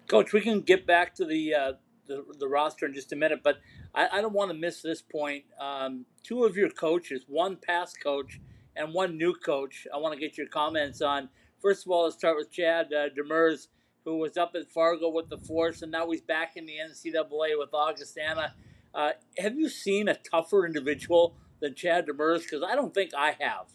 Coach, 0.09 0.33
we 0.33 0.41
can 0.41 0.62
get 0.62 0.87
back 0.87 1.14
to 1.16 1.25
the 1.25 1.55
uh, 1.55 1.73
the, 2.09 2.25
the 2.39 2.49
roster 2.49 2.87
in 2.87 2.95
just 2.95 3.13
a 3.13 3.17
minute, 3.17 3.41
but 3.43 3.59
I, 3.95 4.09
I 4.15 4.21
don't 4.21 4.33
want 4.33 4.51
to 4.51 4.57
miss 4.57 4.83
this 4.83 5.03
point. 5.03 5.45
Um, 5.61 6.07
two 6.23 6.45
of 6.45 6.57
your 6.57 6.71
coaches, 6.71 7.25
one 7.29 7.57
past 7.57 8.03
coach 8.03 8.41
and 8.75 8.93
one 8.93 9.17
new 9.17 9.35
coach, 9.35 9.87
I 9.93 9.99
want 9.99 10.15
to 10.15 10.21
get 10.21 10.37
your 10.37 10.49
comments 10.49 11.01
on. 11.01 11.29
First 11.61 11.87
of 11.87 11.93
all, 11.93 12.05
let's 12.05 12.17
start 12.17 12.37
with 12.37 12.51
Chad 12.51 12.93
uh, 12.93 13.09
Demers, 13.11 13.69
who 14.05 14.19
was 14.19 14.37
up 14.37 14.53
at 14.55 14.71
Fargo 14.71 15.09
with 15.09 15.29
the 15.29 15.39
Force, 15.39 15.83
and 15.83 15.93
now 15.93 16.11
he's 16.11 16.21
back 16.21 16.57
in 16.57 16.67
the 16.67 16.75
NCAA 16.75 17.59
with 17.59 17.75
Augustana. 17.75 18.55
Uh, 18.95 19.11
have 19.37 19.57
you 19.57 19.69
seen 19.69 20.09
a 20.09 20.15
tougher 20.15 20.65
individual 20.65 21.37
than 21.61 21.75
Chad 21.75 22.07
Demers? 22.07 22.43
Because 22.43 22.63
I 22.63 22.75
don't 22.75 22.95
think 22.95 23.11
I 23.17 23.37
have. 23.41 23.67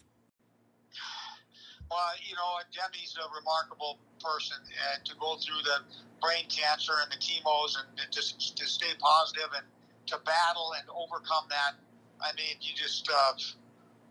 Well, 1.90 2.10
you 2.24 2.34
know, 2.34 2.58
Demi's 2.72 3.16
a 3.20 3.26
remarkable 3.34 3.98
person 4.18 4.56
uh, 4.58 4.98
to 5.04 5.12
go 5.20 5.36
through 5.36 5.62
the 5.62 5.84
brain 6.20 6.48
cancer 6.48 6.96
and 7.02 7.12
the 7.12 7.20
chemos 7.20 7.76
and 7.76 7.86
to, 8.10 8.20
to 8.20 8.64
stay 8.66 8.92
positive 8.98 9.52
and 9.56 9.66
to 10.06 10.16
battle 10.24 10.72
and 10.78 10.88
overcome 10.90 11.44
that. 11.50 11.76
I 12.20 12.32
mean, 12.36 12.56
you 12.60 12.72
just 12.74 13.08
uh, 13.12 13.36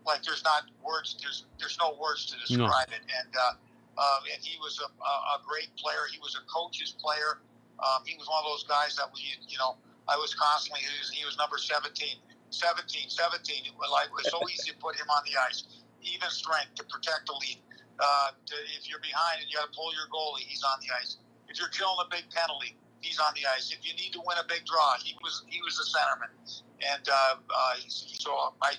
like 0.06 0.22
there's 0.22 0.44
not 0.44 0.70
words. 0.84 1.16
There's 1.20 1.46
there's 1.58 1.78
no 1.80 1.96
words 2.00 2.26
to 2.30 2.38
describe 2.38 2.88
no. 2.90 2.96
it. 2.96 3.02
And 3.04 3.30
uh, 3.34 3.54
uh, 3.98 4.32
and 4.32 4.42
he 4.42 4.58
was 4.58 4.78
a, 4.82 4.88
a 4.88 5.38
great 5.46 5.74
player. 5.76 6.06
He 6.10 6.18
was 6.18 6.38
a 6.38 6.44
coach's 6.50 6.94
player. 6.98 7.42
Um, 7.78 8.06
he 8.06 8.14
was 8.16 8.28
one 8.28 8.38
of 8.38 8.46
those 8.46 8.64
guys 8.64 8.94
that 8.96 9.10
we, 9.14 9.22
you 9.48 9.58
know, 9.58 9.76
I 10.06 10.16
was 10.16 10.34
constantly. 10.34 10.82
He 10.82 10.94
was, 10.98 11.10
he 11.10 11.24
was 11.24 11.36
number 11.38 11.58
17, 11.58 11.90
17, 12.50 13.10
17. 13.10 13.66
It 13.66 13.74
was 13.78 13.90
like 13.90 14.10
it 14.10 14.14
was 14.14 14.30
so 14.30 14.42
easy 14.50 14.70
to 14.70 14.78
put 14.78 14.94
him 14.94 15.06
on 15.10 15.22
the 15.26 15.38
ice. 15.38 15.64
Even 16.02 16.28
strength 16.28 16.74
to 16.76 16.84
protect 16.84 17.26
the 17.26 17.34
lead. 17.40 17.58
Uh, 17.98 18.34
to, 18.46 18.54
if 18.74 18.90
you're 18.90 19.02
behind 19.02 19.38
and 19.38 19.46
you 19.46 19.54
got 19.54 19.70
to 19.70 19.74
pull 19.74 19.94
your 19.94 20.10
goalie, 20.10 20.42
he's 20.42 20.66
on 20.66 20.82
the 20.82 20.90
ice. 20.98 21.18
If 21.46 21.62
you're 21.62 21.70
killing 21.70 22.02
a 22.02 22.08
big 22.10 22.26
penalty, 22.34 22.74
he's 23.00 23.20
on 23.22 23.30
the 23.38 23.46
ice. 23.46 23.70
If 23.70 23.86
you 23.86 23.94
need 23.94 24.10
to 24.18 24.22
win 24.26 24.40
a 24.40 24.46
big 24.48 24.66
draw, 24.66 24.98
he 24.98 25.14
was 25.22 25.46
he 25.46 25.62
was 25.62 25.78
the 25.78 25.86
centerman, 25.86 26.32
and 26.82 27.04
uh, 27.06 27.38
uh, 27.38 27.74
so 27.86 28.54
I 28.58 28.74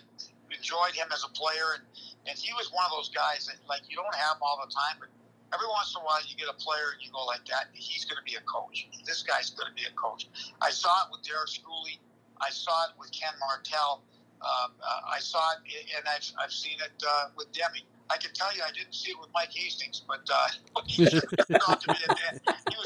enjoyed 0.51 0.93
him 0.97 1.07
as 1.13 1.23
a 1.23 1.31
player, 1.31 1.79
and 1.79 1.83
and 2.27 2.35
he 2.35 2.51
was 2.53 2.73
one 2.73 2.83
of 2.83 2.91
those 2.91 3.09
guys 3.13 3.47
that 3.47 3.61
like 3.69 3.87
you 3.87 3.95
don't 3.95 4.15
have 4.15 4.41
all 4.41 4.59
the 4.59 4.71
time, 4.73 4.97
but 4.99 5.09
every 5.53 5.67
once 5.69 5.93
in 5.93 6.01
a 6.01 6.05
while 6.05 6.19
you 6.25 6.35
get 6.35 6.49
a 6.49 6.57
player 6.57 6.97
and 6.97 6.99
you 6.99 7.11
go 7.13 7.23
like 7.23 7.45
that, 7.47 7.69
he's 7.73 8.03
going 8.05 8.17
to 8.17 8.27
be 8.27 8.35
a 8.35 8.43
coach. 8.43 8.89
This 9.05 9.23
guy's 9.23 9.51
going 9.51 9.69
to 9.69 9.77
be 9.77 9.87
a 9.87 9.93
coach. 9.93 10.27
I 10.59 10.71
saw 10.71 11.05
it 11.05 11.13
with 11.13 11.23
Derek 11.23 11.47
Schooley. 11.47 12.01
I 12.41 12.49
saw 12.49 12.89
it 12.89 12.97
with 12.99 13.11
Ken 13.13 13.31
Martell. 13.39 14.03
Um, 14.41 14.75
uh, 14.83 15.15
I 15.15 15.19
saw 15.19 15.39
it, 15.53 15.63
and 15.95 16.03
I've, 16.07 16.27
I've 16.37 16.51
seen 16.51 16.77
it 16.83 16.97
uh, 16.99 17.29
with 17.37 17.51
Demi. 17.53 17.85
I 18.09 18.17
can 18.17 18.31
tell 18.33 18.53
you, 18.55 18.61
I 18.61 18.71
didn't 18.71 18.93
see 18.93 19.11
it 19.11 19.19
with 19.19 19.29
Mike 19.33 19.51
Hastings, 19.53 20.03
but 20.07 20.21
uh, 20.31 20.81
he, 20.85 21.05
he, 21.05 21.09
was 21.09 21.21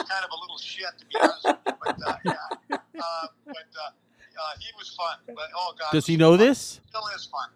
kind 0.07 0.23
of 0.23 0.31
a 0.31 0.39
little 0.39 0.57
shit, 0.57 0.87
to 0.97 1.05
be 1.05 1.15
honest 1.19 1.43
with 1.43 1.57
you. 1.65 1.73
But 1.83 1.99
uh, 2.07 2.15
yeah, 2.25 2.33
uh, 2.71 3.27
but 3.45 3.69
uh, 3.75 3.91
uh, 4.39 4.53
he 4.59 4.71
was 4.77 4.95
fun. 4.95 5.17
But 5.27 5.49
oh 5.55 5.73
god, 5.77 5.91
does 5.91 6.05
he 6.05 6.15
know 6.15 6.31
fun. 6.31 6.39
this? 6.39 6.79
Still 6.87 7.07
is 7.15 7.25
fun. 7.27 7.49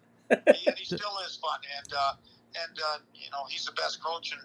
he, 0.54 0.70
he 0.76 0.84
still 0.84 1.16
is 1.26 1.36
fun, 1.36 1.58
and 1.78 1.92
uh, 1.92 2.12
and 2.68 2.78
uh, 2.78 2.98
you 3.14 3.30
know 3.32 3.44
he's 3.48 3.64
the 3.64 3.72
best 3.72 4.02
coach 4.02 4.32
in 4.32 4.38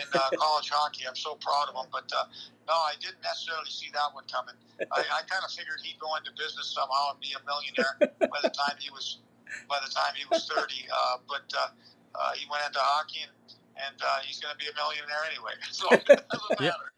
in 0.00 0.08
uh, 0.14 0.30
college 0.36 0.70
hockey. 0.70 1.04
I'm 1.06 1.16
so 1.16 1.34
proud 1.36 1.68
of 1.68 1.76
him. 1.76 1.90
But 1.92 2.10
uh, 2.16 2.24
no, 2.68 2.74
I 2.74 2.94
didn't 3.00 3.22
necessarily 3.22 3.68
see 3.68 3.90
that 3.92 4.12
one 4.12 4.24
coming. 4.32 4.56
I, 4.80 5.00
I 5.00 5.20
kind 5.28 5.44
of 5.44 5.50
figured 5.52 5.80
he'd 5.84 6.00
go 6.00 6.16
into 6.16 6.32
business 6.32 6.72
somehow 6.72 7.12
and 7.12 7.20
be 7.20 7.36
a 7.36 7.42
millionaire 7.44 8.16
by 8.28 8.40
the 8.42 8.50
time 8.50 8.76
he 8.80 8.90
was 8.90 9.20
by 9.68 9.78
the 9.84 9.92
time 9.92 10.16
he 10.16 10.24
was 10.30 10.48
30. 10.48 10.64
Uh, 10.88 11.20
but 11.28 11.44
uh, 11.52 11.68
uh, 12.14 12.32
he 12.34 12.46
went 12.50 12.64
into 12.66 12.78
hockey 12.78 13.20
and, 13.22 13.56
and 13.76 13.96
uh, 14.00 14.20
he's 14.24 14.40
going 14.40 14.52
to 14.52 14.58
be 14.58 14.66
a 14.70 14.74
millionaire 14.74 15.24
anyway. 15.30 15.52
So 15.72 15.88
it 15.90 16.06
doesn't 16.06 16.60
matter. 16.60 16.92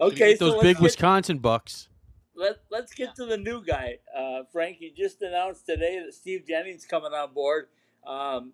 okay, 0.00 0.34
those 0.34 0.54
so 0.54 0.60
big 0.60 0.76
get, 0.76 0.82
Wisconsin 0.82 1.38
bucks. 1.38 1.88
Let 2.34 2.56
Let's 2.70 2.92
get 2.92 3.14
to 3.16 3.24
the 3.24 3.36
new 3.36 3.64
guy, 3.64 3.98
uh, 4.16 4.42
Frank. 4.52 4.78
You 4.80 4.90
just 4.94 5.22
announced 5.22 5.66
today 5.66 6.00
that 6.04 6.14
Steve 6.14 6.44
Jennings 6.46 6.84
coming 6.84 7.12
on 7.12 7.32
board. 7.32 7.68
Um, 8.06 8.52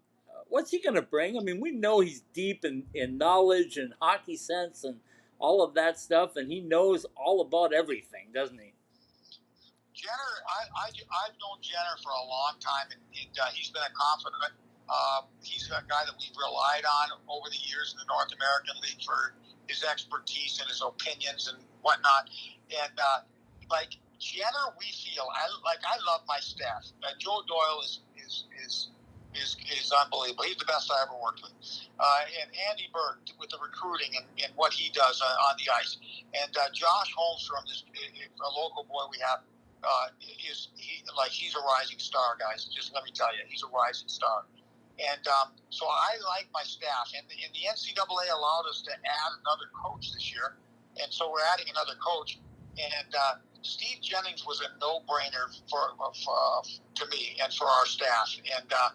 what's 0.48 0.70
he 0.70 0.80
going 0.80 0.94
to 0.94 1.02
bring? 1.02 1.36
I 1.36 1.40
mean, 1.40 1.60
we 1.60 1.72
know 1.72 2.00
he's 2.00 2.22
deep 2.32 2.64
in, 2.64 2.84
in 2.94 3.18
knowledge 3.18 3.76
and 3.76 3.94
hockey 4.00 4.36
sense 4.36 4.84
and 4.84 5.00
all 5.38 5.64
of 5.64 5.74
that 5.74 5.98
stuff, 5.98 6.36
and 6.36 6.50
he 6.50 6.60
knows 6.60 7.04
all 7.16 7.40
about 7.40 7.72
everything, 7.74 8.28
doesn't 8.32 8.58
he? 8.58 8.72
Jenner, 9.92 10.34
I, 10.46 10.62
I, 10.76 10.88
I've 10.88 11.36
known 11.40 11.58
Jenner 11.60 11.96
for 12.02 12.10
a 12.10 12.26
long 12.28 12.54
time, 12.60 12.86
and, 12.92 13.00
and 13.00 13.38
uh, 13.38 13.50
he's 13.52 13.70
been 13.70 13.82
a 13.82 13.92
confidant. 13.92 14.54
Uh, 14.88 15.22
he's 15.42 15.68
a 15.70 15.82
guy 15.88 16.02
that 16.04 16.14
we've 16.18 16.36
relied 16.36 16.84
on 16.84 17.18
over 17.28 17.48
the 17.48 17.62
years 17.68 17.94
in 17.94 17.98
the 17.98 18.08
North 18.08 18.30
American 18.34 18.76
League 18.82 19.02
for 19.02 19.34
his 19.68 19.84
expertise 19.84 20.60
and 20.60 20.68
his 20.68 20.82
opinions 20.82 21.48
and 21.48 21.58
whatnot. 21.82 22.28
And 22.70 22.92
uh, 22.98 23.24
like 23.70 23.96
Jenner, 24.18 24.74
we 24.78 24.86
feel 24.92 25.26
I 25.32 25.48
like 25.64 25.80
I 25.82 25.96
love 26.06 26.22
my 26.28 26.38
staff. 26.40 26.86
Uh, 27.02 27.14
Joe 27.18 27.42
Doyle 27.48 27.80
is 27.82 28.00
is 28.16 28.44
is 28.62 28.92
is, 29.34 29.56
is 29.72 29.92
unbelievable. 29.92 30.44
He's 30.44 30.60
the 30.60 30.68
best 30.68 30.92
I 30.92 31.08
ever 31.08 31.16
worked 31.16 31.40
with. 31.42 31.52
Uh, 31.98 32.20
and 32.42 32.50
Andy 32.68 32.88
Berg 32.92 33.16
with 33.40 33.48
the 33.48 33.58
recruiting 33.64 34.12
and, 34.16 34.26
and 34.44 34.52
what 34.56 34.72
he 34.72 34.92
does 34.92 35.20
uh, 35.24 35.48
on 35.48 35.56
the 35.56 35.72
ice. 35.72 35.96
And 36.36 36.52
uh, 36.52 36.68
Josh 36.72 37.14
Holmstrom, 37.16 37.64
this 37.64 37.84
a 37.88 38.50
local 38.52 38.84
boy 38.84 39.08
we 39.10 39.16
have, 39.24 39.40
uh, 39.82 40.12
is 40.20 40.68
he 40.76 41.02
like 41.16 41.30
he's 41.30 41.54
a 41.54 41.62
rising 41.64 41.98
star, 41.98 42.36
guys. 42.38 42.68
Just 42.68 42.94
let 42.94 43.04
me 43.04 43.10
tell 43.14 43.32
you, 43.34 43.42
he's 43.48 43.62
a 43.62 43.72
rising 43.72 44.08
star. 44.08 44.44
And 45.02 45.26
um, 45.26 45.50
so 45.70 45.86
I 45.86 46.14
like 46.22 46.46
my 46.54 46.62
staff, 46.62 47.10
and, 47.16 47.26
and 47.26 47.50
the 47.50 47.66
NCAA 47.66 48.30
allowed 48.30 48.70
us 48.70 48.82
to 48.82 48.92
add 48.92 49.32
another 49.42 49.66
coach 49.74 50.12
this 50.12 50.30
year, 50.30 50.54
and 51.02 51.12
so 51.12 51.30
we're 51.30 51.46
adding 51.52 51.66
another 51.70 51.98
coach. 51.98 52.38
And 52.78 53.10
uh, 53.14 53.34
Steve 53.62 53.98
Jennings 54.00 54.46
was 54.46 54.62
a 54.62 54.70
no-brainer 54.80 55.50
for, 55.68 55.94
for 55.98 56.34
uh, 56.34 56.62
to 56.94 57.04
me 57.10 57.36
and 57.42 57.52
for 57.52 57.66
our 57.66 57.86
staff. 57.86 58.30
And 58.38 58.72
uh, 58.72 58.90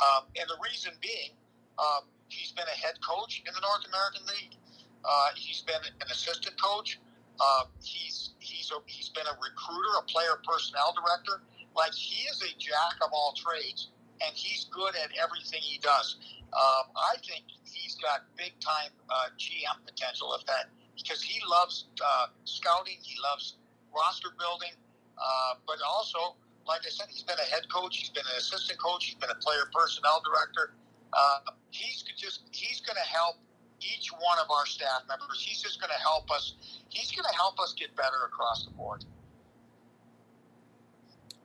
um, 0.00 0.24
and 0.36 0.48
the 0.48 0.56
reason 0.64 0.92
being, 1.00 1.36
um, 1.78 2.08
he's 2.28 2.52
been 2.52 2.68
a 2.68 2.78
head 2.78 2.96
coach 3.04 3.42
in 3.46 3.52
the 3.52 3.60
North 3.60 3.84
American 3.88 4.24
League. 4.26 4.56
Uh, 5.04 5.28
he's 5.36 5.60
been 5.60 5.80
an 6.00 6.08
assistant 6.10 6.56
coach. 6.60 6.98
Uh, 7.40 7.64
he's 7.82 8.32
he's 8.38 8.70
a, 8.70 8.78
he's 8.86 9.08
been 9.08 9.26
a 9.26 9.36
recruiter, 9.40 9.92
a 9.98 10.04
player 10.04 10.40
personnel 10.44 10.92
director. 10.92 11.42
Like 11.76 11.92
he 11.92 12.28
is 12.28 12.42
a 12.42 12.52
jack 12.58 13.00
of 13.02 13.10
all 13.12 13.32
trades, 13.36 13.88
and 14.24 14.34
he's 14.34 14.64
good 14.70 14.94
at 14.96 15.10
everything 15.16 15.60
he 15.62 15.78
does. 15.78 16.16
Um, 16.52 16.90
I 16.96 17.16
think 17.22 17.44
he's 17.64 17.94
got 17.96 18.26
big 18.36 18.58
time 18.60 18.90
uh, 19.08 19.30
GM 19.38 19.84
potential 19.86 20.34
if 20.38 20.44
that 20.46 20.70
because 20.96 21.22
he 21.22 21.40
loves 21.48 21.86
uh, 22.04 22.26
scouting, 22.44 22.98
he 23.02 23.16
loves 23.22 23.56
roster 23.94 24.28
building, 24.38 24.74
uh, 25.18 25.54
but 25.66 25.76
also 25.86 26.36
like 26.66 26.82
I 26.86 26.90
said, 26.90 27.06
he's 27.10 27.22
been 27.22 27.38
a 27.38 27.50
head 27.50 27.68
coach, 27.72 27.96
he's 27.96 28.10
been 28.10 28.26
an 28.30 28.38
assistant 28.38 28.78
coach, 28.78 29.06
he's 29.06 29.16
been 29.16 29.30
a 29.30 29.40
player 29.42 29.70
personnel 29.74 30.22
director. 30.24 30.74
Uh, 31.12 31.50
he's 31.70 32.04
just 32.16 32.42
he's 32.52 32.80
going 32.80 32.96
to 32.96 33.08
help 33.08 33.36
each 33.80 34.10
one 34.12 34.38
of 34.38 34.50
our 34.50 34.66
staff 34.66 35.02
members. 35.08 35.42
He's 35.42 35.60
just 35.62 35.80
going 35.80 35.90
to 35.90 36.00
help 36.00 36.30
us. 36.30 36.54
He's 36.88 37.10
going 37.10 37.24
to 37.28 37.36
help 37.36 37.58
us 37.58 37.74
get 37.76 37.94
better 37.96 38.26
across 38.26 38.64
the 38.64 38.70
board. 38.72 39.04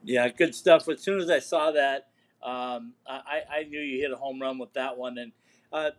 Yeah, 0.04 0.28
good 0.30 0.54
stuff. 0.54 0.88
As 0.88 1.02
soon 1.02 1.20
as 1.20 1.30
I 1.30 1.40
saw 1.40 1.72
that, 1.72 2.10
um, 2.46 2.94
I, 3.08 3.42
I 3.52 3.64
knew 3.64 3.80
you 3.80 4.00
hit 4.02 4.12
a 4.12 4.16
home 4.16 4.40
run 4.40 4.60
with 4.60 4.72
that 4.74 4.98
one. 4.98 5.18
And 5.18 5.32
uh, 5.74 5.92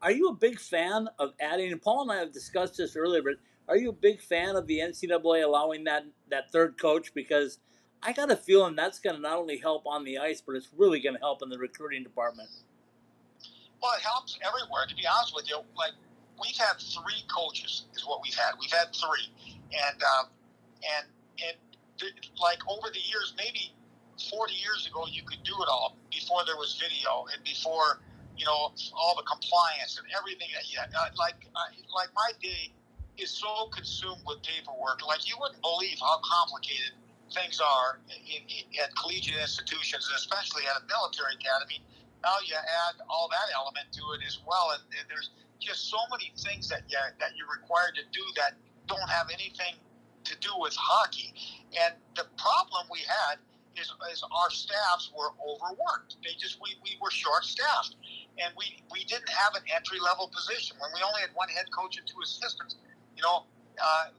are 0.00 0.12
you 0.12 0.28
a 0.28 0.34
big 0.34 0.60
fan 0.60 1.08
of 1.18 1.32
adding? 1.40 1.72
And 1.72 1.82
Paul 1.82 2.02
and 2.02 2.12
I 2.12 2.20
have 2.20 2.32
discussed 2.32 2.76
this 2.76 2.96
earlier, 2.96 3.20
but 3.22 3.34
are 3.68 3.76
you 3.76 3.90
a 3.90 3.92
big 3.92 4.20
fan 4.20 4.54
of 4.54 4.66
the 4.68 4.78
NCAA 4.78 5.44
allowing 5.44 5.84
that 5.84 6.06
that 6.30 6.52
third 6.52 6.80
coach 6.80 7.12
because 7.14 7.58
I 8.02 8.12
got 8.12 8.30
a 8.30 8.36
feeling 8.36 8.76
that's 8.76 9.00
going 9.00 9.16
to 9.16 9.22
not 9.22 9.38
only 9.38 9.58
help 9.58 9.86
on 9.86 10.04
the 10.04 10.18
ice, 10.18 10.40
but 10.40 10.54
it's 10.54 10.68
really 10.76 11.00
going 11.00 11.16
to 11.16 11.20
help 11.20 11.42
in 11.42 11.48
the 11.48 11.58
recruiting 11.58 12.04
department. 12.04 12.48
Well, 13.82 13.92
it 13.96 14.02
helps 14.02 14.38
everywhere. 14.46 14.86
To 14.88 14.94
be 14.94 15.02
honest 15.06 15.34
with 15.34 15.48
you, 15.48 15.58
like 15.76 15.92
we've 16.40 16.56
had 16.56 16.78
three 16.78 17.24
coaches 17.26 17.86
is 17.94 18.06
what 18.06 18.20
we've 18.22 18.34
had. 18.34 18.52
We've 18.60 18.70
had 18.70 18.94
three, 18.94 19.34
and 19.74 20.02
um, 20.02 20.30
and 20.96 21.06
and 21.42 21.56
like 22.40 22.58
over 22.68 22.88
the 22.92 23.00
years, 23.00 23.34
maybe 23.36 23.74
forty 24.18 24.54
years 24.54 24.86
ago, 24.86 25.04
you 25.10 25.22
could 25.22 25.42
do 25.42 25.54
it 25.62 25.68
all 25.70 25.96
before 26.10 26.44
there 26.44 26.56
was 26.56 26.76
video 26.76 27.26
and 27.32 27.42
before 27.44 28.00
you 28.36 28.44
know 28.44 28.70
all 28.94 29.14
the 29.16 29.26
compliance 29.26 29.98
and 29.98 30.06
everything 30.16 30.48
that 30.54 30.70
you 30.70 30.78
had. 30.78 30.90
Uh, 30.94 31.10
like 31.18 31.46
uh, 31.54 31.70
like 31.94 32.08
my 32.14 32.30
day 32.42 32.72
is 33.18 33.30
so 33.30 33.66
consumed 33.74 34.22
with 34.26 34.42
paperwork. 34.42 35.06
Like 35.06 35.26
you 35.28 35.34
wouldn't 35.40 35.62
believe 35.62 35.98
how 35.98 36.22
complicated 36.22 36.94
things 37.34 37.60
are 37.60 38.00
in, 38.08 38.40
in, 38.48 38.64
at 38.80 38.94
collegiate 38.96 39.36
institutions, 39.40 40.06
and 40.08 40.16
especially 40.16 40.64
at 40.64 40.80
a 40.80 40.84
military 40.86 41.34
academy. 41.34 41.82
Now 42.22 42.38
you 42.42 42.54
add 42.54 42.98
all 43.10 43.28
that 43.30 43.54
element 43.54 43.90
to 43.94 44.02
it 44.18 44.26
as 44.26 44.38
well, 44.46 44.74
and, 44.74 44.82
and 44.98 45.06
there's 45.10 45.30
just 45.58 45.90
so 45.90 45.98
many 46.10 46.32
things 46.38 46.68
that 46.68 46.82
you 46.88 46.98
that 47.18 47.34
you're 47.36 47.50
required 47.50 47.94
to 47.98 48.06
do 48.10 48.24
that 48.38 48.54
don't 48.86 49.08
have 49.10 49.28
anything 49.30 49.74
to 50.24 50.34
do 50.38 50.50
with 50.58 50.74
hockey. 50.74 51.34
And 51.74 51.94
the 52.14 52.26
problem 52.38 52.86
we 52.90 53.00
had 53.06 53.38
is, 53.80 53.92
is 54.12 54.22
our 54.22 54.50
staffs 54.50 55.10
were 55.16 55.30
overworked. 55.38 56.16
They 56.22 56.34
just 56.38 56.58
we, 56.60 56.74
we 56.82 56.98
were 57.00 57.10
short 57.10 57.44
staffed, 57.44 57.96
and 58.38 58.52
we 58.56 58.82
we 58.90 59.04
didn't 59.04 59.30
have 59.30 59.54
an 59.54 59.62
entry 59.74 59.98
level 60.00 60.28
position 60.28 60.76
when 60.80 60.90
we 60.94 61.00
only 61.02 61.20
had 61.20 61.30
one 61.34 61.48
head 61.48 61.66
coach 61.70 61.98
and 61.98 62.06
two 62.06 62.18
assistants. 62.22 62.76
You 63.16 63.22
know, 63.22 63.46
uh, 63.78 64.10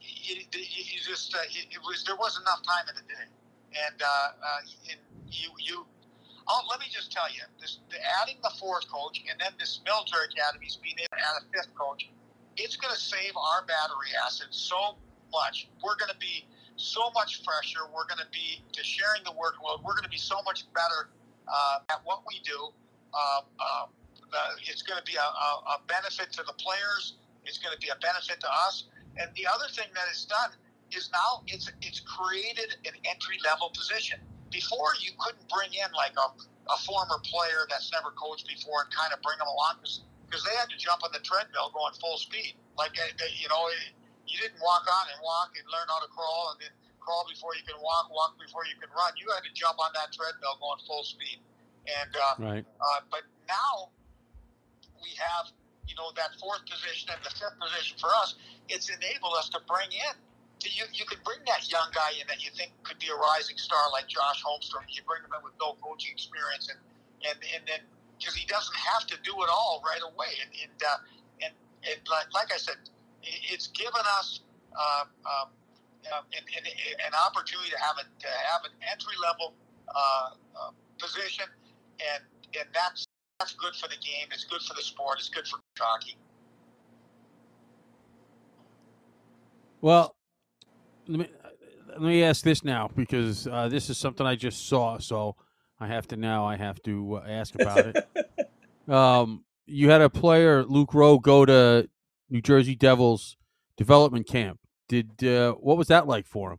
you, 0.00 0.44
you 0.52 0.98
just 1.00 1.34
uh, 1.34 1.38
it 1.48 1.80
was 1.84 2.04
there 2.04 2.16
wasn't 2.16 2.44
enough 2.44 2.62
time 2.64 2.88
in 2.88 2.96
the 2.96 3.06
day, 3.06 3.26
and, 3.86 3.98
uh, 4.02 4.06
uh, 4.06 4.60
you 5.30 5.50
you. 5.58 5.86
Oh, 6.50 6.64
let 6.70 6.80
me 6.80 6.86
just 6.88 7.12
tell 7.12 7.28
you, 7.28 7.44
this 7.60 7.78
the 7.90 8.00
adding 8.22 8.40
the 8.42 8.52
fourth 8.58 8.88
coach 8.88 9.20
and 9.28 9.36
then 9.38 9.52
this 9.60 9.80
military 9.84 10.32
academies 10.32 10.80
being 10.80 10.96
able 10.96 11.12
to 11.12 11.20
add 11.20 11.36
a 11.40 11.44
fifth 11.52 11.76
coach, 11.76 12.08
it's 12.56 12.76
going 12.76 12.92
to 12.92 12.98
save 12.98 13.36
our 13.36 13.68
battery 13.68 14.16
assets 14.24 14.56
so 14.56 14.96
much. 15.30 15.68
We're 15.84 15.96
going 15.96 16.08
to 16.08 16.16
be 16.16 16.48
so 16.78 17.10
much 17.14 17.42
fresher. 17.44 17.80
We're 17.94 18.06
going 18.06 18.22
to 18.22 18.30
be 18.32 18.62
to 18.72 18.82
sharing 18.82 19.22
the 19.24 19.34
workload. 19.34 19.84
We're 19.84 19.94
going 19.94 20.08
to 20.08 20.14
be 20.14 20.22
so 20.22 20.40
much 20.44 20.64
better 20.72 21.10
uh, 21.46 21.90
at 21.90 22.00
what 22.04 22.22
we 22.26 22.40
do. 22.44 22.70
Uh, 23.12 23.42
uh, 23.58 23.86
uh, 24.32 24.68
it's 24.70 24.82
going 24.82 24.98
to 24.98 25.04
be 25.04 25.16
a, 25.16 25.28
a, 25.28 25.50
a 25.74 25.80
benefit 25.88 26.32
to 26.32 26.42
the 26.42 26.52
players. 26.54 27.18
It's 27.44 27.58
going 27.58 27.74
to 27.74 27.80
be 27.80 27.88
a 27.88 27.98
benefit 28.00 28.40
to 28.40 28.50
us. 28.66 28.84
And 29.16 29.30
the 29.34 29.46
other 29.46 29.66
thing 29.72 29.88
that 29.94 30.06
it's 30.10 30.24
done 30.24 30.54
is 30.92 31.10
now 31.12 31.42
it's 31.46 31.68
it's 31.82 32.00
created 32.00 32.76
an 32.86 32.94
entry 33.04 33.38
level 33.44 33.70
position. 33.74 34.20
Before 34.50 34.96
you 35.00 35.12
couldn't 35.18 35.44
bring 35.52 35.68
in 35.76 35.90
like 35.92 36.16
a, 36.16 36.28
a 36.72 36.78
former 36.88 37.20
player 37.24 37.68
that's 37.68 37.92
never 37.92 38.14
coached 38.16 38.48
before 38.48 38.88
and 38.88 38.90
kind 38.94 39.12
of 39.12 39.20
bring 39.20 39.36
them 39.36 39.48
along 39.48 39.84
because 39.84 40.44
they 40.44 40.56
had 40.56 40.72
to 40.72 40.78
jump 40.80 41.04
on 41.04 41.12
the 41.12 41.20
treadmill 41.20 41.68
going 41.74 41.92
full 42.00 42.16
speed. 42.16 42.56
Like 42.76 42.96
you 42.96 43.48
know, 43.48 43.68
you 44.28 44.36
didn't 44.38 44.60
walk 44.60 44.84
on 44.84 45.04
and 45.10 45.18
walk 45.24 45.56
and 45.56 45.64
learn 45.72 45.88
how 45.88 46.00
to 46.04 46.10
crawl 46.12 46.52
and 46.54 46.58
then 46.60 46.72
crawl 47.00 47.24
before 47.24 47.56
you 47.56 47.64
can 47.64 47.80
walk, 47.80 48.12
walk 48.12 48.36
before 48.36 48.68
you 48.68 48.76
can 48.76 48.92
run. 48.92 49.16
You 49.16 49.26
had 49.32 49.40
to 49.48 49.52
jump 49.56 49.80
on 49.80 49.88
that 49.96 50.12
treadmill 50.12 50.60
going 50.60 50.80
full 50.84 51.02
speed. 51.02 51.40
And 51.88 52.12
uh, 52.12 52.34
right. 52.52 52.66
Uh, 52.76 53.00
but 53.08 53.24
now 53.48 53.88
we 55.00 55.16
have 55.16 55.48
you 55.88 55.96
know 55.96 56.12
that 56.20 56.36
fourth 56.36 56.60
position 56.68 57.08
and 57.08 57.20
the 57.24 57.32
fifth 57.32 57.56
position 57.56 57.96
for 57.96 58.12
us. 58.20 58.36
It's 58.68 58.92
enabled 58.92 59.32
us 59.40 59.48
to 59.56 59.60
bring 59.64 59.88
in. 59.88 60.14
You, 60.60 60.84
you 60.92 61.06
can 61.06 61.22
bring 61.24 61.40
that 61.46 61.64
young 61.70 61.88
guy 61.94 62.18
in 62.20 62.26
that 62.28 62.44
you 62.44 62.50
think 62.52 62.76
could 62.82 62.98
be 62.98 63.08
a 63.08 63.16
rising 63.16 63.56
star 63.56 63.88
like 63.94 64.10
Josh 64.10 64.44
Holmstrom. 64.44 64.84
You 64.90 65.00
bring 65.08 65.24
him 65.24 65.32
in 65.32 65.40
with 65.40 65.56
no 65.56 65.80
coaching 65.80 66.12
experience, 66.12 66.68
and 66.68 66.76
and 67.24 67.38
and 67.56 67.62
then 67.64 67.80
because 68.20 68.36
he 68.36 68.44
doesn't 68.44 68.76
have 68.76 69.08
to 69.08 69.16
do 69.24 69.32
it 69.40 69.48
all 69.48 69.80
right 69.80 70.02
away. 70.04 70.36
And 70.44 70.50
and 70.60 70.78
uh, 70.84 70.98
and, 71.40 71.52
and 71.88 71.98
like, 72.10 72.28
like 72.34 72.52
I 72.52 72.58
said, 72.58 72.76
it's 73.22 73.68
given 73.68 74.02
us 74.18 74.40
uh, 74.76 75.04
um, 75.26 75.48
uh, 76.12 76.22
an, 76.36 76.44
an, 76.56 76.64
an, 77.06 77.12
opportunity 77.26 77.70
to 77.70 77.78
have 77.78 77.96
a, 77.98 78.04
to 78.20 78.28
have 78.28 78.64
an 78.64 78.70
entry 78.90 79.14
level 79.22 79.54
uh, 79.88 80.30
uh, 80.56 80.70
position, 80.98 81.44
and 82.14 82.22
and 82.58 82.68
that's 82.72 83.06
that's 83.38 83.54
good 83.54 83.74
for 83.74 83.88
the 83.88 83.96
game. 83.96 84.28
It's 84.32 84.44
good 84.44 84.62
for 84.62 84.74
the 84.74 84.82
sport. 84.82 85.18
It's 85.18 85.28
good 85.28 85.46
for 85.46 85.58
hockey. 85.78 86.16
Well, 89.80 90.14
let 91.06 91.18
me 91.20 91.28
let 91.88 92.02
me 92.02 92.22
ask 92.22 92.42
this 92.42 92.64
now 92.64 92.90
because 92.94 93.46
uh, 93.46 93.68
this 93.68 93.90
is 93.90 93.98
something 93.98 94.26
I 94.26 94.36
just 94.36 94.68
saw, 94.68 94.98
so 94.98 95.36
I 95.80 95.86
have 95.86 96.06
to 96.08 96.16
now 96.16 96.46
I 96.46 96.56
have 96.56 96.82
to 96.82 97.16
uh, 97.16 97.24
ask 97.28 97.54
about 97.54 97.92
it. 97.94 98.88
um, 98.92 99.44
you 99.66 99.90
had 99.90 100.00
a 100.00 100.10
player, 100.10 100.64
Luke 100.64 100.94
Rowe, 100.94 101.18
go 101.18 101.44
to 101.44 101.88
New 102.30 102.40
Jersey 102.40 102.74
Devils 102.74 103.36
development 103.76 104.26
camp. 104.26 104.58
Did 104.88 105.22
uh, 105.24 105.52
what 105.52 105.76
was 105.76 105.88
that 105.88 106.06
like 106.06 106.26
for 106.26 106.52
him? 106.52 106.58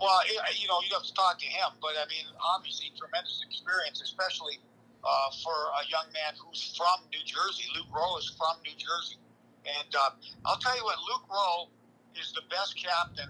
Well, 0.00 0.20
you 0.54 0.68
know, 0.68 0.78
you 0.86 0.94
have 0.94 1.02
to 1.02 1.14
talk 1.14 1.38
to 1.40 1.46
him, 1.46 1.74
but 1.82 1.98
I 1.98 2.06
mean, 2.06 2.24
obviously, 2.38 2.92
tremendous 2.96 3.42
experience, 3.46 4.00
especially 4.00 4.62
uh, 5.02 5.30
for 5.42 5.52
a 5.52 5.84
young 5.90 6.06
man 6.14 6.38
who's 6.38 6.74
from 6.76 7.02
New 7.10 7.22
Jersey. 7.26 7.66
Luke 7.74 7.90
Rowe 7.90 8.16
is 8.18 8.30
from 8.38 8.62
New 8.62 8.76
Jersey. 8.78 9.18
And 9.66 9.90
uh, 9.94 10.10
I'll 10.46 10.58
tell 10.58 10.76
you 10.76 10.84
what, 10.84 10.96
Luke 11.02 11.26
Rowe 11.26 11.68
is 12.14 12.32
the 12.32 12.46
best 12.48 12.78
captain 12.78 13.28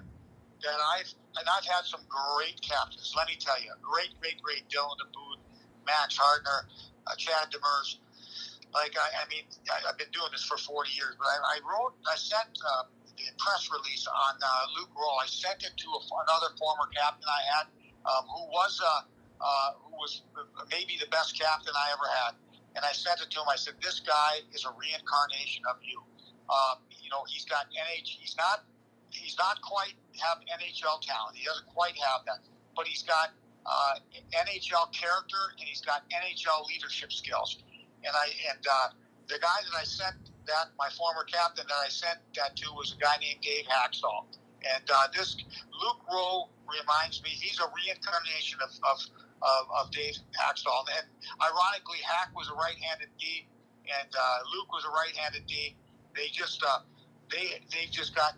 that 0.63 0.79
I've, 0.95 1.09
and 1.37 1.47
I've 1.49 1.65
had 1.65 1.85
some 1.85 2.03
great 2.09 2.61
captains, 2.61 3.15
let 3.17 3.29
me 3.29 3.37
tell 3.39 3.59
you. 3.63 3.73
Great, 3.81 4.13
great, 4.21 4.41
great 4.43 4.69
Dylan 4.69 4.97
DeBoot, 5.01 5.39
Max 5.87 6.17
Hardner, 6.17 6.69
uh, 7.07 7.15
Chad 7.17 7.51
Demers. 7.51 7.97
Like, 8.75 8.93
I, 8.97 9.25
I 9.25 9.25
mean, 9.33 9.49
I, 9.73 9.81
have 9.89 9.97
been 9.97 10.13
doing 10.13 10.29
this 10.33 10.45
for 10.45 10.61
40 10.61 10.93
years, 10.93 11.17
but 11.17 11.25
I, 11.25 11.57
I 11.57 11.59
wrote, 11.65 11.97
I 12.05 12.17
sent 12.17 12.53
uh, 12.61 12.85
the 13.17 13.25
press 13.41 13.69
release 13.73 14.07
on 14.07 14.35
uh, 14.39 14.49
Luke 14.77 14.93
Rowe. 14.95 15.19
I 15.19 15.27
sent 15.27 15.65
it 15.65 15.73
to 15.75 15.89
a, 15.89 16.01
another 16.29 16.53
former 16.61 16.87
captain 16.93 17.27
I 17.27 17.43
had 17.57 17.67
um, 18.07 18.25
who 18.29 18.45
was 18.53 18.81
uh, 18.81 19.03
uh, 19.41 19.71
who 19.83 19.95
was 19.97 20.23
maybe 20.71 20.97
the 21.01 21.11
best 21.11 21.39
captain 21.39 21.73
I 21.75 21.91
ever 21.93 22.07
had. 22.25 22.33
And 22.77 22.85
I 22.85 22.93
sent 22.93 23.21
it 23.21 23.31
to 23.33 23.41
him. 23.41 23.49
I 23.51 23.57
said, 23.57 23.75
"This 23.83 24.01
guy 24.01 24.45
is 24.55 24.65
a 24.65 24.73
reincarnation 24.77 25.65
of 25.67 25.83
you. 25.83 25.99
Um, 26.47 26.79
you 27.03 27.11
know, 27.11 27.25
he's 27.27 27.45
got 27.45 27.67
NH. 27.73 28.07
He's 28.07 28.37
not. 28.37 28.65
He's 29.11 29.37
not 29.39 29.61
quite 29.63 29.97
have 30.21 30.39
NHL 30.47 31.01
talent. 31.01 31.35
He 31.35 31.45
doesn't 31.45 31.67
quite 31.73 31.97
have 31.97 32.23
that, 32.27 32.45
but 32.77 32.87
he's 32.87 33.03
got 33.03 33.33
uh, 33.65 33.95
NHL 34.37 34.93
character 34.93 35.41
and 35.59 35.67
he's 35.67 35.81
got 35.81 36.05
NHL 36.11 36.69
leadership 36.69 37.13
skills. 37.13 37.59
And 38.05 38.15
I 38.15 38.27
and 38.51 38.63
uh, 38.67 38.89
the 39.29 39.39
guy 39.39 39.59
that 39.65 39.77
I 39.79 39.85
sent 39.85 40.17
that 40.47 40.73
my 40.79 40.89
former 40.97 41.25
captain 41.25 41.67
that 41.69 41.83
I 41.85 41.89
sent 41.89 42.19
that 42.37 42.57
to 42.57 42.73
was 42.73 42.97
a 42.97 42.99
guy 43.03 43.17
named 43.21 43.41
Dave 43.43 43.67
Hakstol. 43.67 44.25
And 44.65 44.85
uh, 44.91 45.07
this 45.15 45.37
Luke 45.71 46.01
Rowe 46.11 46.49
reminds 46.67 47.23
me. 47.23 47.31
He's 47.31 47.61
a 47.61 47.69
reincarnation 47.71 48.59
of, 48.63 48.71
of 48.91 48.99
of, 49.43 49.65
of 49.71 49.91
Dave 49.91 50.17
Hakstol. 50.35 50.87
And 50.99 51.07
ironically, 51.41 51.99
Hack 52.03 52.35
was 52.35 52.49
a 52.51 52.55
right-handed 52.55 53.09
D, 53.19 53.47
and 53.87 54.11
uh, 54.11 54.39
Luke 54.55 54.73
was 54.73 54.85
a 54.85 54.91
right-handed 54.91 55.47
D. 55.47 55.77
They 56.15 56.29
just 56.33 56.63
uh, 56.67 56.81
they 57.31 57.63
they 57.71 57.87
just 57.91 58.15
got 58.15 58.35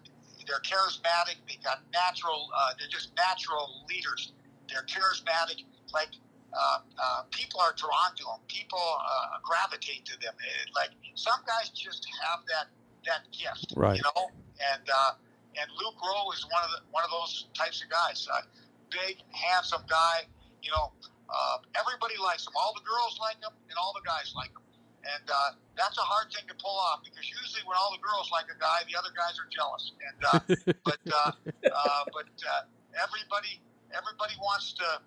they're 0.47 0.61
charismatic. 0.61 1.37
They 1.49 1.59
got 1.63 1.81
natural. 1.93 2.49
Uh, 2.55 2.73
they're 2.79 2.91
just 2.91 3.15
natural 3.17 3.87
leaders. 3.89 4.33
They're 4.69 4.85
charismatic. 4.85 5.65
Like 5.93 6.11
uh, 6.53 6.79
uh, 6.99 7.23
people 7.31 7.61
are 7.61 7.75
drawn 7.77 8.15
to 8.17 8.25
them. 8.25 8.41
People 8.49 8.79
uh, 8.79 9.39
gravitate 9.43 10.05
to 10.07 10.19
them. 10.21 10.35
It, 10.39 10.71
like 10.75 10.91
some 11.15 11.41
guys 11.47 11.71
just 11.71 12.07
have 12.27 12.41
that 12.47 12.67
that 13.07 13.23
gift, 13.33 13.73
right? 13.77 13.97
You 13.97 14.03
know, 14.03 14.31
and 14.75 14.85
uh, 14.89 15.13
and 15.61 15.71
Luke 15.79 15.99
Rowe 16.03 16.31
is 16.33 16.45
one 16.51 16.63
of 16.65 16.71
the 16.71 16.81
one 16.91 17.05
of 17.05 17.11
those 17.11 17.47
types 17.55 17.83
of 17.83 17.89
guys. 17.91 18.27
Uh, 18.31 18.43
big, 18.91 19.23
handsome 19.31 19.83
guy 19.89 20.27
you 20.63 20.71
know, 20.73 20.93
uh, 21.29 21.57
everybody 21.77 22.17
likes 22.21 22.47
him. 22.47 22.55
All 22.57 22.73
the 22.77 22.85
girls 22.85 23.19
like 23.21 23.41
him, 23.41 23.53
and 23.69 23.77
all 23.81 23.93
the 23.97 24.05
guys 24.05 24.33
like 24.37 24.53
him. 24.53 24.65
And 25.01 25.27
uh, 25.33 25.57
that's 25.81 25.97
a 25.97 26.05
hard 26.05 26.29
thing 26.29 26.45
to 26.45 26.57
pull 26.61 26.77
off 26.77 27.01
because 27.01 27.25
usually 27.25 27.65
when 27.65 27.73
all 27.81 27.89
the 27.89 28.05
girls 28.05 28.29
like 28.29 28.53
a 28.53 28.59
guy, 28.61 28.85
the 28.85 28.93
other 29.01 29.13
guys 29.17 29.41
are 29.41 29.49
jealous. 29.49 29.97
And 29.97 30.19
uh, 30.21 30.41
but 30.85 31.01
uh, 31.09 31.33
uh, 31.73 32.03
but 32.13 32.29
uh, 32.45 32.69
everybody 33.01 33.65
everybody 33.97 34.37
wants 34.45 34.77
to 34.77 35.01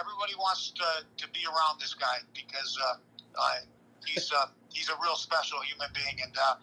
everybody 0.00 0.34
wants 0.40 0.72
to, 0.72 0.88
to 1.16 1.26
be 1.30 1.44
around 1.44 1.80
this 1.80 1.94
guy 1.94 2.24
because 2.34 2.78
uh, 2.80 2.96
uh, 3.36 3.60
he's 4.06 4.32
uh, 4.32 4.46
he's 4.72 4.88
a 4.88 4.96
real 5.02 5.16
special 5.16 5.60
human 5.60 5.88
being. 5.94 6.16
And 6.24 6.32
uh, 6.32 6.56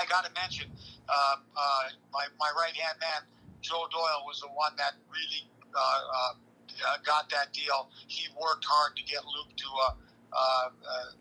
I 0.00 0.06
got 0.06 0.24
to 0.24 0.32
mention 0.32 0.72
uh, 1.08 1.36
uh, 1.52 1.84
my 2.12 2.26
my 2.40 2.50
right 2.56 2.74
hand 2.74 2.96
man 3.00 3.22
Joe 3.60 3.86
Doyle 3.90 4.24
was 4.24 4.40
the 4.40 4.48
one 4.48 4.72
that 4.76 4.94
really 5.10 5.44
uh, 5.74 6.98
got 7.04 7.28
that 7.30 7.52
deal. 7.52 7.90
He 8.06 8.28
worked 8.40 8.64
hard 8.64 8.96
to 8.96 9.02
get 9.02 9.24
Luke 9.24 9.50
to 9.56 9.68
a 9.88 9.96
uh, 10.30 10.68
uh, 10.68 10.70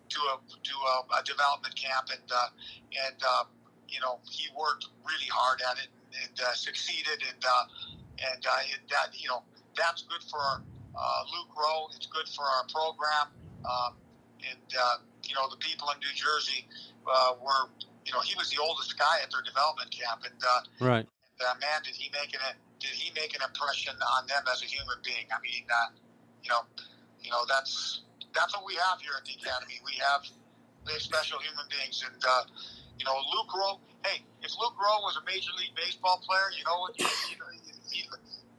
to 0.10 0.20
a 0.20 0.36
to 0.64 0.76
a, 0.76 1.20
a, 1.20 1.24
development 1.24 1.76
camp, 1.76 2.10
and 2.12 2.28
uh, 2.28 2.48
and 3.08 3.16
uh, 3.24 3.44
you 3.88 4.00
know 4.02 4.20
he 4.30 4.48
worked 4.52 4.88
really 5.08 5.32
hard 5.32 5.62
at 5.64 5.78
it 5.80 5.88
and 6.12 6.40
uh, 6.42 6.54
succeeded, 6.54 7.24
and 7.24 7.44
and 8.20 8.44
it, 8.44 8.80
that 8.90 9.10
you 9.14 9.30
know 9.30 9.44
that's 9.78 10.04
good 10.04 10.22
for 10.30 10.62
Luke 11.34 11.52
Rowe. 11.56 11.88
It's 11.96 12.08
good 12.08 12.28
for 12.30 12.44
our 12.44 12.66
program, 12.70 13.30
um, 13.66 13.94
and 14.42 14.60
you 15.24 15.36
know 15.36 15.50
the 15.50 15.58
people 15.58 15.90
in 15.94 16.00
New 16.00 16.14
Jersey 16.16 16.68
were 17.06 17.70
you 18.06 18.14
know 18.14 18.22
he 18.22 18.36
was 18.36 18.50
the 18.50 18.62
oldest 18.62 18.98
guy 18.98 19.22
at 19.24 19.32
their 19.32 19.44
development 19.44 19.92
camp, 19.92 20.24
and 20.26 20.38
right. 20.80 21.08
And, 21.38 21.60
man, 21.62 21.86
did 21.86 21.94
he 21.94 22.10
make 22.10 22.34
it? 22.34 22.42
did 22.80 22.94
he 22.94 23.10
make 23.14 23.34
an 23.34 23.42
impression 23.42 23.94
on 24.18 24.28
them 24.28 24.44
as 24.52 24.62
a 24.62 24.70
human 24.70 24.98
being? 25.02 25.26
I 25.34 25.42
mean, 25.42 25.66
uh, 25.66 25.90
you 26.44 26.50
know, 26.50 26.62
you 27.22 27.32
know 27.32 27.44
that's 27.50 28.02
that's 28.34 28.54
what 28.54 28.66
we 28.66 28.78
have 28.78 29.02
here 29.02 29.18
at 29.18 29.26
the 29.26 29.34
academy. 29.34 29.82
We 29.82 29.98
have 30.02 30.26
very 30.86 31.02
special 31.02 31.40
human 31.42 31.66
beings, 31.70 32.06
and 32.06 32.22
uh, 32.22 32.44
you 32.98 33.06
know, 33.06 33.18
Luke 33.34 33.52
Rowe. 33.54 33.82
Hey, 34.06 34.22
if 34.46 34.54
Luke 34.62 34.78
Rowe 34.78 35.02
was 35.04 35.18
a 35.18 35.26
major 35.26 35.52
league 35.58 35.74
baseball 35.74 36.22
player, 36.22 36.54
you 36.54 36.64
know, 36.64 36.88
he, 36.94 37.04
he, 37.90 38.02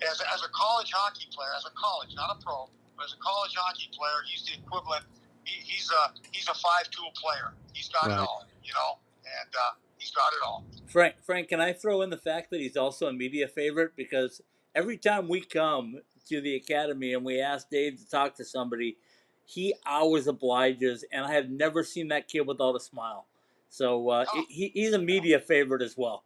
as 0.03 0.21
as 0.21 0.41
a 0.43 0.51
college 0.53 0.93
hockey 0.93 1.27
player, 1.31 1.51
as 1.57 1.65
a 1.65 1.75
college, 1.75 2.15
not 2.15 2.37
a 2.37 2.39
pro, 2.43 2.69
but 2.97 3.07
as 3.07 3.15
a 3.15 3.21
college 3.23 3.55
hockey 3.57 3.91
player, 3.93 4.23
he's 4.27 4.47
the 4.47 4.55
equivalent. 4.59 5.05
He, 5.45 5.61
he's 5.65 5.91
a 5.91 6.13
he's 6.33 6.49
a 6.49 6.55
five 6.55 6.91
tool 6.91 7.11
player. 7.15 7.55
He's 7.73 7.89
got 7.89 8.09
right. 8.09 8.15
it 8.15 8.19
all, 8.19 8.47
you 8.63 8.73
know, 8.75 8.99
and. 9.25 9.51
Uh, 9.55 9.79
he's 9.99 10.11
got 10.13 10.33
it 10.33 10.47
all. 10.47 10.65
Frank, 10.87 11.17
Frank, 11.23 11.49
can 11.49 11.61
I 11.61 11.73
throw 11.73 12.03
in 12.03 12.11
the 12.11 12.17
fact 12.17 12.51
that 12.51 12.61
he's 12.61 12.77
also 12.77 13.09
a 13.09 13.13
media 13.13 13.49
favorite? 13.49 13.93
Because 13.97 14.41
every 14.75 14.97
time 14.97 15.29
we 15.29 15.41
come 15.41 16.01
to 16.29 16.41
the 16.41 16.57
academy 16.57 17.15
and 17.15 17.25
we 17.25 17.41
ask 17.41 17.69
Dave 17.69 17.99
to 17.99 18.09
talk 18.09 18.37
to 18.37 18.45
somebody, 18.45 18.97
he 19.45 19.75
always 19.87 20.27
obliges, 20.27 21.05
and 21.11 21.25
I 21.25 21.33
have 21.33 21.49
never 21.49 21.83
seen 21.83 22.09
that 22.09 22.29
kid 22.29 22.47
without 22.47 22.77
a 22.77 22.81
smile. 22.81 23.27
So 23.71 24.09
uh, 24.11 24.25
no. 24.35 24.45
he, 24.49 24.71
he's 24.75 24.93
a 24.93 24.99
media 24.99 25.41
favorite 25.41 25.83
as 25.83 25.97
well. 25.97 26.25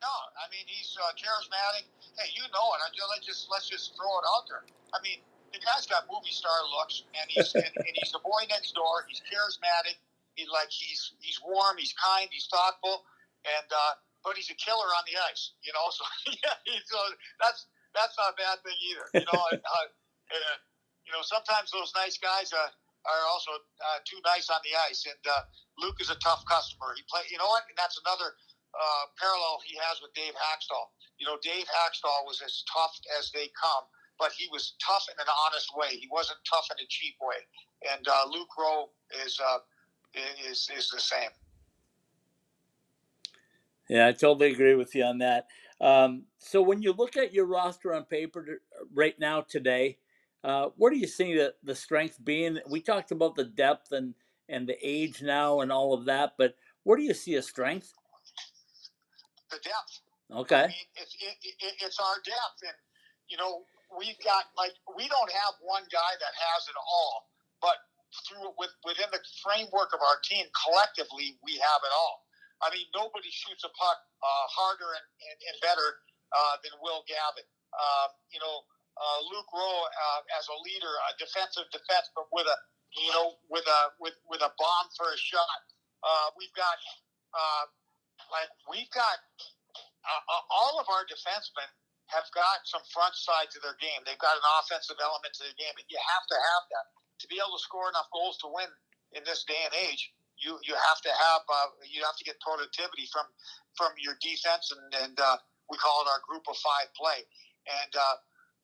No, 0.00 0.08
I 0.08 0.48
mean 0.50 0.64
he's 0.66 0.96
uh, 0.98 1.12
charismatic. 1.12 1.84
Hey, 2.20 2.36
you 2.36 2.44
know 2.52 2.66
it. 2.76 2.84
I 2.84 2.92
just, 2.92 3.08
let's 3.08 3.24
just 3.24 3.42
let's 3.48 3.68
just 3.72 3.96
throw 3.96 4.12
it 4.20 4.26
out 4.28 4.44
there. 4.44 4.68
I 4.92 5.00
mean, 5.00 5.24
the 5.56 5.60
guy's 5.64 5.88
got 5.88 6.04
movie 6.04 6.36
star 6.36 6.52
looks, 6.68 7.08
and 7.16 7.24
he's 7.32 7.48
and, 7.56 7.64
and 7.64 7.94
he's 7.96 8.12
the 8.12 8.20
boy 8.20 8.44
next 8.52 8.76
door. 8.76 9.08
He's 9.08 9.24
charismatic. 9.24 9.96
He 10.36 10.44
like 10.44 10.68
he's 10.68 11.16
he's 11.24 11.40
warm, 11.40 11.80
he's 11.80 11.96
kind, 11.96 12.28
he's 12.28 12.44
thoughtful, 12.52 13.08
and 13.48 13.68
uh, 13.72 13.92
but 14.20 14.36
he's 14.36 14.52
a 14.52 14.58
killer 14.60 14.92
on 15.00 15.04
the 15.08 15.16
ice. 15.32 15.56
You 15.64 15.72
know, 15.72 15.88
so 15.96 16.04
yeah, 16.28 16.60
so 16.84 17.00
that's 17.40 17.64
that's 17.96 18.12
not 18.20 18.32
a 18.32 18.36
bad 18.36 18.60
thing 18.68 18.76
either. 18.92 19.06
You 19.16 19.26
know, 19.32 19.40
and, 19.56 19.64
uh, 19.64 19.86
and, 20.36 20.60
you 21.08 21.16
know 21.16 21.24
sometimes 21.24 21.72
those 21.72 21.88
nice 21.96 22.20
guys, 22.20 22.52
uh, 22.52 22.68
are 23.08 23.24
also 23.32 23.52
uh, 23.56 23.98
too 24.04 24.20
nice 24.24 24.52
on 24.52 24.60
the 24.60 24.76
ice. 24.88 25.06
And 25.08 25.20
uh, 25.24 25.48
Luke 25.80 25.96
is 26.00 26.12
a 26.12 26.18
tough 26.20 26.44
customer. 26.44 26.92
He 26.96 27.02
play. 27.08 27.24
You 27.32 27.40
know 27.40 27.48
what? 27.48 27.64
And 27.68 27.76
that's 27.76 27.96
another 28.04 28.36
uh, 28.74 29.04
parallel 29.18 29.60
he 29.66 29.76
has 29.78 30.00
with 30.00 30.14
Dave 30.14 30.34
Hakstol. 30.34 30.90
You 31.18 31.26
know, 31.26 31.36
Dave 31.42 31.66
Hakstol 31.66 32.26
was 32.26 32.40
as 32.44 32.64
tough 32.70 32.94
as 33.18 33.30
they 33.32 33.50
come, 33.58 33.84
but 34.18 34.32
he 34.32 34.48
was 34.52 34.74
tough 34.80 35.06
in 35.10 35.18
an 35.20 35.30
honest 35.46 35.70
way. 35.76 35.96
He 35.96 36.08
wasn't 36.10 36.38
tough 36.48 36.66
in 36.70 36.82
a 36.82 36.88
cheap 36.88 37.14
way. 37.20 37.40
And 37.92 38.06
uh, 38.06 38.24
Luke 38.30 38.52
Rowe 38.58 38.90
is 39.24 39.38
uh, 39.40 39.58
is 40.48 40.70
is 40.76 40.88
the 40.90 41.00
same. 41.00 41.30
Yeah, 43.88 44.06
I 44.06 44.12
totally 44.12 44.52
agree 44.52 44.74
with 44.74 44.94
you 44.94 45.04
on 45.04 45.18
that. 45.18 45.48
Um, 45.80 46.24
so 46.38 46.62
when 46.62 46.82
you 46.82 46.92
look 46.92 47.16
at 47.16 47.32
your 47.32 47.46
roster 47.46 47.92
on 47.92 48.04
paper 48.04 48.60
right 48.94 49.18
now 49.18 49.40
today, 49.40 49.98
uh, 50.44 50.68
where 50.76 50.92
do 50.92 50.98
you 50.98 51.06
see 51.06 51.34
the, 51.34 51.54
the 51.64 51.74
strength 51.74 52.18
being? 52.22 52.58
We 52.68 52.80
talked 52.80 53.10
about 53.10 53.34
the 53.34 53.44
depth 53.44 53.92
and, 53.92 54.14
and 54.48 54.68
the 54.68 54.76
age 54.82 55.22
now 55.22 55.60
and 55.60 55.72
all 55.72 55.92
of 55.92 56.04
that, 56.04 56.34
but 56.38 56.54
where 56.84 56.96
do 56.96 57.02
you 57.02 57.14
see 57.14 57.34
a 57.34 57.42
strength? 57.42 57.94
The 59.50 59.58
depth. 59.62 59.94
Okay. 60.30 60.64
I 60.64 60.70
mean, 60.70 60.88
it's 60.94 61.14
it, 61.18 61.36
it, 61.42 61.74
it's 61.82 61.98
our 61.98 62.18
depth, 62.22 62.62
and 62.62 62.78
you 63.26 63.36
know 63.36 63.66
we've 63.98 64.18
got 64.22 64.46
like 64.54 64.74
we 64.94 65.10
don't 65.10 65.32
have 65.34 65.58
one 65.62 65.82
guy 65.90 66.12
that 66.22 66.34
has 66.38 66.62
it 66.70 66.78
all, 66.78 67.26
but 67.58 67.74
through 68.26 68.54
with 68.58 68.70
within 68.86 69.10
the 69.10 69.18
framework 69.42 69.90
of 69.94 70.02
our 70.02 70.18
team 70.22 70.46
collectively 70.54 71.38
we 71.42 71.58
have 71.58 71.82
it 71.82 71.92
all. 71.94 72.26
I 72.60 72.68
mean, 72.76 72.84
nobody 72.92 73.32
shoots 73.32 73.64
a 73.64 73.72
puck 73.72 73.98
uh, 74.20 74.46
harder 74.52 74.92
and, 74.92 75.06
and, 75.32 75.38
and 75.48 75.56
better 75.64 75.88
uh, 76.28 76.60
than 76.60 76.76
Will 76.84 77.00
Gavin. 77.08 77.48
Uh, 77.72 78.12
you 78.28 78.36
know, 78.36 78.56
uh, 79.00 79.18
Luke 79.32 79.48
Rowe 79.48 79.88
uh, 79.88 80.20
as 80.36 80.44
a 80.52 80.56
leader, 80.60 80.92
a 81.08 81.10
defensive 81.16 81.66
defense, 81.72 82.12
but 82.12 82.28
with 82.30 82.44
a 82.44 82.56
you 82.94 83.10
know 83.16 83.40
with 83.48 83.64
a 83.64 83.80
with 83.98 84.14
with 84.28 84.44
a 84.44 84.52
bomb 84.60 84.86
for 84.94 85.08
a 85.08 85.18
shot. 85.18 85.60
Uh, 86.00 86.32
we've 86.36 86.52
got 86.56 86.76
uh, 87.32 87.64
like 88.28 88.50
we've 88.68 88.90
got 88.92 89.18
uh, 90.04 90.22
uh, 90.28 90.44
all 90.52 90.76
of 90.76 90.86
our 90.92 91.08
defensemen 91.08 91.68
have 92.12 92.26
got 92.34 92.66
some 92.66 92.82
front 92.90 93.14
side 93.14 93.48
to 93.54 93.62
their 93.62 93.78
game. 93.78 94.02
They've 94.04 94.20
got 94.20 94.34
an 94.34 94.46
offensive 94.60 94.98
element 95.00 95.32
to 95.40 95.46
the 95.46 95.56
game, 95.56 95.72
and 95.78 95.86
you 95.88 95.96
have 95.96 96.24
to 96.28 96.36
have 96.36 96.64
that 96.76 96.86
to 97.22 97.26
be 97.30 97.40
able 97.40 97.54
to 97.56 97.62
score 97.62 97.86
enough 97.88 98.10
goals 98.10 98.36
to 98.44 98.48
win 98.50 98.68
in 99.14 99.22
this 99.24 99.44
day 99.44 99.60
and 99.64 99.74
age 99.88 100.12
you 100.40 100.56
you 100.64 100.74
have 100.74 101.00
to 101.04 101.12
have 101.12 101.42
uh, 101.46 101.68
you 101.84 102.00
have 102.02 102.16
to 102.16 102.24
get 102.24 102.40
productivity 102.40 103.06
from 103.12 103.28
from 103.76 103.92
your 104.00 104.16
defense 104.24 104.72
and 104.72 104.84
and 105.04 105.16
uh, 105.20 105.36
we 105.68 105.76
call 105.76 106.02
it 106.02 106.08
our 106.08 106.20
group 106.24 106.44
of 106.48 106.56
five 106.58 106.88
play 106.96 107.22
and 107.68 107.92
uh, 107.94 108.16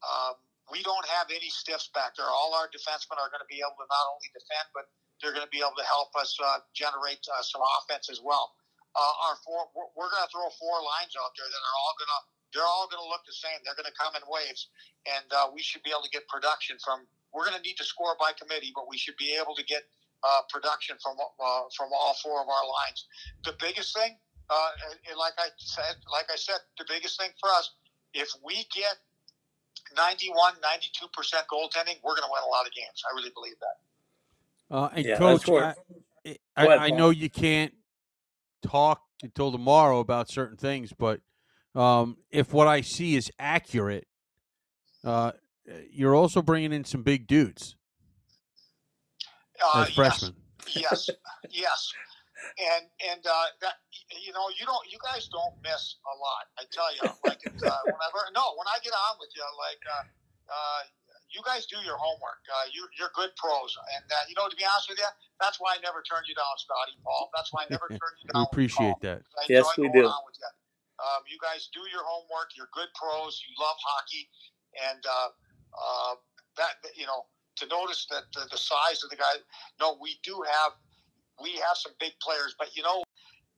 um, 0.04 0.34
we 0.72 0.82
don't 0.82 1.06
have 1.06 1.30
any 1.30 1.46
stiffs 1.46 1.92
back 1.94 2.18
there. 2.18 2.26
All 2.26 2.56
our 2.58 2.66
defensemen 2.72 3.20
are 3.22 3.30
going 3.30 3.44
to 3.44 3.46
be 3.46 3.62
able 3.62 3.78
to 3.78 3.86
not 3.86 4.04
only 4.10 4.28
defend 4.34 4.66
but 4.72 4.88
they're 5.20 5.36
going 5.36 5.46
to 5.46 5.54
be 5.54 5.62
able 5.62 5.76
to 5.78 5.86
help 5.86 6.12
us 6.16 6.36
uh, 6.40 6.60
generate 6.76 7.24
some 7.24 7.62
offense 7.80 8.12
as 8.12 8.20
well. 8.20 8.55
Uh, 8.96 9.28
our 9.28 9.36
four 9.44 9.68
we're, 9.76 9.92
we're 9.92 10.08
going 10.08 10.24
to 10.24 10.32
throw 10.32 10.48
four 10.56 10.80
lines 10.80 11.12
out 11.20 11.36
there 11.36 11.44
that 11.44 11.62
are 11.62 11.76
all 11.84 11.94
going 12.00 12.08
to 12.08 12.20
they're 12.54 12.64
all 12.64 12.88
going 12.88 13.02
to 13.04 13.10
look 13.10 13.20
the 13.28 13.36
same. 13.36 13.60
They're 13.68 13.76
going 13.76 13.90
to 13.90 13.98
come 13.98 14.16
in 14.16 14.24
waves, 14.32 14.72
and 15.04 15.28
we 15.52 15.60
should 15.60 15.84
be 15.84 15.92
able 15.92 16.08
to 16.08 16.12
get 16.14 16.24
production 16.32 16.80
from. 16.80 17.04
We're 17.34 17.44
going 17.44 17.58
to 17.58 17.64
need 17.66 17.76
to 17.76 17.84
score 17.84 18.16
by 18.16 18.32
committee, 18.32 18.72
but 18.72 18.88
we 18.88 18.96
should 18.96 19.18
be 19.20 19.36
able 19.36 19.52
to 19.60 19.64
get 19.66 19.84
uh, 20.24 20.42
production 20.48 20.96
from 21.02 21.16
uh, 21.20 21.68
from 21.76 21.90
all 21.92 22.14
four 22.22 22.40
of 22.40 22.48
our 22.48 22.64
lines. 22.64 23.04
The 23.44 23.54
biggest 23.60 23.94
thing, 23.94 24.16
uh, 24.48 24.70
and, 24.90 24.98
and 25.10 25.16
like 25.18 25.34
I 25.38 25.48
said, 25.58 25.96
like 26.10 26.26
I 26.32 26.36
said, 26.36 26.56
the 26.78 26.84
biggest 26.88 27.20
thing 27.20 27.30
for 27.40 27.50
us, 27.50 27.70
if 28.14 28.30
we 28.44 28.66
get 28.74 28.96
91, 29.96 30.54
92 30.62 31.06
percent 31.12 31.44
goaltending, 31.52 32.00
we're 32.02 32.16
going 32.16 32.26
to 32.26 32.32
win 32.32 32.42
a 32.46 32.50
lot 32.50 32.66
of 32.66 32.72
games. 32.72 33.02
I 33.04 33.14
really 33.14 33.30
believe 33.34 33.56
that. 33.60 33.76
Uh, 34.74 34.88
and 34.94 35.04
yeah, 35.04 35.18
coach, 35.18 35.48
I, 35.48 35.74
I, 36.56 36.64
ahead, 36.64 36.78
I, 36.78 36.90
know 36.90 37.10
you 37.10 37.30
can't 37.30 37.72
talk 38.66 39.02
until 39.22 39.52
tomorrow 39.52 40.00
about 40.00 40.28
certain 40.28 40.56
things, 40.56 40.92
but 40.92 41.20
um, 41.74 42.16
if 42.30 42.52
what 42.52 42.66
I 42.66 42.80
see 42.80 43.16
is 43.16 43.30
accurate, 43.38 44.06
uh, 45.04 45.32
you're 45.90 46.14
also 46.14 46.42
bringing 46.42 46.72
in 46.72 46.84
some 46.84 47.02
big 47.02 47.26
dudes. 47.26 47.76
Uh, 49.62 49.84
as 49.86 49.94
freshmen. 49.94 50.34
Yes, 50.68 51.08
yes, 51.08 51.10
yes. 51.50 51.92
And 52.56 52.86
and 53.10 53.26
uh, 53.26 53.46
that 53.60 53.74
you 54.24 54.32
know 54.32 54.48
you 54.58 54.66
don't 54.66 54.84
you 54.90 54.98
guys 55.02 55.28
don't 55.28 55.54
miss 55.62 55.96
a 56.04 56.14
lot. 56.16 56.44
I 56.60 56.64
tell 56.70 56.90
you, 56.94 57.02
like 57.26 57.40
it, 57.44 57.56
uh, 57.56 57.80
whenever 57.84 58.20
no 58.32 58.54
when 58.56 58.68
I 58.68 58.78
get 58.84 58.92
on 58.92 59.16
with 59.18 59.30
you, 59.34 59.44
like 59.56 59.82
uh, 59.88 60.04
uh, 60.52 60.80
you 61.36 61.44
guys 61.44 61.68
do 61.68 61.76
your 61.84 62.00
homework. 62.00 62.40
Uh, 62.48 62.72
you, 62.72 62.88
you're 62.96 63.12
good 63.12 63.28
pros, 63.36 63.76
and 63.92 64.08
uh, 64.08 64.24
you 64.24 64.34
know 64.40 64.48
to 64.48 64.56
be 64.56 64.64
honest 64.64 64.88
with 64.88 64.96
you, 64.96 65.10
that's 65.36 65.60
why 65.60 65.76
I 65.76 65.78
never 65.84 66.00
turned 66.00 66.24
you 66.24 66.32
down, 66.32 66.48
Scotty 66.56 66.96
Paul. 67.04 67.28
That's 67.36 67.52
why 67.52 67.68
I 67.68 67.68
never 67.68 67.88
turned 67.92 68.16
you 68.24 68.32
down. 68.32 68.40
we 68.40 68.48
appreciate 68.48 68.96
that. 69.04 69.20
Yes, 69.52 69.68
we 69.76 69.92
do. 69.92 70.08
Um, 70.08 71.20
you 71.28 71.36
guys 71.44 71.68
do 71.76 71.84
your 71.92 72.00
homework. 72.08 72.56
You're 72.56 72.72
good 72.72 72.88
pros. 72.96 73.36
You 73.44 73.52
love 73.60 73.76
hockey, 73.84 74.24
and 74.80 75.04
uh, 75.04 75.28
uh, 75.76 76.14
that 76.56 76.80
you 76.96 77.04
know 77.04 77.28
to 77.60 77.68
notice 77.68 78.08
that 78.08 78.32
the, 78.32 78.48
the 78.48 78.56
size 78.56 79.04
of 79.04 79.12
the 79.12 79.20
guy. 79.20 79.36
No, 79.76 80.00
we 80.00 80.16
do 80.24 80.40
have 80.40 80.72
we 81.44 81.60
have 81.60 81.76
some 81.76 81.92
big 82.00 82.16
players, 82.24 82.56
but 82.56 82.72
you 82.72 82.80
know, 82.80 83.04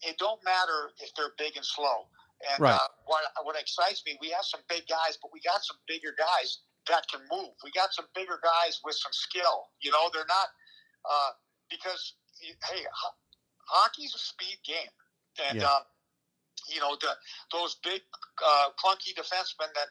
it 0.03 0.19
don't 0.19 0.43
matter 0.43 0.91
if 0.99 1.15
they're 1.15 1.39
big 1.39 1.55
and 1.55 1.65
slow. 1.65 2.11
And 2.55 2.59
right. 2.59 2.75
uh, 2.75 2.91
what 3.07 3.23
what 3.47 3.55
excites 3.55 4.03
me, 4.03 4.19
we 4.19 4.35
have 4.35 4.43
some 4.43 4.67
big 4.67 4.91
guys, 4.91 5.15
but 5.23 5.31
we 5.31 5.39
got 5.47 5.63
some 5.63 5.79
bigger 5.87 6.15
guys 6.19 6.59
that 6.89 7.07
can 7.09 7.21
move. 7.31 7.53
We 7.65 7.71
got 7.73 7.93
some 7.93 8.07
bigger 8.15 8.41
guys 8.43 8.81
with 8.85 8.97
some 8.97 9.13
skill. 9.13 9.69
You 9.81 9.93
know, 9.93 10.11
they're 10.13 10.29
not 10.29 10.49
uh, 11.05 11.33
because 11.71 12.15
hey, 12.41 12.83
ho- 12.85 13.19
hockey's 13.69 14.15
a 14.15 14.21
speed 14.21 14.59
game, 14.67 14.93
and 15.49 15.61
yeah. 15.61 15.69
uh, 15.69 15.83
you 16.69 16.81
know 16.81 16.97
the, 17.01 17.13
those 17.53 17.77
big 17.85 18.03
uh, 18.41 18.75
clunky 18.77 19.15
defensemen 19.15 19.71
that 19.77 19.89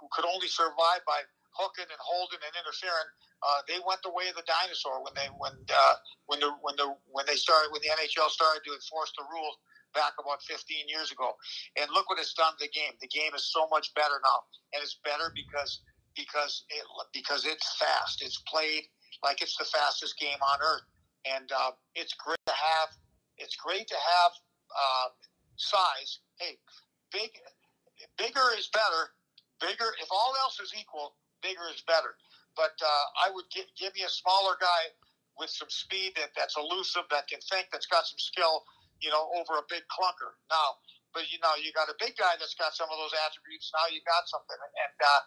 who 0.00 0.08
could 0.12 0.24
only 0.26 0.48
survive 0.48 1.02
by 1.06 1.20
hooking 1.56 1.88
and 1.88 2.00
holding 2.00 2.40
and 2.44 2.52
interfering 2.52 3.10
uh, 3.44 3.60
they 3.68 3.76
went 3.84 4.00
the 4.00 4.12
way 4.12 4.28
of 4.32 4.36
the 4.36 4.46
dinosaur 4.48 5.04
when 5.04 5.12
they 5.12 5.28
when 5.36 5.52
uh, 5.68 5.96
when 6.26 6.40
the 6.40 6.50
when 6.64 6.74
the 6.80 6.88
when 7.12 7.24
they 7.28 7.36
started 7.36 7.68
when 7.68 7.84
the 7.84 7.92
NHL 7.92 8.32
started 8.32 8.64
to 8.64 8.72
enforce 8.72 9.12
the 9.12 9.24
rules 9.28 9.60
back 9.92 10.16
about 10.20 10.44
15 10.44 10.60
years 10.88 11.08
ago. 11.08 11.32
And 11.80 11.88
look 11.92 12.08
what 12.12 12.20
it's 12.20 12.36
done 12.36 12.52
to 12.60 12.68
the 12.68 12.72
game. 12.72 12.92
The 13.00 13.08
game 13.08 13.32
is 13.32 13.48
so 13.48 13.64
much 13.72 13.96
better 13.96 14.20
now, 14.20 14.44
and 14.76 14.80
it's 14.84 15.00
better 15.04 15.32
because 15.32 15.80
because 16.16 16.64
it, 16.70 16.84
because 17.12 17.44
it's 17.44 17.76
fast. 17.76 18.22
It's 18.22 18.42
played 18.48 18.84
like 19.22 19.42
it's 19.42 19.56
the 19.56 19.64
fastest 19.64 20.18
game 20.18 20.40
on 20.40 20.58
earth, 20.64 20.88
and 21.24 21.50
uh, 21.52 21.72
it's 21.94 22.14
great 22.14 22.40
to 22.46 22.52
have. 22.52 22.88
It's 23.38 23.56
great 23.56 23.86
to 23.88 23.94
have 23.94 24.32
uh, 24.72 25.08
size. 25.56 26.20
Hey, 26.40 26.56
big, 27.12 27.30
bigger 28.16 28.56
is 28.56 28.68
better. 28.72 29.12
Bigger, 29.60 29.92
if 30.00 30.08
all 30.12 30.32
else 30.44 30.60
is 30.60 30.72
equal, 30.76 31.16
bigger 31.40 31.68
is 31.72 31.80
better. 31.88 32.16
But 32.56 32.76
uh, 32.80 33.04
I 33.24 33.32
would 33.32 33.48
give, 33.52 33.68
give 33.76 33.92
me 33.96 34.04
a 34.04 34.12
smaller 34.12 34.56
guy 34.60 34.92
with 35.36 35.52
some 35.52 35.68
speed 35.68 36.16
that, 36.16 36.32
that's 36.32 36.56
elusive, 36.56 37.04
that 37.12 37.28
can 37.28 37.40
think, 37.44 37.68
that's 37.72 37.88
got 37.88 38.08
some 38.08 38.20
skill, 38.20 38.64
you 39.00 39.12
know, 39.12 39.28
over 39.36 39.60
a 39.60 39.64
big 39.68 39.84
clunker. 39.92 40.36
Now, 40.48 40.80
but 41.12 41.28
you 41.32 41.40
know, 41.40 41.52
you 41.60 41.72
got 41.72 41.88
a 41.88 41.96
big 41.96 42.16
guy 42.16 42.36
that's 42.40 42.56
got 42.56 42.72
some 42.76 42.88
of 42.92 42.96
those 43.00 43.12
attributes. 43.24 43.72
Now 43.72 43.88
you 43.88 44.00
got 44.04 44.28
something, 44.28 44.56
and 44.56 44.96
uh, 45.00 45.20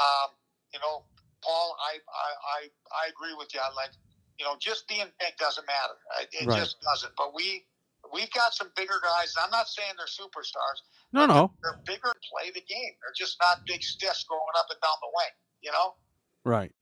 um, 0.00 0.30
you 0.72 0.80
know, 0.80 1.04
Paul, 1.42 1.76
I, 1.78 2.00
I 2.00 2.30
I 2.32 2.58
I 2.90 3.02
agree 3.10 3.34
with 3.36 3.52
you. 3.54 3.60
I 3.60 3.72
like, 3.74 3.92
you 4.38 4.44
know, 4.44 4.56
just 4.58 4.88
being 4.88 5.06
big 5.20 5.36
doesn't 5.38 5.66
matter. 5.66 5.98
It 6.32 6.46
right. 6.46 6.58
just 6.58 6.80
doesn't. 6.80 7.12
But 7.16 7.34
we 7.34 7.64
we've 8.12 8.30
got 8.32 8.54
some 8.54 8.70
bigger 8.76 8.98
guys. 9.02 9.34
I'm 9.42 9.50
not 9.50 9.68
saying 9.68 9.92
they're 9.96 10.10
superstars. 10.10 10.82
No, 11.12 11.26
no, 11.26 11.52
they're 11.62 11.80
bigger. 11.84 12.12
Play 12.32 12.50
the 12.50 12.64
game. 12.64 12.92
They're 13.00 13.16
just 13.16 13.36
not 13.40 13.66
big 13.66 13.82
stiffs 13.82 14.24
going 14.24 14.40
up 14.58 14.66
and 14.70 14.80
down 14.80 14.98
the 15.02 15.10
wing. 15.14 15.34
You 15.62 15.72
know. 15.72 15.94
Right. 16.44 16.72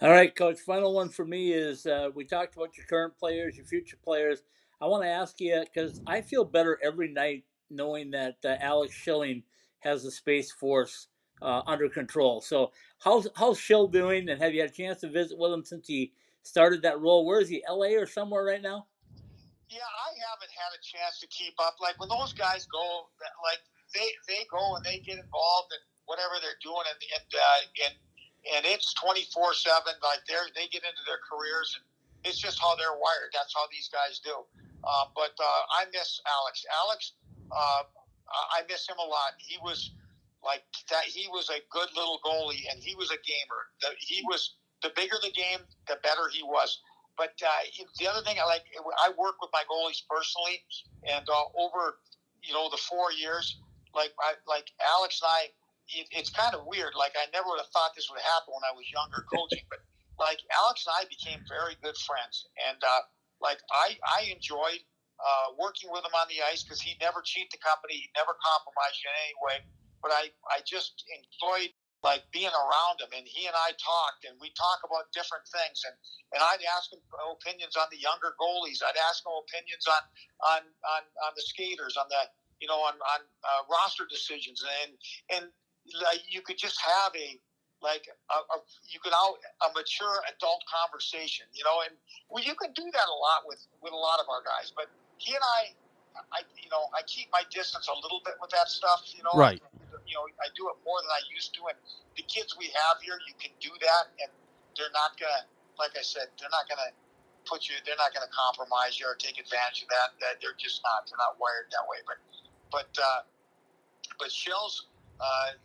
All 0.00 0.10
right, 0.10 0.34
coach. 0.34 0.60
Final 0.60 0.94
one 0.94 1.10
for 1.10 1.26
me 1.26 1.52
is 1.52 1.84
uh, 1.84 2.08
we 2.14 2.24
talked 2.24 2.56
about 2.56 2.76
your 2.76 2.86
current 2.86 3.18
players, 3.18 3.56
your 3.56 3.66
future 3.66 3.98
players. 4.02 4.42
I 4.80 4.86
want 4.86 5.02
to 5.02 5.10
ask 5.10 5.38
you 5.40 5.62
because 5.62 6.00
I 6.06 6.22
feel 6.22 6.44
better 6.44 6.78
every 6.82 7.12
night 7.12 7.44
knowing 7.68 8.12
that 8.12 8.36
uh, 8.44 8.56
Alex 8.60 8.94
Schilling 8.94 9.42
has 9.80 10.02
the 10.02 10.10
Space 10.10 10.50
Force 10.50 11.08
uh, 11.42 11.62
under 11.66 11.88
control. 11.88 12.40
So, 12.40 12.72
how's 12.98 13.28
how's 13.36 13.58
Schill 13.58 13.88
doing? 13.88 14.28
And 14.28 14.40
have 14.40 14.54
you 14.54 14.60
had 14.60 14.70
a 14.70 14.72
chance 14.72 15.00
to 15.00 15.08
visit 15.08 15.38
with 15.38 15.52
him 15.52 15.64
since 15.64 15.86
he 15.86 16.12
started 16.42 16.82
that 16.82 17.00
role? 17.00 17.26
Where 17.26 17.40
is 17.40 17.48
he? 17.48 17.62
L.A. 17.66 17.94
or 17.96 18.06
somewhere 18.06 18.44
right 18.44 18.62
now? 18.62 18.86
Yeah, 19.68 19.86
I 19.86 20.10
haven't 20.30 20.50
had 20.50 20.74
a 20.74 20.82
chance 20.82 21.20
to 21.20 21.26
keep 21.28 21.54
up. 21.60 21.76
Like 21.80 21.98
when 22.00 22.08
those 22.08 22.32
guys 22.32 22.66
go, 22.66 23.08
like 23.44 23.62
they 23.94 24.10
they 24.26 24.46
go 24.50 24.76
and 24.76 24.84
they 24.84 24.98
get 24.98 25.18
involved 25.18 25.72
in 25.72 25.82
whatever 26.06 26.42
they're 26.42 26.58
doing, 26.62 26.84
and 26.90 26.98
and 26.98 27.28
uh, 27.34 27.86
and 27.86 27.94
and 28.56 28.64
it's 28.64 28.94
24 28.94 29.54
7 29.54 29.84
like 30.02 30.20
they 30.24 30.34
they 30.56 30.66
get 30.68 30.82
into 30.84 31.04
their 31.04 31.20
careers 31.20 31.76
and 31.76 31.84
it's 32.24 32.38
just 32.38 32.60
how 32.60 32.74
they're 32.76 32.96
wired 32.96 33.30
that's 33.32 33.52
how 33.52 33.64
these 33.70 33.88
guys 33.92 34.20
do 34.24 34.32
uh, 34.84 35.04
but 35.14 35.36
uh, 35.36 35.62
i 35.76 35.84
miss 35.92 36.20
alex 36.24 36.64
alex 36.84 37.12
uh, 37.52 37.82
i 38.56 38.64
miss 38.68 38.88
him 38.88 38.96
a 38.96 39.08
lot 39.08 39.36
he 39.38 39.58
was 39.62 39.92
like 40.44 40.62
that 40.90 41.04
he 41.04 41.28
was 41.28 41.48
a 41.50 41.60
good 41.70 41.88
little 41.96 42.20
goalie 42.24 42.64
and 42.72 42.82
he 42.82 42.94
was 42.94 43.10
a 43.10 43.20
gamer 43.26 43.60
the, 43.82 43.88
he 43.98 44.22
was 44.24 44.56
the 44.82 44.90
bigger 44.96 45.16
the 45.22 45.32
game 45.32 45.60
the 45.88 45.96
better 46.02 46.28
he 46.32 46.42
was 46.42 46.80
but 47.20 47.36
uh, 47.44 47.60
the 48.00 48.08
other 48.08 48.24
thing 48.24 48.40
I 48.40 48.48
like, 48.48 48.64
I 49.04 49.12
work 49.12 49.44
with 49.44 49.52
my 49.52 49.60
goalies 49.68 50.00
personally, 50.08 50.64
and 51.04 51.20
uh, 51.28 51.52
over 51.52 52.00
you 52.40 52.56
know 52.56 52.72
the 52.72 52.80
four 52.80 53.12
years, 53.12 53.60
like 53.92 54.16
I, 54.16 54.40
like 54.48 54.72
Alex 54.96 55.20
and 55.20 55.28
I, 55.28 55.40
it, 55.92 56.08
it's 56.16 56.32
kind 56.32 56.56
of 56.56 56.64
weird. 56.64 56.96
Like 56.96 57.12
I 57.20 57.28
never 57.28 57.52
would 57.52 57.60
have 57.60 57.68
thought 57.76 57.92
this 57.92 58.08
would 58.08 58.24
happen 58.24 58.56
when 58.56 58.64
I 58.64 58.72
was 58.72 58.88
younger 58.88 59.20
coaching, 59.28 59.68
but 59.68 59.84
like 60.16 60.40
Alex 60.64 60.88
and 60.88 60.96
I 60.96 61.04
became 61.12 61.44
very 61.44 61.76
good 61.84 61.98
friends, 62.08 62.48
and 62.64 62.80
uh, 62.80 63.04
like 63.44 63.60
I 63.68 64.00
I 64.00 64.32
enjoyed 64.32 64.80
uh, 65.20 65.52
working 65.60 65.92
with 65.92 66.00
him 66.00 66.16
on 66.16 66.24
the 66.32 66.40
ice 66.40 66.64
because 66.64 66.80
he 66.80 66.96
never 67.04 67.20
cheat 67.20 67.52
the 67.52 67.60
company, 67.60 68.00
he 68.00 68.08
never 68.16 68.32
compromised 68.40 69.00
in 69.04 69.12
any 69.12 69.36
way. 69.44 69.56
But 70.02 70.12
I 70.12 70.32
I 70.48 70.64
just 70.64 71.04
enjoyed 71.08 71.72
like 72.02 72.24
being 72.32 72.52
around 72.52 72.96
him 73.00 73.12
and 73.12 73.28
he 73.28 73.44
and 73.44 73.56
I 73.56 73.76
talked 73.76 74.24
and 74.24 74.32
we 74.40 74.48
talk 74.56 74.80
about 74.88 75.12
different 75.12 75.44
things 75.52 75.84
and, 75.84 75.92
and 76.32 76.40
I'd 76.40 76.64
ask 76.72 76.88
him 76.88 77.00
opinions 77.28 77.76
on 77.76 77.92
the 77.92 78.00
younger 78.00 78.32
goalies. 78.40 78.80
I'd 78.80 78.96
ask 79.04 79.20
him 79.20 79.36
opinions 79.36 79.84
on, 79.84 80.02
on, 80.40 80.62
on, 80.64 81.02
on 81.28 81.32
the 81.36 81.44
skaters, 81.44 82.00
on 82.00 82.08
the, 82.08 82.24
you 82.56 82.68
know, 82.72 82.80
on, 82.80 82.96
on 82.96 83.20
uh, 83.44 83.62
roster 83.68 84.08
decisions. 84.08 84.64
And, 84.64 84.96
and 85.28 85.44
like, 86.00 86.24
you 86.24 86.40
could 86.40 86.56
just 86.56 86.80
have 86.80 87.12
a, 87.12 87.36
like 87.84 88.08
a, 88.08 88.38
a, 88.48 88.56
you 88.88 89.00
could 89.00 89.12
out 89.12 89.36
a 89.64 89.68
mature 89.76 90.24
adult 90.32 90.64
conversation, 90.68 91.48
you 91.52 91.64
know, 91.68 91.84
and 91.84 91.92
well, 92.32 92.40
you 92.40 92.56
can 92.56 92.72
do 92.72 92.84
that 92.96 93.08
a 93.08 93.16
lot 93.16 93.44
with, 93.44 93.60
with 93.84 93.92
a 93.92 94.00
lot 94.00 94.20
of 94.20 94.28
our 94.32 94.40
guys, 94.40 94.72
but 94.72 94.88
he 95.20 95.36
and 95.36 95.44
I, 95.44 95.60
I, 96.32 96.40
you 96.56 96.68
know, 96.72 96.88
I 96.96 97.04
keep 97.04 97.28
my 97.28 97.44
distance 97.52 97.88
a 97.92 97.96
little 98.00 98.24
bit 98.24 98.40
with 98.40 98.52
that 98.56 98.68
stuff, 98.72 99.04
you 99.12 99.20
know, 99.20 99.36
right 99.36 99.60
you 100.06 100.14
know, 100.16 100.26
I 100.40 100.48
do 100.56 100.68
it 100.70 100.76
more 100.84 100.98
than 101.00 101.12
I 101.12 101.22
used 101.32 101.52
to. 101.58 101.68
And 101.68 101.78
the 102.16 102.24
kids 102.24 102.56
we 102.56 102.72
have 102.72 103.00
here, 103.02 103.18
you 103.26 103.34
can 103.36 103.52
do 103.60 103.72
that, 103.82 104.04
and 104.20 104.30
they're 104.76 104.92
not 104.94 105.16
gonna, 105.20 105.44
like 105.78 105.96
I 105.96 106.04
said, 106.04 106.30
they're 106.38 106.52
not 106.52 106.68
gonna 106.68 106.92
put 107.48 107.68
you, 107.68 107.76
they're 107.84 108.00
not 108.00 108.12
gonna 108.12 108.30
compromise 108.30 109.00
you 109.00 109.08
or 109.08 109.16
take 109.16 109.40
advantage 109.40 109.84
of 109.84 109.90
that. 109.90 110.16
That 110.20 110.40
they're 110.40 110.58
just 110.58 110.80
not, 110.84 111.08
they're 111.08 111.20
not 111.20 111.40
wired 111.40 111.72
that 111.72 111.84
way. 111.88 112.00
But, 112.04 112.18
but, 112.70 112.90
uh, 112.96 113.20
but 114.20 114.28
Schills, 114.28 114.88
uh, 115.20 115.56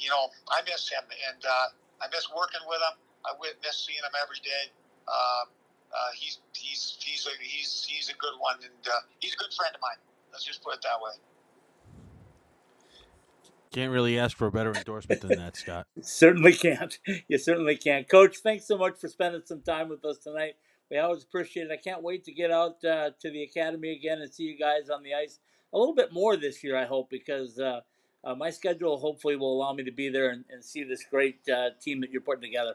you 0.00 0.08
know, 0.08 0.32
I 0.48 0.64
miss 0.64 0.88
him, 0.88 1.04
and 1.04 1.40
uh, 1.44 1.66
I 2.00 2.08
miss 2.08 2.26
working 2.32 2.64
with 2.66 2.80
him. 2.80 2.96
I 3.28 3.36
miss 3.60 3.84
seeing 3.84 4.00
him 4.00 4.16
every 4.16 4.40
day. 4.40 4.72
Uh, 5.04 5.44
uh, 5.92 6.10
he's 6.14 6.38
he's 6.54 6.96
he's 7.02 7.26
a 7.26 7.34
he's 7.42 7.84
he's 7.84 8.08
a 8.08 8.16
good 8.16 8.34
one, 8.38 8.56
and 8.62 8.82
uh, 8.86 9.04
he's 9.20 9.34
a 9.34 9.36
good 9.36 9.52
friend 9.52 9.74
of 9.74 9.82
mine. 9.82 9.98
Let's 10.32 10.46
just 10.46 10.62
put 10.62 10.74
it 10.74 10.82
that 10.82 11.02
way. 11.02 11.12
Can't 13.72 13.92
really 13.92 14.18
ask 14.18 14.36
for 14.36 14.48
a 14.48 14.52
better 14.52 14.72
endorsement 14.74 15.20
than 15.20 15.38
that, 15.38 15.56
Scott. 15.56 15.86
certainly 16.02 16.52
can't. 16.52 16.98
You 17.28 17.38
certainly 17.38 17.76
can't. 17.76 18.08
Coach, 18.08 18.38
thanks 18.38 18.66
so 18.66 18.76
much 18.76 18.98
for 18.98 19.06
spending 19.08 19.42
some 19.44 19.60
time 19.62 19.88
with 19.88 20.04
us 20.04 20.18
tonight. 20.18 20.54
We 20.90 20.98
always 20.98 21.22
appreciate 21.22 21.70
it. 21.70 21.72
I 21.72 21.76
can't 21.76 22.02
wait 22.02 22.24
to 22.24 22.32
get 22.32 22.50
out 22.50 22.84
uh, 22.84 23.10
to 23.20 23.30
the 23.30 23.44
academy 23.44 23.92
again 23.92 24.20
and 24.20 24.32
see 24.32 24.42
you 24.42 24.58
guys 24.58 24.90
on 24.90 25.04
the 25.04 25.14
ice 25.14 25.38
a 25.72 25.78
little 25.78 25.94
bit 25.94 26.12
more 26.12 26.36
this 26.36 26.64
year, 26.64 26.76
I 26.76 26.84
hope, 26.84 27.10
because 27.10 27.60
uh, 27.60 27.80
uh, 28.24 28.34
my 28.34 28.50
schedule 28.50 28.98
hopefully 28.98 29.36
will 29.36 29.56
allow 29.56 29.72
me 29.72 29.84
to 29.84 29.92
be 29.92 30.08
there 30.08 30.30
and, 30.30 30.44
and 30.50 30.64
see 30.64 30.82
this 30.82 31.04
great 31.08 31.38
uh, 31.48 31.70
team 31.80 32.00
that 32.00 32.10
you're 32.10 32.20
putting 32.22 32.42
together. 32.42 32.74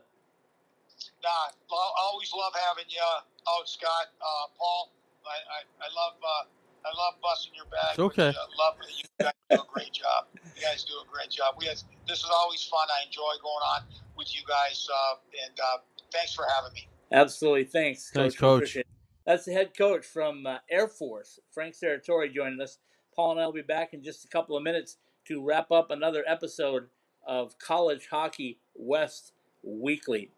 Nah, 1.22 1.30
I 1.30 2.10
always 2.10 2.32
love 2.32 2.54
having 2.70 2.86
you 2.88 3.02
out, 3.04 3.68
Scott. 3.68 4.08
Uh, 4.22 4.48
Paul, 4.58 4.92
I, 5.26 5.60
I, 5.60 5.86
I 5.86 5.90
love 5.92 6.14
uh, 6.24 6.44
I 6.86 6.90
love 6.90 7.16
busting 7.22 7.54
your 7.56 7.66
back. 7.66 7.92
It's 7.92 8.00
okay. 8.00 8.30
I 8.30 8.46
love 8.62 8.76
you 8.88 9.26
guys 9.26 9.34
do 9.50 9.56
a 9.56 9.66
great 9.74 9.92
job. 9.92 10.28
You 10.56 10.62
guys 10.62 10.84
do 10.84 10.94
a 10.94 11.12
great 11.12 11.32
job. 11.32 11.56
We 11.58 11.66
have, 11.66 11.78
this 12.08 12.20
is 12.20 12.30
always 12.32 12.64
fun. 12.64 12.88
I 12.90 13.06
enjoy 13.06 13.22
going 13.42 13.64
on 13.74 13.82
with 14.16 14.36
you 14.36 14.42
guys, 14.48 14.88
uh, 14.94 15.16
and 15.48 15.60
uh, 15.60 15.78
thanks 16.12 16.36
for 16.36 16.46
having 16.56 16.74
me. 16.74 16.88
Absolutely, 17.12 17.64
thanks, 17.64 18.12
Coach. 18.12 18.22
Thanks, 18.22 18.36
Coach. 18.36 18.78
That's 19.26 19.46
the 19.46 19.54
head 19.54 19.76
coach 19.76 20.06
from 20.06 20.46
uh, 20.46 20.58
Air 20.70 20.88
Force, 20.88 21.40
Frank 21.52 21.74
Serratore, 21.76 22.32
joining 22.32 22.62
us. 22.62 22.78
Paul 23.16 23.32
and 23.32 23.42
I 23.42 23.46
will 23.46 23.54
be 23.54 23.62
back 23.64 23.94
in 23.94 24.04
just 24.04 24.26
a 24.26 24.28
couple 24.28 24.56
of 24.56 24.62
minutes 24.62 24.98
to 25.26 25.44
wrap 25.44 25.72
up 25.72 25.90
another 25.90 26.24
episode 26.28 26.88
of 27.26 27.58
College 27.58 28.08
Hockey 28.12 28.60
West 28.76 29.34
Weekly. 29.64 30.30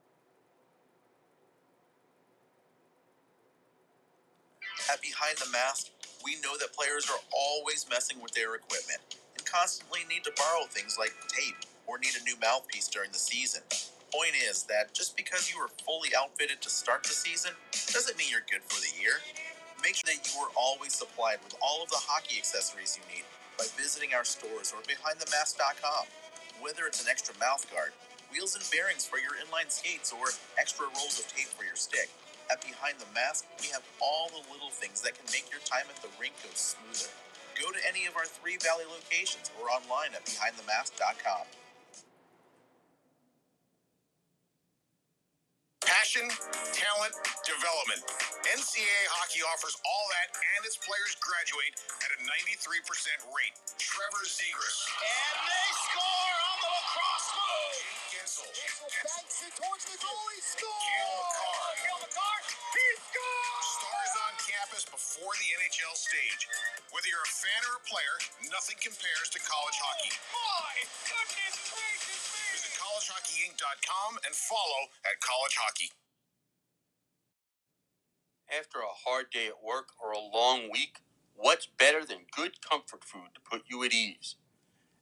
At 4.90 5.02
Behind 5.02 5.38
the 5.38 5.50
Mask, 5.52 5.88
we 6.28 6.36
know 6.44 6.60
that 6.60 6.76
players 6.76 7.08
are 7.08 7.24
always 7.32 7.88
messing 7.90 8.20
with 8.20 8.36
their 8.36 8.60
equipment 8.60 9.00
and 9.32 9.48
constantly 9.48 10.04
need 10.12 10.28
to 10.28 10.36
borrow 10.36 10.68
things 10.68 11.00
like 11.00 11.16
tape 11.32 11.56
or 11.88 11.96
need 11.98 12.12
a 12.20 12.24
new 12.28 12.36
mouthpiece 12.44 12.92
during 12.92 13.08
the 13.16 13.18
season. 13.18 13.64
Point 14.12 14.36
is 14.36 14.68
that 14.68 14.92
just 14.92 15.16
because 15.16 15.48
you 15.48 15.56
are 15.64 15.72
fully 15.88 16.12
outfitted 16.20 16.60
to 16.60 16.70
start 16.70 17.04
the 17.08 17.16
season 17.16 17.56
doesn't 17.96 18.18
mean 18.20 18.28
you're 18.28 18.44
good 18.52 18.60
for 18.68 18.76
the 18.84 18.92
year. 19.00 19.24
Make 19.80 19.96
sure 19.96 20.12
that 20.12 20.20
you 20.28 20.36
are 20.44 20.52
always 20.60 20.92
supplied 20.92 21.40
with 21.48 21.56
all 21.64 21.80
of 21.80 21.88
the 21.96 22.04
hockey 22.04 22.36
accessories 22.36 23.00
you 23.00 23.08
need 23.08 23.24
by 23.56 23.64
visiting 23.80 24.12
our 24.12 24.28
stores 24.28 24.76
or 24.76 24.84
behindthemask.com. 24.84 26.12
Whether 26.60 26.92
it's 26.92 27.00
an 27.00 27.08
extra 27.08 27.40
mouth 27.40 27.64
guard, 27.72 27.96
wheels 28.36 28.56
and 28.60 28.68
bearings 28.68 29.08
for 29.08 29.16
your 29.16 29.40
inline 29.40 29.72
skates, 29.72 30.12
or 30.12 30.36
extra 30.60 30.88
rolls 30.92 31.24
of 31.24 31.28
tape 31.32 31.48
for 31.56 31.64
your 31.64 31.80
stick. 31.80 32.10
At 32.52 32.64
Behind 32.64 32.96
the 33.00 33.10
Mask, 33.12 33.44
we 33.60 33.68
have 33.76 33.84
all 34.00 34.32
the 34.32 34.40
little 34.54 34.72
things 34.72 35.04
that 35.04 35.20
can 35.20 35.28
make 35.36 35.52
your 35.52 35.60
time 35.68 35.84
at 35.92 36.00
the 36.00 36.08
rink 36.16 36.32
go 36.44 36.50
smoother. 36.56 37.12
Go 37.60 37.74
to 37.76 37.82
any 37.84 38.08
of 38.08 38.16
our 38.16 38.26
three 38.26 38.56
Valley 38.64 38.88
locations 38.88 39.52
or 39.60 39.68
online 39.68 40.16
at 40.16 40.24
behindthemask.com. 40.24 41.44
Passion, 45.84 46.28
talent, 46.76 47.16
development. 47.44 48.04
NCAA 48.48 49.04
hockey 49.12 49.44
offers 49.48 49.76
all 49.84 50.06
that, 50.20 50.36
and 50.36 50.62
its 50.68 50.80
players 50.80 51.16
graduate 51.20 51.76
at 52.04 52.12
a 52.16 52.20
93% 52.24 52.84
rate. 53.36 53.56
Trevor 53.80 54.26
Zegras. 54.28 54.80
And 54.88 55.38
they 55.48 55.70
score 55.88 56.36
on 56.44 56.58
the 56.64 56.72
lacrosse 56.72 57.30
move. 57.36 57.47
Jake 58.28 58.44
Guentzel. 58.44 58.52
Guentzel 58.52 58.92
banks 59.08 59.40
it 59.40 59.54
towards 59.56 59.84
the 59.88 59.96
goalie. 60.04 60.44
Score! 60.44 60.68
Cale 60.68 61.16
Makar. 61.24 61.64
Cale 61.80 62.02
Makar. 62.04 62.38
He 62.76 62.88
scores! 63.00 63.68
Stars 63.80 64.14
on 64.28 64.34
campus 64.44 64.84
before 64.84 65.32
the 65.40 65.48
NHL 65.56 65.96
stage. 65.96 66.44
Whether 66.92 67.08
you're 67.08 67.24
a 67.24 67.32
fan 67.40 67.62
or 67.72 67.80
a 67.80 67.84
player, 67.88 68.16
nothing 68.52 68.76
compares 68.84 69.32
to 69.32 69.40
college 69.40 69.80
hockey. 69.80 70.12
Oh 70.36 70.60
my 70.60 70.76
goodness 71.08 71.56
gracious 71.72 72.24
me! 72.36 72.44
Visit 72.52 72.74
collegehockeyinc.com 72.76 74.12
and 74.28 74.34
follow 74.36 74.82
at 75.08 75.24
College 75.24 75.56
Hockey. 75.56 75.90
After 78.52 78.84
a 78.84 78.92
hard 79.08 79.32
day 79.32 79.48
at 79.48 79.64
work 79.64 79.96
or 80.04 80.12
a 80.12 80.20
long 80.20 80.68
week, 80.68 81.00
what's 81.32 81.68
better 81.68 82.04
than 82.04 82.28
good 82.36 82.60
comfort 82.60 83.08
food 83.08 83.32
to 83.36 83.42
put 83.44 83.64
you 83.72 83.88
at 83.88 83.96
ease? 83.96 84.36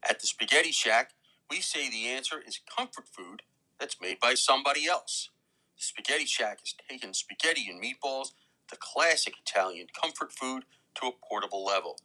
At 0.05 0.21
the 0.21 0.28
Spaghetti 0.30 0.71
Shack, 0.71 1.17
we 1.49 1.61
say 1.61 1.89
the 1.89 2.07
answer 2.07 2.41
is 2.45 2.59
comfort 2.77 3.07
food 3.07 3.43
that's 3.79 4.01
made 4.01 4.19
by 4.19 4.33
somebody 4.35 4.87
else. 4.87 5.29
The 5.77 5.83
Spaghetti 5.83 6.25
Shack 6.25 6.59
has 6.61 6.75
taken 6.89 7.13
spaghetti 7.13 7.67
and 7.69 7.81
meatballs, 7.83 8.29
the 8.71 8.77
classic 8.77 9.35
Italian 9.41 9.87
comfort 9.99 10.31
food, 10.31 10.65
to 10.95 11.07
a 11.07 11.11
portable 11.29 11.65
level. 11.65 11.97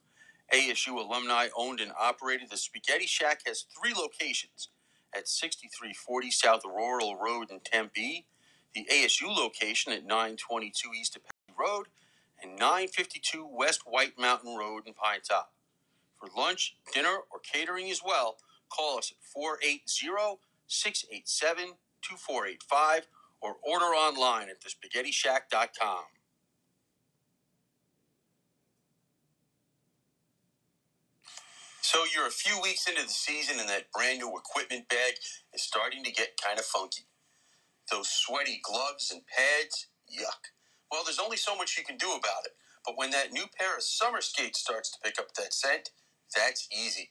ASU 0.52 0.96
alumni 0.98 1.48
owned 1.56 1.80
and 1.80 1.92
operated, 1.98 2.50
the 2.50 2.56
Spaghetti 2.56 3.06
Shack 3.06 3.42
has 3.46 3.66
three 3.78 3.94
locations 3.94 4.68
at 5.16 5.28
6340 5.28 6.30
South 6.30 6.62
Rural 6.64 7.16
Road 7.16 7.50
in 7.50 7.60
Tempe, 7.60 8.26
the 8.74 8.86
ASU 8.92 9.28
location 9.34 9.92
at 9.92 10.04
922 10.04 10.90
East 11.00 11.16
Apache 11.16 11.58
Road, 11.58 11.86
and 12.42 12.52
952 12.58 13.46
West 13.50 13.82
White 13.86 14.18
Mountain 14.18 14.56
Road 14.56 14.84
in 14.86 14.94
Pinetop. 14.94 15.46
For 16.18 16.28
lunch, 16.36 16.76
dinner, 16.94 17.18
or 17.30 17.40
catering 17.40 17.90
as 17.90 18.02
well, 18.04 18.38
call 18.70 18.98
us 18.98 19.12
at 19.12 19.22
480 19.24 20.40
687 20.66 21.74
2485 22.02 23.06
or 23.42 23.56
order 23.62 23.86
online 23.86 24.48
at 24.48 24.60
thespaghettishack.com. 24.62 26.04
So 31.82 32.04
you're 32.14 32.26
a 32.26 32.30
few 32.30 32.60
weeks 32.62 32.86
into 32.86 33.02
the 33.02 33.08
season 33.08 33.58
and 33.58 33.68
that 33.68 33.90
brand 33.92 34.18
new 34.18 34.36
equipment 34.36 34.88
bag 34.88 35.14
is 35.54 35.62
starting 35.62 36.04
to 36.04 36.12
get 36.12 36.40
kind 36.42 36.58
of 36.58 36.64
funky. 36.64 37.02
Those 37.90 38.08
sweaty 38.08 38.60
gloves 38.62 39.10
and 39.10 39.22
pads, 39.26 39.88
yuck. 40.08 40.52
Well, 40.92 41.02
there's 41.04 41.18
only 41.18 41.36
so 41.36 41.56
much 41.56 41.76
you 41.76 41.84
can 41.84 41.96
do 41.96 42.08
about 42.08 42.46
it. 42.46 42.52
But 42.86 42.96
when 42.96 43.10
that 43.10 43.32
new 43.32 43.44
pair 43.58 43.76
of 43.76 43.82
summer 43.82 44.20
skates 44.20 44.60
starts 44.60 44.90
to 44.92 44.98
pick 45.02 45.18
up 45.18 45.34
that 45.34 45.52
scent, 45.52 45.90
that's 46.34 46.68
easy. 46.72 47.10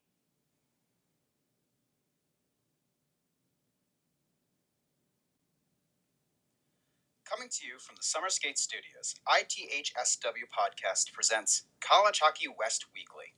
Coming 7.31 7.49
to 7.49 7.65
you 7.65 7.79
from 7.79 7.95
the 7.95 8.03
Summer 8.03 8.27
Skate 8.27 8.57
Studios, 8.57 9.15
ITHSW 9.25 10.49
Podcast 10.51 11.13
presents 11.13 11.63
College 11.79 12.19
Hockey 12.19 12.47
West 12.59 12.87
Weekly. 12.93 13.35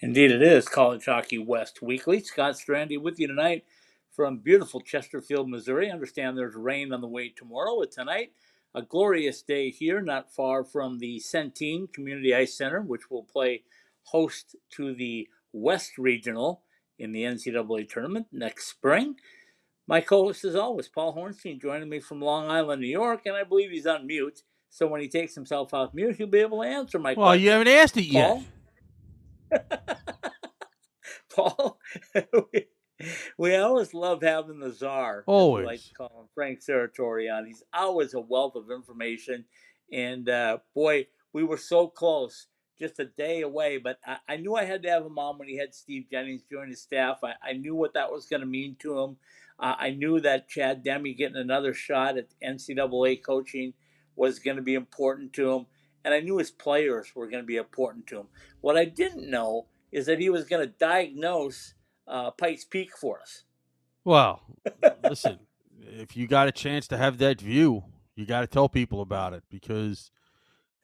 Indeed, 0.00 0.30
it 0.30 0.42
is 0.42 0.68
College 0.68 1.06
Hockey 1.06 1.38
West 1.38 1.80
Weekly. 1.80 2.20
Scott 2.20 2.56
Strandy 2.56 3.00
with 3.00 3.18
you 3.18 3.28
tonight 3.28 3.64
from 4.14 4.38
beautiful 4.38 4.82
Chesterfield, 4.82 5.48
Missouri. 5.48 5.88
I 5.88 5.94
understand 5.94 6.36
there's 6.36 6.54
rain 6.54 6.92
on 6.92 7.00
the 7.00 7.08
way 7.08 7.30
tomorrow, 7.30 7.78
but 7.80 7.92
tonight, 7.92 8.32
a 8.74 8.82
glorious 8.82 9.40
day 9.40 9.70
here, 9.70 10.02
not 10.02 10.30
far 10.30 10.62
from 10.62 10.98
the 10.98 11.18
Centene 11.18 11.90
Community 11.94 12.34
Ice 12.34 12.58
Center, 12.58 12.82
which 12.82 13.10
will 13.10 13.24
play 13.24 13.62
host 14.02 14.54
to 14.72 14.94
the 14.94 15.28
West 15.54 15.96
Regional 15.96 16.60
in 16.98 17.12
the 17.12 17.22
NCAA 17.22 17.88
tournament 17.88 18.26
next 18.32 18.66
spring. 18.66 19.16
My 19.90 20.00
co-host, 20.00 20.44
as 20.44 20.54
always, 20.54 20.86
Paul 20.86 21.16
Hornstein, 21.16 21.60
joining 21.60 21.88
me 21.88 21.98
from 21.98 22.20
Long 22.22 22.48
Island, 22.48 22.80
New 22.80 22.86
York, 22.86 23.22
and 23.26 23.34
I 23.34 23.42
believe 23.42 23.72
he's 23.72 23.88
on 23.88 24.06
mute. 24.06 24.44
So 24.68 24.86
when 24.86 25.00
he 25.00 25.08
takes 25.08 25.34
himself 25.34 25.74
off 25.74 25.92
mute, 25.92 26.14
he'll 26.14 26.28
be 26.28 26.38
able 26.38 26.62
to 26.62 26.68
answer 26.68 27.00
my 27.00 27.14
Well, 27.14 27.26
question. 27.30 27.42
you 27.42 27.50
haven't 27.50 27.66
asked 27.66 27.96
it 27.96 28.04
yet. 28.04 28.40
Paul, 31.34 31.76
we, 32.52 32.66
we 33.36 33.56
always 33.56 33.92
love 33.92 34.22
having 34.22 34.60
the 34.60 34.70
czar. 34.70 35.24
Always. 35.26 35.66
like 35.66 35.82
to 35.82 35.94
call 35.94 36.20
him 36.20 36.28
Frank 36.36 36.60
Serratore 36.60 37.36
on. 37.36 37.46
He's 37.46 37.64
always 37.74 38.14
a 38.14 38.20
wealth 38.20 38.54
of 38.54 38.70
information, 38.70 39.44
and 39.92 40.28
uh, 40.28 40.58
boy, 40.72 41.08
we 41.32 41.42
were 41.42 41.56
so 41.58 41.88
close, 41.88 42.46
just 42.78 43.00
a 43.00 43.06
day 43.06 43.40
away. 43.40 43.78
But 43.78 43.98
I, 44.06 44.18
I 44.28 44.36
knew 44.36 44.54
I 44.54 44.66
had 44.66 44.84
to 44.84 44.88
have 44.88 45.04
him 45.04 45.18
on 45.18 45.36
when 45.36 45.48
he 45.48 45.58
had 45.58 45.74
Steve 45.74 46.04
Jennings 46.12 46.44
join 46.48 46.68
his 46.68 46.80
staff. 46.80 47.18
I, 47.24 47.32
I 47.42 47.54
knew 47.54 47.74
what 47.74 47.94
that 47.94 48.12
was 48.12 48.26
going 48.26 48.42
to 48.42 48.46
mean 48.46 48.76
to 48.82 49.00
him. 49.00 49.16
Uh, 49.60 49.74
I 49.78 49.90
knew 49.90 50.20
that 50.20 50.48
Chad 50.48 50.82
Demi 50.82 51.12
getting 51.12 51.36
another 51.36 51.74
shot 51.74 52.16
at 52.16 52.28
NCAA 52.42 53.22
coaching 53.22 53.74
was 54.16 54.38
going 54.38 54.56
to 54.56 54.62
be 54.62 54.74
important 54.74 55.34
to 55.34 55.52
him, 55.52 55.66
and 56.04 56.14
I 56.14 56.20
knew 56.20 56.38
his 56.38 56.50
players 56.50 57.12
were 57.14 57.28
going 57.28 57.42
to 57.42 57.46
be 57.46 57.56
important 57.56 58.06
to 58.08 58.20
him. 58.20 58.26
What 58.62 58.76
I 58.76 58.86
didn't 58.86 59.30
know 59.30 59.66
is 59.92 60.06
that 60.06 60.18
he 60.18 60.30
was 60.30 60.44
going 60.44 60.66
to 60.66 60.72
diagnose 60.78 61.74
uh, 62.08 62.30
Pikes 62.30 62.64
Peak 62.64 62.96
for 62.96 63.20
us. 63.20 63.44
Well, 64.04 64.40
listen, 65.02 65.38
if 65.78 66.16
you 66.16 66.26
got 66.26 66.48
a 66.48 66.52
chance 66.52 66.88
to 66.88 66.96
have 66.96 67.18
that 67.18 67.40
view, 67.40 67.84
you 68.16 68.24
got 68.24 68.40
to 68.40 68.46
tell 68.46 68.68
people 68.68 69.02
about 69.02 69.34
it 69.34 69.42
because, 69.50 70.10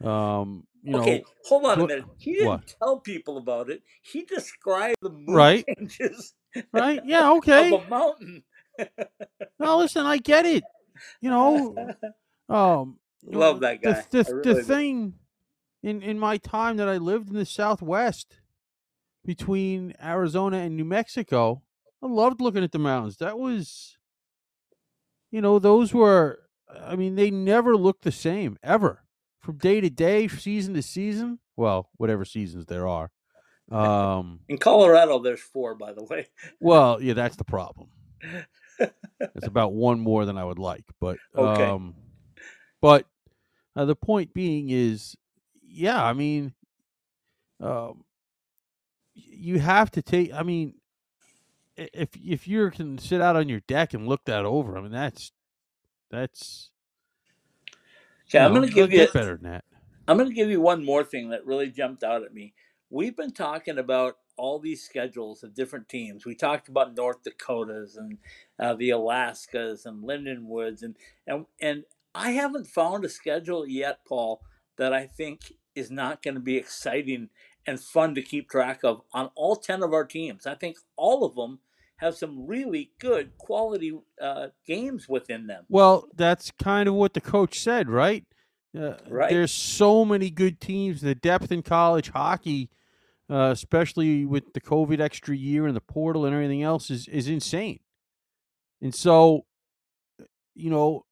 um, 0.04 0.66
you 0.82 0.92
know, 0.92 1.00
okay, 1.00 1.24
hold 1.46 1.64
on 1.64 1.80
a 1.80 1.86
minute. 1.86 2.04
He 2.18 2.34
didn't 2.34 2.48
what? 2.48 2.74
tell 2.78 3.00
people 3.00 3.38
about 3.38 3.70
it. 3.70 3.82
He 4.02 4.24
described 4.24 4.96
the 5.00 5.10
Right. 5.28 5.64
changes 5.78 6.34
right? 6.72 7.00
Yeah, 7.04 7.32
okay. 7.32 7.68
of 7.72 7.86
a 7.86 7.88
mountain. 7.88 8.42
No, 9.58 9.78
listen, 9.78 10.06
I 10.06 10.18
get 10.18 10.46
it. 10.46 10.64
You 11.20 11.30
know, 11.30 11.94
um, 12.48 12.98
Love 13.24 13.60
that 13.60 13.82
guy. 13.82 14.04
The, 14.10 14.22
the, 14.22 14.34
really 14.34 14.54
the 14.54 14.62
thing 14.62 15.14
in 15.82 16.02
in 16.02 16.18
my 16.18 16.36
time 16.36 16.76
that 16.76 16.88
I 16.88 16.98
lived 16.98 17.28
in 17.28 17.34
the 17.34 17.46
Southwest 17.46 18.40
between 19.24 19.94
Arizona 20.02 20.58
and 20.58 20.76
New 20.76 20.84
Mexico, 20.84 21.62
I 22.02 22.06
loved 22.06 22.40
looking 22.40 22.62
at 22.62 22.72
the 22.72 22.78
mountains. 22.78 23.16
That 23.16 23.38
was, 23.38 23.96
you 25.30 25.40
know, 25.40 25.58
those 25.58 25.92
were. 25.92 26.40
I 26.80 26.96
mean, 26.96 27.14
they 27.14 27.30
never 27.30 27.76
looked 27.76 28.02
the 28.02 28.12
same 28.12 28.58
ever, 28.62 29.04
from 29.40 29.56
day 29.58 29.80
to 29.80 29.88
day, 29.88 30.26
season 30.28 30.74
to 30.74 30.82
season. 30.82 31.38
Well, 31.56 31.90
whatever 31.96 32.24
seasons 32.24 32.66
there 32.66 32.86
are. 32.86 33.10
Um, 33.68 34.42
In 34.48 34.58
Colorado, 34.58 35.18
there's 35.18 35.40
four, 35.40 35.74
by 35.74 35.92
the 35.92 36.04
way. 36.04 36.28
well, 36.60 37.02
yeah, 37.02 37.14
that's 37.14 37.34
the 37.34 37.42
problem. 37.42 37.88
It's 39.34 39.46
about 39.46 39.72
one 39.74 40.00
more 40.00 40.24
than 40.24 40.38
I 40.38 40.44
would 40.44 40.58
like, 40.58 40.84
but 41.00 41.18
Okay. 41.36 41.74
um, 41.74 41.94
but 42.80 43.06
uh, 43.74 43.84
the 43.84 43.96
point 43.96 44.32
being 44.34 44.70
is, 44.70 45.16
yeah, 45.62 46.02
I 46.02 46.12
mean, 46.14 46.54
um, 47.60 48.04
you 49.14 49.58
have 49.58 49.90
to 49.92 50.02
take. 50.02 50.32
I 50.32 50.42
mean, 50.42 50.74
if 51.76 52.10
if 52.14 52.48
you 52.48 52.70
can 52.70 52.98
sit 52.98 53.20
out 53.20 53.36
on 53.36 53.48
your 53.48 53.60
deck 53.60 53.94
and 53.94 54.06
look 54.08 54.24
that 54.26 54.44
over, 54.44 54.76
I 54.78 54.80
mean, 54.80 54.92
that's 54.92 55.32
that's. 56.10 56.70
Okay, 58.28 58.38
I'm 58.40 58.52
going 58.52 58.66
to 58.68 58.74
give 58.74 58.92
you 58.92 59.06
better 59.12 59.36
than 59.36 59.50
that. 59.50 59.64
I'm 60.08 60.16
going 60.16 60.28
to 60.28 60.34
give 60.34 60.50
you 60.50 60.60
one 60.60 60.84
more 60.84 61.04
thing 61.04 61.30
that 61.30 61.46
really 61.46 61.70
jumped 61.70 62.04
out 62.04 62.22
at 62.22 62.32
me. 62.34 62.54
We've 62.90 63.16
been 63.16 63.32
talking 63.32 63.78
about 63.78 64.16
all 64.36 64.58
these 64.58 64.82
schedules 64.82 65.42
of 65.42 65.54
different 65.54 65.88
teams. 65.88 66.24
We 66.24 66.34
talked 66.34 66.68
about 66.68 66.96
North 66.96 67.22
Dakotas 67.22 67.96
and 67.96 68.18
uh, 68.58 68.74
the 68.74 68.90
Alaskas 68.90 69.86
and 69.86 70.04
Lindenwoods, 70.04 70.82
and 70.82 70.96
and 71.26 71.46
and 71.60 71.84
I 72.14 72.30
haven't 72.30 72.66
found 72.66 73.04
a 73.04 73.08
schedule 73.08 73.66
yet, 73.66 74.00
Paul, 74.06 74.42
that 74.78 74.92
I 74.92 75.06
think 75.06 75.52
is 75.74 75.90
not 75.90 76.22
going 76.22 76.34
to 76.34 76.40
be 76.40 76.56
exciting 76.56 77.28
and 77.66 77.80
fun 77.80 78.14
to 78.14 78.22
keep 78.22 78.48
track 78.48 78.80
of 78.84 79.02
on 79.12 79.30
all 79.34 79.56
ten 79.56 79.82
of 79.82 79.92
our 79.92 80.04
teams. 80.04 80.46
I 80.46 80.54
think 80.54 80.78
all 80.96 81.24
of 81.24 81.34
them 81.34 81.60
have 81.98 82.14
some 82.14 82.46
really 82.46 82.92
good 82.98 83.36
quality 83.38 83.98
uh, 84.20 84.48
games 84.66 85.08
within 85.08 85.46
them. 85.46 85.64
Well, 85.68 86.08
that's 86.14 86.50
kind 86.62 86.88
of 86.88 86.94
what 86.94 87.14
the 87.14 87.20
coach 87.20 87.58
said, 87.58 87.88
right? 87.88 88.24
Uh, 88.78 88.94
Right. 89.08 89.30
There's 89.30 89.52
so 89.52 90.04
many 90.04 90.30
good 90.30 90.60
teams. 90.60 91.00
The 91.00 91.14
depth 91.14 91.50
in 91.50 91.62
college 91.62 92.10
hockey, 92.10 92.70
uh, 93.30 93.50
especially 93.52 94.24
with 94.24 94.52
the 94.52 94.60
COVID 94.60 95.00
extra 95.00 95.36
year 95.36 95.66
and 95.66 95.76
the 95.76 95.80
portal 95.80 96.24
and 96.24 96.34
everything 96.34 96.62
else, 96.62 96.90
is 96.90 97.08
is 97.08 97.28
insane. 97.28 97.80
And 98.80 98.94
so, 98.94 99.46
you 100.54 100.70
know, 100.70 101.04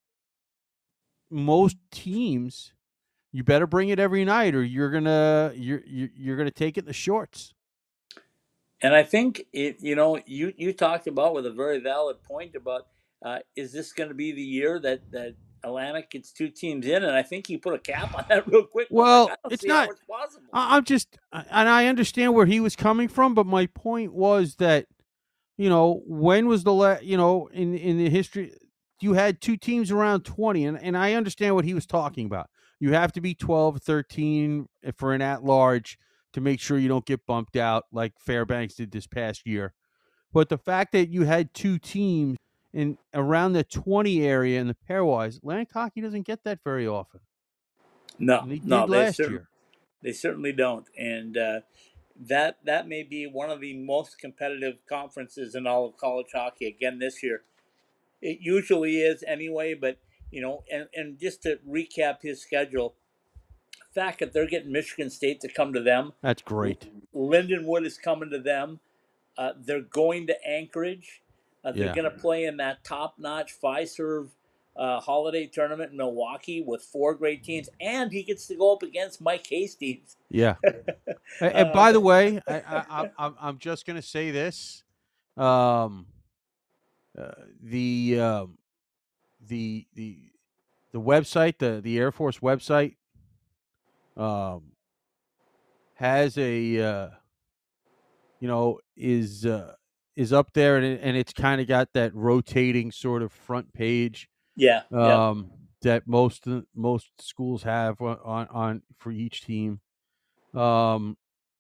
most 1.31 1.77
teams, 1.91 2.73
you 3.33 3.43
better 3.43 3.67
bring 3.67 3.89
it 3.89 3.99
every 3.99 4.25
night, 4.25 4.55
or 4.55 4.63
you're 4.63 4.91
gonna 4.91 5.53
you're 5.55 5.83
you're, 5.87 6.11
you're 6.15 6.37
gonna 6.37 6.51
take 6.51 6.77
it 6.77 6.81
in 6.81 6.87
the 6.87 6.93
shorts. 6.93 7.55
And 8.83 8.95
I 8.95 9.03
think 9.03 9.47
it, 9.53 9.79
you 9.81 9.97
know, 9.97 10.21
you 10.27 10.53
you 10.57 10.73
talked 10.73 11.07
about 11.07 11.35
with 11.35 11.47
a 11.47 11.51
very 11.51 11.81
valid 11.81 12.23
point 12.23 12.55
about 12.55 12.87
uh, 13.25 13.39
is 13.57 13.73
this 13.73 13.93
going 13.93 14.11
to 14.11 14.15
be 14.15 14.33
the 14.33 14.43
year 14.43 14.79
that 14.81 15.11
that 15.11 15.35
Atlantic 15.65 16.11
gets 16.11 16.33
two 16.33 16.49
teams 16.49 16.87
in? 16.87 17.03
And 17.03 17.13
I 17.17 17.23
think 17.23 17.47
he 17.47 17.57
put 17.57 17.75
a 17.75 17.79
cap 17.79 18.15
on 18.15 18.25
that 18.29 18.47
real 18.51 18.65
quick. 18.65 18.89
Well, 18.91 19.27
like, 19.27 19.39
I 19.45 19.49
it's 19.51 19.65
not- 19.65 19.91
it's 19.91 20.01
possible. 20.09 20.47
I'm 20.53 20.85
just, 20.85 21.19
and 21.33 21.69
I 21.69 21.87
understand 21.87 22.35
where 22.35 22.47
he 22.47 22.61
was 22.61 22.77
coming 22.77 23.09
from, 23.09 23.35
but 23.35 23.47
my 23.47 23.67
point 23.67 24.13
was 24.13 24.57
that, 24.57 24.87
you 25.57 25.69
know, 25.69 26.03
when 26.07 26.47
was 26.47 26.65
the 26.65 26.73
la- 26.73 26.99
you 27.01 27.17
know, 27.17 27.49
in 27.53 27.75
in 27.77 27.99
the 27.99 28.11
history, 28.11 28.53
you 29.01 29.15
had 29.15 29.41
two 29.41 29.57
teams 29.57 29.91
around 29.91 30.25
20, 30.25 30.65
and 30.67 30.79
and 30.81 30.97
I 30.97 31.15
understand 31.15 31.55
what 31.55 31.65
he 31.65 31.75
was 31.75 31.87
talking 31.87 32.27
about. 32.27 32.49
You 32.81 32.93
have 32.93 33.13
to 33.13 33.21
be 33.21 33.35
12, 33.35 33.81
13 33.83 34.67
eh, 34.83 34.91
for 34.97 35.15
an 35.15 35.23
at 35.23 35.45
large 35.45 35.97
to 36.33 36.41
make 36.41 36.61
sure 36.61 36.77
you 36.79 36.89
don't 36.89 37.07
get 37.07 37.25
bumped 37.27 37.57
out 37.57 37.85
like 37.93 38.13
Fairbanks 38.19 38.75
did 38.75 38.91
this 38.91 39.07
past 39.07 39.47
year. 39.47 39.73
But 40.33 40.49
the 40.49 40.59
fact 40.59 40.91
that 40.93 41.09
you 41.09 41.23
had 41.25 41.55
two 41.55 41.79
teams 41.79 42.37
in 42.75 42.99
around 43.15 43.55
the 43.55 43.65
20 43.65 44.23
area 44.27 44.61
in 44.61 44.69
the 44.69 44.77
pairwise, 44.91 45.39
Atlantic 45.39 45.71
hockey 45.73 46.03
doesn't 46.03 46.27
get 46.27 46.45
that 46.45 46.61
very 46.65 46.87
often. 46.89 47.21
no, 48.19 48.43
And 48.43 48.53
they 48.53 48.63
no, 48.65 48.87
they, 48.89 49.07
cer- 49.07 49.31
year. 49.31 49.49
they 50.03 50.13
certainly 50.13 50.53
don't. 50.53 50.87
And 50.99 51.39
uh, 51.39 51.61
that 52.21 52.59
that 52.65 52.89
may 52.89 53.03
be 53.05 53.27
one 53.27 53.51
of 53.51 53.61
the 53.61 53.75
most 53.77 54.19
competitive 54.19 54.79
conferences 54.89 55.55
in 55.55 55.67
all 55.67 55.87
of 55.87 55.97
college 55.97 56.29
hockey 56.35 56.67
again 56.67 56.99
this 56.99 57.23
year. 57.23 57.43
It 58.23 58.39
usually 58.41 58.99
is 58.99 59.25
anyway, 59.27 59.75
but 59.75 59.99
you 60.31 60.43
know, 60.43 60.65
and, 60.73 60.89
and 60.95 61.19
just 61.21 61.43
to 61.45 61.59
recap 61.69 62.19
his 62.23 62.43
schedule, 62.43 62.95
fact 63.95 64.21
that 64.21 64.33
they're 64.33 64.49
getting 64.49 64.73
Michigan 64.73 65.11
State 65.11 65.41
to 65.43 65.49
come 65.53 65.73
to 65.73 65.81
them. 65.83 66.13
That's 66.23 66.43
great. 66.43 66.89
Lindenwood 67.15 67.87
is 67.87 67.99
coming 67.99 68.31
to 68.31 68.39
them. 68.41 68.81
Uh, 69.39 69.53
they're 69.59 69.81
going 69.83 70.27
to 70.29 70.37
Anchorage. 70.47 71.23
Uh, 71.65 71.73
they're 71.73 71.89
Yeah. 71.89 71.95
going 71.95 72.05
to 72.05 72.11
play 72.11 72.45
in 72.45 72.59
that 72.59 72.85
top-notch 72.85 73.55
Fiserv 73.61 74.29
uh, 74.77 75.01
holiday 75.01 75.47
tournament 75.47 75.93
in 75.93 75.97
Milwaukee 75.97 76.63
with 76.67 76.83
four 76.83 77.15
great 77.15 77.45
teams, 77.45 77.69
and 77.81 78.13
he 78.13 78.23
gets 78.23 78.47
to 78.49 78.57
go 78.57 78.73
up 78.75 78.83
against 78.83 79.21
Mike 79.21 79.47
Hastings. 79.47 80.17
Yeah. 80.31 80.57
and, 81.41 81.55
and 81.55 81.73
by 81.73 81.91
Uh, 81.91 81.93
the 81.93 82.01
way, 82.01 82.41
I, 82.49 82.55
I, 82.57 82.85
I, 82.89 83.07
I'm 83.19 83.35
I'm 83.41 83.59
just 83.59 83.87
gonna 83.87 84.03
say 84.03 84.31
this. 84.31 84.83
Um, 85.37 86.07
uh, 87.19 87.33
the 87.63 88.21
um, 88.21 88.59
the 89.41 89.87
the 89.95 90.19
the 90.93 91.01
website, 91.01 91.59
the 91.59 91.81
the 91.83 91.99
Air 91.99 92.13
Force 92.13 92.39
website, 92.41 92.97
um, 94.17 94.73
has 95.95 96.37
a 96.39 96.81
uh, 96.81 97.09
you 98.41 98.49
know 98.49 98.81
is 98.97 99.47
uh, 99.47 99.75
is 100.17 100.33
up 100.33 100.53
there, 100.53 100.77
and 100.77 100.99
and 101.01 101.17
it's 101.17 101.33
kind 101.33 101.61
of 101.61 101.67
got 101.67 101.93
that 101.95 102.15
rotating 102.15 102.91
sort 102.93 103.23
of 103.23 103.33
front 103.33 103.73
page 103.73 104.29
Yeah, 104.57 104.83
yeah. 104.91 105.29
um, 105.31 105.51
that 105.83 106.07
most 106.07 106.47
most 106.75 107.09
schools 107.21 107.63
have 107.65 108.01
on, 108.01 108.19
on 108.25 108.49
on 108.49 108.83
for 108.99 109.11
each 109.13 109.43
team. 109.45 109.81
Um, 110.55 111.17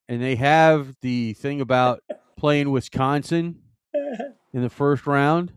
and 0.08 0.22
they 0.22 0.36
have 0.36 0.94
the 1.00 1.32
thing 1.34 1.60
about 1.60 2.02
playing 2.36 2.70
Wisconsin 2.70 3.60
in 4.52 4.62
the 4.62 4.70
first 4.70 5.06
round. 5.06 5.52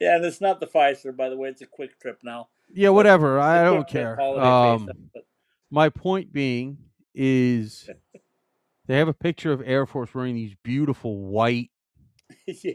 yeah, 0.00 0.16
and 0.16 0.24
it's 0.24 0.40
not 0.40 0.60
the 0.60 0.66
Fiserv, 0.66 1.16
by 1.16 1.28
the 1.30 1.36
way. 1.36 1.48
It's 1.48 1.62
a 1.62 1.66
Kwik 1.66 1.98
Trip 2.00 2.18
now. 2.22 2.48
Yeah, 2.74 2.90
whatever. 2.90 3.38
I 3.40 3.64
don't 3.64 3.88
care. 3.88 4.20
Um, 4.20 4.90
my 5.70 5.88
point 5.88 6.32
being 6.32 6.78
is 7.14 7.88
they 8.86 8.98
have 8.98 9.08
a 9.08 9.14
picture 9.14 9.52
of 9.52 9.62
Air 9.64 9.86
Force 9.86 10.14
wearing 10.14 10.34
these 10.34 10.54
beautiful 10.62 11.16
white. 11.18 11.70
yeah, 12.46 12.72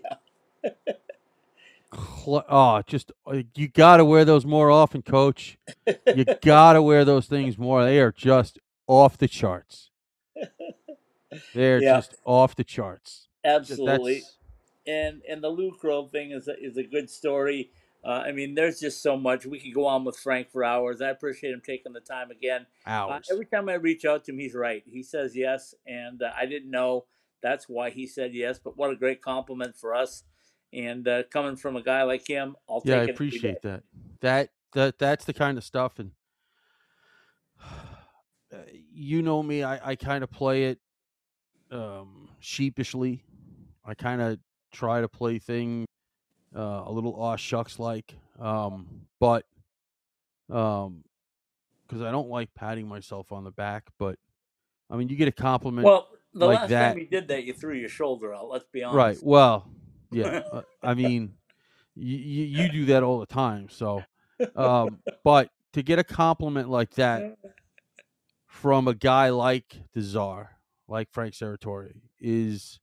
Cl- 1.94 2.46
oh, 2.50 2.82
just 2.88 3.12
uh, 3.28 3.42
you 3.56 3.68
got 3.68 3.98
to 3.98 4.06
wear 4.06 4.24
those 4.24 4.46
more 4.46 4.72
often, 4.72 5.02
Coach. 5.02 5.58
You 6.16 6.26
got 6.42 6.74
to 6.74 6.82
wear 6.82 7.04
those 7.04 7.28
things 7.28 7.58
more. 7.58 7.84
They 7.84 8.00
are 8.00 8.12
just 8.12 8.60
off 8.88 9.18
the 9.18 9.28
charts. 9.28 9.90
They're 11.54 11.82
Yeah. 11.82 11.98
just 11.98 12.16
off 12.26 12.56
the 12.56 12.64
charts. 12.64 13.28
Absolutely. 13.44 14.16
That's 14.16 14.38
and 14.88 15.22
and 15.30 15.44
the 15.44 15.50
Luke 15.50 15.84
Rowe 15.84 16.08
thing 16.08 16.32
is 16.32 16.48
a, 16.48 16.58
is 16.60 16.78
a 16.78 16.84
good 16.84 17.10
story. 17.10 17.72
Uh, 18.04 18.24
I 18.26 18.32
mean, 18.32 18.56
there's 18.56 18.80
just 18.80 19.04
so 19.04 19.16
much 19.16 19.46
we 19.46 19.60
could 19.60 19.76
go 19.76 19.86
on 19.86 20.04
with 20.04 20.18
Frank 20.18 20.50
for 20.50 20.64
hours. 20.64 21.02
I 21.02 21.10
appreciate 21.10 21.54
him 21.54 21.62
taking 21.64 21.94
the 21.94 22.00
time 22.00 22.32
again. 22.32 22.66
Uh, 22.88 22.90
hours. 22.90 23.28
every 23.32 23.46
time 23.46 23.70
I 23.70 23.76
reach 23.76 24.06
out 24.06 24.26
to 24.26 24.32
him, 24.32 24.40
he's 24.40 24.56
right. 24.56 24.82
He 24.88 25.04
says 25.04 25.36
yes, 25.36 25.76
and 25.86 26.24
uh, 26.24 26.32
I 26.36 26.48
didn't 26.48 26.72
know 26.72 27.06
that's 27.42 27.68
why 27.68 27.90
he 27.90 28.08
said 28.08 28.34
yes. 28.34 28.60
But 28.64 28.78
what 28.78 28.92
a 28.92 28.96
great 28.96 29.22
compliment 29.22 29.76
for 29.76 29.94
us, 29.94 30.24
and 30.74 31.08
uh, 31.08 31.24
coming 31.32 31.56
from 31.56 31.76
a 31.76 31.82
guy 31.82 32.04
like 32.04 32.28
him, 32.28 32.56
I'll 32.70 32.82
take 32.82 32.90
it. 32.90 32.92
yeah, 32.92 32.96
I 32.96 33.04
it. 33.04 33.10
every 33.10 33.30
day. 33.30 33.38
appreciate 33.38 33.62
that. 33.64 33.84
That 34.22 34.50
that 34.74 35.00
that's 35.00 35.26
the 35.26 35.34
kind 35.34 35.58
of 35.58 35.64
stuff, 35.64 36.00
and 36.00 36.12
uh, 37.64 38.58
you 38.94 39.22
know 39.22 39.42
me, 39.42 39.64
I 39.64 39.92
I 39.92 39.96
kind 39.96 40.24
of 40.24 40.32
play 40.32 40.66
it 40.66 40.80
um, 41.72 42.30
sheepishly. 42.40 43.24
I 43.86 43.94
kind 43.96 44.22
of 44.22 44.40
try 44.72 45.02
to 45.02 45.08
play 45.08 45.40
thing 45.40 45.86
uh, 46.56 46.84
a 46.86 46.92
little 46.92 47.14
aw 47.16 47.36
shucks 47.36 47.80
like, 47.80 48.16
um, 48.40 49.08
but 49.20 49.46
um, 50.50 51.04
because 51.88 52.02
I 52.04 52.12
don't 52.12 52.30
like 52.30 52.54
patting 52.54 52.88
myself 52.88 53.32
on 53.32 53.44
the 53.44 53.52
back, 53.52 53.88
but 53.98 54.18
I 54.90 54.98
mean, 54.98 55.10
you 55.10 55.16
get 55.16 55.28
a 55.28 55.32
compliment, 55.32 55.86
Well, 55.86 56.10
the 56.34 56.46
like 56.46 56.60
last 56.60 56.70
that. 56.70 56.90
time 56.90 57.00
you 57.00 57.08
did 57.08 57.28
that, 57.30 57.44
you 57.44 57.54
threw 57.54 57.76
your 57.76 57.90
shoulder 57.90 58.34
out. 58.34 58.50
Let's 58.50 58.66
be 58.72 58.84
honest. 58.84 58.96
right? 58.96 59.18
Well, 59.22 59.70
yeah. 60.12 60.42
uh, 60.52 60.62
I 60.82 60.94
mean, 60.94 61.34
you, 61.96 62.18
you 62.18 62.64
you 62.64 62.72
do 62.72 62.86
that 62.86 63.04
all 63.04 63.20
the 63.20 63.26
time, 63.26 63.70
so. 63.70 64.04
Um, 64.56 65.00
but 65.24 65.50
to 65.74 65.84
get 65.84 66.00
a 66.00 66.04
compliment 66.04 66.70
like 66.70 66.96
that 66.96 67.38
from 68.48 68.88
a 68.88 68.94
guy 68.94 69.30
like 69.30 69.78
the 69.94 70.02
czar, 70.02 70.58
like 70.88 71.10
Frank 71.12 71.34
Serratore, 71.34 71.92
is 72.20 72.80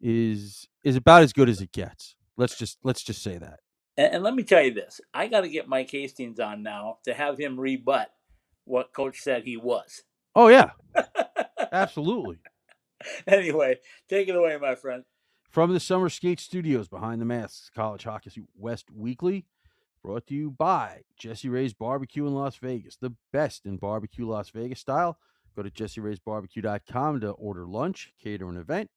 is 0.00 0.68
is 0.84 0.96
about 0.96 1.22
as 1.22 1.32
good 1.32 1.48
as 1.48 1.60
it 1.60 1.72
gets. 1.72 2.16
Let's 2.36 2.56
just 2.56 2.78
let's 2.82 3.02
just 3.02 3.22
say 3.22 3.38
that. 3.38 3.60
And, 3.96 4.14
and 4.14 4.24
let 4.24 4.34
me 4.34 4.42
tell 4.42 4.62
you 4.62 4.72
this: 4.72 5.00
I 5.12 5.26
got 5.28 5.42
to 5.42 5.48
get 5.48 5.68
Mike 5.68 5.90
Hastings 5.90 6.40
on 6.40 6.62
now 6.62 6.98
to 7.04 7.14
have 7.14 7.38
him 7.38 7.58
rebut 7.58 8.10
what 8.64 8.92
Coach 8.92 9.18
said 9.20 9.44
he 9.44 9.56
was. 9.56 10.02
Oh 10.34 10.48
yeah, 10.48 10.70
absolutely. 11.72 12.38
anyway, 13.26 13.78
take 14.08 14.28
it 14.28 14.36
away, 14.36 14.56
my 14.60 14.74
friend. 14.74 15.04
From 15.50 15.72
the 15.72 15.80
Summer 15.80 16.08
Skate 16.08 16.38
Studios 16.38 16.88
behind 16.88 17.20
the 17.20 17.26
masks, 17.26 17.70
College 17.74 18.04
Hockey 18.04 18.30
West 18.56 18.90
Weekly, 18.94 19.46
brought 20.02 20.26
to 20.28 20.34
you 20.34 20.50
by 20.50 21.02
Jesse 21.18 21.48
Ray's 21.48 21.74
Barbecue 21.74 22.26
in 22.26 22.34
Las 22.34 22.56
Vegas, 22.56 22.96
the 22.96 23.14
best 23.32 23.66
in 23.66 23.76
barbecue 23.76 24.26
Las 24.26 24.50
Vegas 24.50 24.80
style. 24.80 25.18
Go 25.56 25.62
to 25.62 25.70
jesseraysbarbecue.com 25.70 27.20
to 27.20 27.30
order 27.30 27.66
lunch, 27.66 28.12
cater 28.22 28.48
an 28.48 28.56
event, 28.56 28.90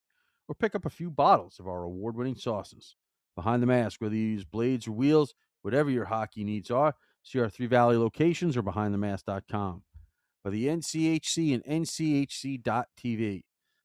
or 0.47 0.53
pick 0.53 0.75
up 0.75 0.85
a 0.85 0.91
few 0.91 1.09
bottles 1.09 1.59
of 1.59 1.67
our 1.67 1.83
award 1.83 2.15
winning 2.15 2.35
sauces. 2.35 2.95
Behind 3.35 3.63
the 3.63 3.67
mask, 3.67 3.99
whether 3.99 4.15
you 4.15 4.27
use 4.27 4.45
blades 4.45 4.87
or 4.87 4.91
wheels, 4.91 5.33
whatever 5.63 5.89
your 5.89 6.05
hockey 6.05 6.43
needs 6.43 6.69
are, 6.69 6.93
see 7.23 7.39
our 7.39 7.49
Three 7.49 7.65
Valley 7.65 7.97
locations 7.97 8.55
or 8.55 8.61
behindthemask.com. 8.61 9.81
By 10.43 10.49
the 10.51 10.67
NCHC 10.67 11.53
and 11.53 11.63
NCHC.TV. 11.83 13.43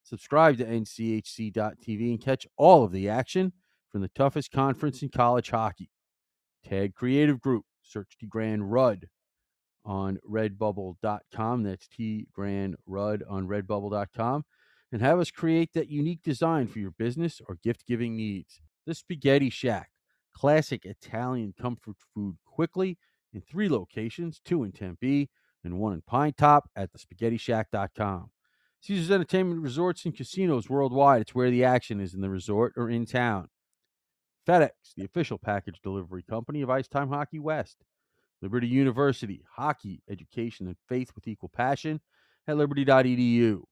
Subscribe 0.09 0.57
to 0.57 0.65
NCHC.TV 0.65 2.09
and 2.09 2.19
catch 2.19 2.47
all 2.57 2.83
of 2.83 2.91
the 2.91 3.07
action 3.07 3.53
from 3.91 4.01
the 4.01 4.07
toughest 4.09 4.51
conference 4.51 5.03
in 5.03 5.09
college 5.09 5.51
hockey. 5.51 5.91
Tag 6.65 6.95
Creative 6.95 7.39
Group. 7.39 7.65
Search 7.83 8.17
T 8.19 8.25
Grand 8.25 8.71
Rudd 8.71 9.07
on 9.85 10.17
redbubble.com. 10.27 11.61
That's 11.63 11.87
T 11.87 12.25
Grand 12.33 12.75
Rudd 12.87 13.23
on 13.29 13.47
redbubble.com. 13.47 14.45
And 14.91 15.01
have 15.03 15.19
us 15.19 15.29
create 15.29 15.73
that 15.73 15.89
unique 15.89 16.23
design 16.23 16.65
for 16.65 16.79
your 16.79 16.93
business 16.97 17.39
or 17.47 17.59
gift 17.63 17.85
giving 17.85 18.17
needs. 18.17 18.61
The 18.87 18.95
Spaghetti 18.95 19.51
Shack. 19.51 19.91
Classic 20.35 20.85
Italian 20.85 21.53
comfort 21.59 21.97
food 22.15 22.37
quickly 22.45 22.97
in 23.31 23.41
three 23.41 23.69
locations 23.69 24.41
two 24.43 24.63
in 24.63 24.71
Tempe 24.71 25.29
and 25.63 25.77
one 25.77 25.93
in 25.93 26.01
Pinetop 26.01 26.61
at 26.75 26.89
thespaghettishack.com. 26.93 28.31
Caesars 28.81 29.11
Entertainment 29.11 29.61
Resorts 29.61 30.05
and 30.05 30.15
Casinos 30.15 30.69
worldwide. 30.69 31.21
It's 31.21 31.35
where 31.35 31.51
the 31.51 31.63
action 31.63 31.99
is 31.99 32.13
in 32.13 32.21
the 32.21 32.29
resort 32.29 32.73
or 32.77 32.89
in 32.89 33.05
town. 33.05 33.49
FedEx, 34.47 34.71
the 34.95 35.05
official 35.05 35.37
package 35.37 35.79
delivery 35.83 36.23
company 36.23 36.61
of 36.61 36.69
Ice 36.69 36.87
Time 36.87 37.09
Hockey 37.09 37.39
West. 37.39 37.77
Liberty 38.41 38.67
University, 38.67 39.43
hockey, 39.55 40.01
education, 40.09 40.65
and 40.67 40.77
faith 40.87 41.11
with 41.13 41.27
equal 41.27 41.49
passion 41.49 41.99
at 42.47 42.57
liberty.edu. 42.57 43.63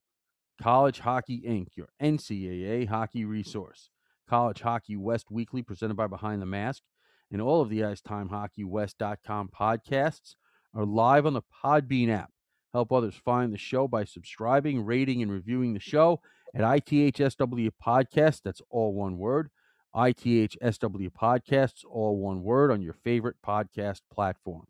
College 0.62 1.00
Hockey 1.00 1.42
Inc., 1.48 1.68
your 1.76 1.88
NCAA 2.02 2.88
hockey 2.88 3.24
resource. 3.24 3.90
College 4.30 4.62
Hockey 4.62 4.98
West 4.98 5.32
Weekly, 5.32 5.62
presented 5.62 5.96
by 5.96 6.08
Behind 6.08 6.42
the 6.42 6.46
Mask, 6.46 6.84
and 7.32 7.42
all 7.42 7.62
of 7.62 7.70
the 7.70 7.80
IcetimeHockeyWest.com 7.80 9.50
podcasts 9.58 10.36
are 10.74 10.86
live 10.86 11.26
on 11.26 11.34
the 11.34 11.42
Podbean 11.64 12.10
app. 12.10 12.32
Help 12.74 12.92
others 12.92 13.16
find 13.16 13.54
the 13.54 13.58
show 13.58 13.88
by 13.88 14.04
subscribing, 14.04 14.84
rating, 14.84 15.22
and 15.22 15.32
reviewing 15.32 15.74
the 15.74 15.80
show 15.80 16.22
at 16.54 16.62
ITHSW 16.62 17.72
Podcast. 17.84 18.42
That's 18.44 18.62
all 18.70 18.94
one 18.94 19.18
word. 19.18 19.50
ITHSW 19.96 21.10
Podcasts, 21.10 21.84
all 21.90 22.18
one 22.18 22.44
word, 22.44 22.72
on 22.72 22.82
your 22.82 22.94
favorite 22.94 23.38
podcast 23.46 24.02
platform. 24.14 24.68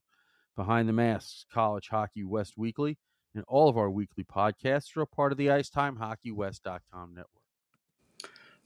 Behind 0.55 0.87
the 0.87 0.93
Masks, 0.93 1.45
College 1.53 1.89
Hockey 1.89 2.23
West 2.23 2.53
Weekly, 2.57 2.97
and 3.35 3.43
all 3.47 3.67
of 3.69 3.77
our 3.77 3.89
weekly 3.89 4.23
podcasts 4.23 4.95
are 4.95 5.01
a 5.01 5.07
part 5.07 5.31
of 5.31 5.37
the 5.37 5.47
IcetimeHockeyWest.com 5.47 7.13
network. 7.13 7.37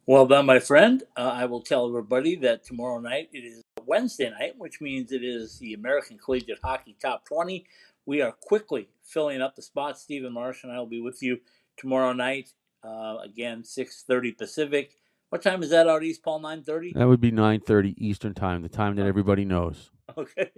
Well 0.05 0.25
done, 0.25 0.45
my 0.45 0.59
friend. 0.59 1.03
Uh, 1.15 1.31
I 1.33 1.45
will 1.45 1.61
tell 1.61 1.87
everybody 1.87 2.35
that 2.37 2.63
tomorrow 2.63 2.99
night 2.99 3.29
it 3.33 3.39
is 3.39 3.61
Wednesday 3.85 4.29
night, 4.29 4.53
which 4.57 4.81
means 4.81 5.11
it 5.11 5.23
is 5.23 5.59
the 5.59 5.73
American 5.73 6.17
Collegiate 6.17 6.59
Hockey 6.63 6.95
Top 6.99 7.25
20. 7.25 7.65
We 8.11 8.21
are 8.21 8.33
quickly 8.33 8.89
filling 9.05 9.41
up 9.41 9.55
the 9.55 9.61
spots. 9.61 10.01
Stephen 10.01 10.33
Marsh 10.33 10.65
and 10.65 10.71
I 10.73 10.79
will 10.79 10.85
be 10.85 10.99
with 10.99 11.23
you 11.23 11.37
tomorrow 11.77 12.11
night. 12.11 12.49
Uh, 12.83 13.19
again, 13.23 13.63
6.30 13.63 14.37
Pacific. 14.37 14.97
What 15.29 15.41
time 15.41 15.63
is 15.63 15.69
that 15.69 15.87
out 15.87 16.03
east, 16.03 16.21
Paul? 16.21 16.41
9.30? 16.41 16.93
That 16.95 17.07
would 17.07 17.21
be 17.21 17.31
9:30 17.31 17.93
Eastern 17.97 18.33
Time, 18.33 18.63
the 18.63 18.67
time 18.67 18.97
that 18.97 19.05
everybody 19.05 19.45
knows. 19.45 19.91
Okay. 20.17 20.51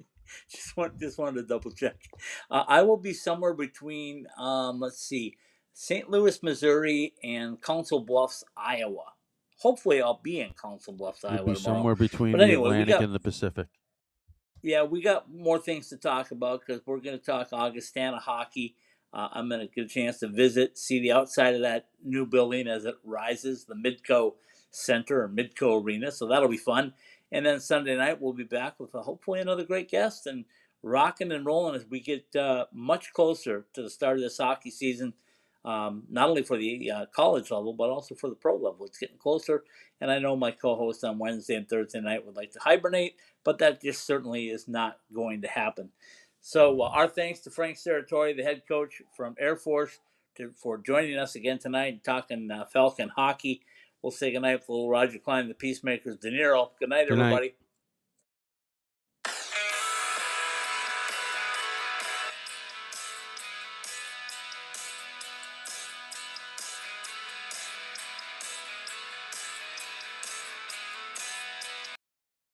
Just 0.50 0.76
want 0.76 1.00
just 1.00 1.20
wanted 1.20 1.42
to 1.42 1.48
double 1.48 1.70
check. 1.70 1.96
Uh, 2.50 2.64
I 2.68 2.82
will 2.82 2.98
be 2.98 3.14
somewhere 3.14 3.54
between 3.54 4.26
um, 4.36 4.80
let's 4.80 4.98
see, 4.98 5.36
St. 5.74 6.10
Louis, 6.10 6.42
Missouri, 6.42 7.14
and 7.24 7.62
Council 7.62 8.00
Bluffs, 8.04 8.44
Iowa. 8.58 9.04
Hopefully, 9.60 10.02
I'll 10.02 10.22
be 10.24 10.40
in 10.40 10.50
Council 10.60 10.94
Bluffs, 10.94 11.22
You'd 11.22 11.34
Iowa 11.34 11.46
be 11.46 11.54
tomorrow. 11.54 11.76
somewhere 11.78 11.96
between 11.96 12.36
the 12.36 12.44
anyway, 12.46 12.62
we 12.64 12.68
Atlantic 12.70 12.96
got- 12.96 13.04
and 13.04 13.14
the 13.14 13.20
Pacific. 13.20 13.68
Yeah, 14.64 14.84
we 14.84 15.02
got 15.02 15.30
more 15.30 15.60
things 15.60 15.90
to 15.90 15.98
talk 15.98 16.32
about 16.32 16.62
because 16.66 16.82
we're 16.86 17.00
going 17.00 17.20
to 17.20 17.24
talk 17.24 17.50
Augustana 17.52 18.18
hockey. 18.18 18.78
Uh, 19.14 19.28
I'm 19.34 19.50
going 19.50 19.60
to 19.60 19.68
get 19.68 19.86
a 19.86 19.90
chance 19.90 20.20
to 20.20 20.28
visit, 20.30 20.78
see 20.78 21.02
the 21.02 21.12
outside 21.12 21.54
of 21.54 21.62
that 21.62 21.88
new 22.04 22.26
building 22.26 22.68
as 22.70 22.86
it 22.86 22.96
rises, 23.04 23.66
the 23.66 23.76
Midco 23.76 24.36
Center 24.72 25.24
or 25.24 25.30
Midco 25.30 25.84
Arena. 25.84 26.12
So 26.12 26.28
that'll 26.28 26.48
be 26.48 26.58
fun. 26.58 26.94
And 27.30 27.46
then 27.46 27.60
Sunday 27.60 27.98
night 27.98 28.22
we'll 28.22 28.34
be 28.34 28.46
back 28.46 28.80
with 28.80 28.96
uh, 28.96 29.02
hopefully 29.02 29.42
another 29.42 29.66
great 29.66 29.90
guest 29.90 30.26
and 30.28 30.46
rocking 30.82 31.34
and 31.34 31.46
rolling 31.46 31.76
as 31.76 31.86
we 31.90 32.00
get 32.00 32.34
uh, 32.34 32.66
much 32.74 33.12
closer 33.12 33.66
to 33.74 33.82
the 33.82 33.90
start 33.90 34.16
of 34.16 34.24
this 34.24 34.38
hockey 34.38 34.72
season. 34.72 35.14
Um, 35.66 36.04
not 36.10 36.30
only 36.30 36.44
for 36.44 36.58
the 36.58 36.92
uh, 36.92 37.06
college 37.16 37.50
level, 37.50 37.74
but 37.74 37.90
also 37.90 38.16
for 38.16 38.30
the 38.30 38.36
pro 38.36 38.56
level. 38.56 38.86
It's 38.86 38.98
getting 38.98 39.18
closer, 39.18 39.64
and 40.02 40.12
I 40.12 40.20
know 40.20 40.36
my 40.36 40.52
co-host 40.52 41.04
on 41.06 41.20
Wednesday 41.20 41.56
and 41.56 41.68
Thursday 41.70 42.02
night 42.02 42.26
would 42.26 42.36
like 42.36 42.52
to 42.52 42.60
hibernate, 42.60 43.16
but 43.46 43.60
that 43.60 43.82
just 43.82 44.06
certainly 44.06 44.50
is 44.50 44.68
not 44.68 45.00
going 45.14 45.42
to 45.42 45.48
happen. 45.48 45.90
So, 46.42 46.82
uh, 46.82 46.90
our 46.90 47.08
thanks 47.08 47.40
to 47.42 47.50
Frank 47.50 47.78
Serratore, 47.78 48.36
the 48.36 48.44
head 48.44 48.64
coach 48.68 49.02
from 49.16 49.36
Air 49.40 49.56
Force, 49.56 50.00
to, 50.36 50.52
for 50.58 50.78
joining 50.78 51.18
us 51.18 51.36
again 51.36 51.60
tonight 51.60 51.94
and 51.94 52.04
talking 52.04 52.52
uh, 52.52 52.66
Falcon 52.66 53.10
hockey. 53.10 53.62
We'll 54.02 54.12
say 54.12 54.34
goodnight 54.34 54.66
for 54.66 54.74
little 54.74 54.90
Roger 54.90 55.20
Klein, 55.20 55.48
the 55.48 55.54
Peacemakers, 55.54 56.18
De 56.18 56.30
Niro. 56.30 56.72
Good 56.78 56.90
night, 56.90 57.08
Good 57.08 57.18
night. 57.18 57.28
everybody. 57.28 57.54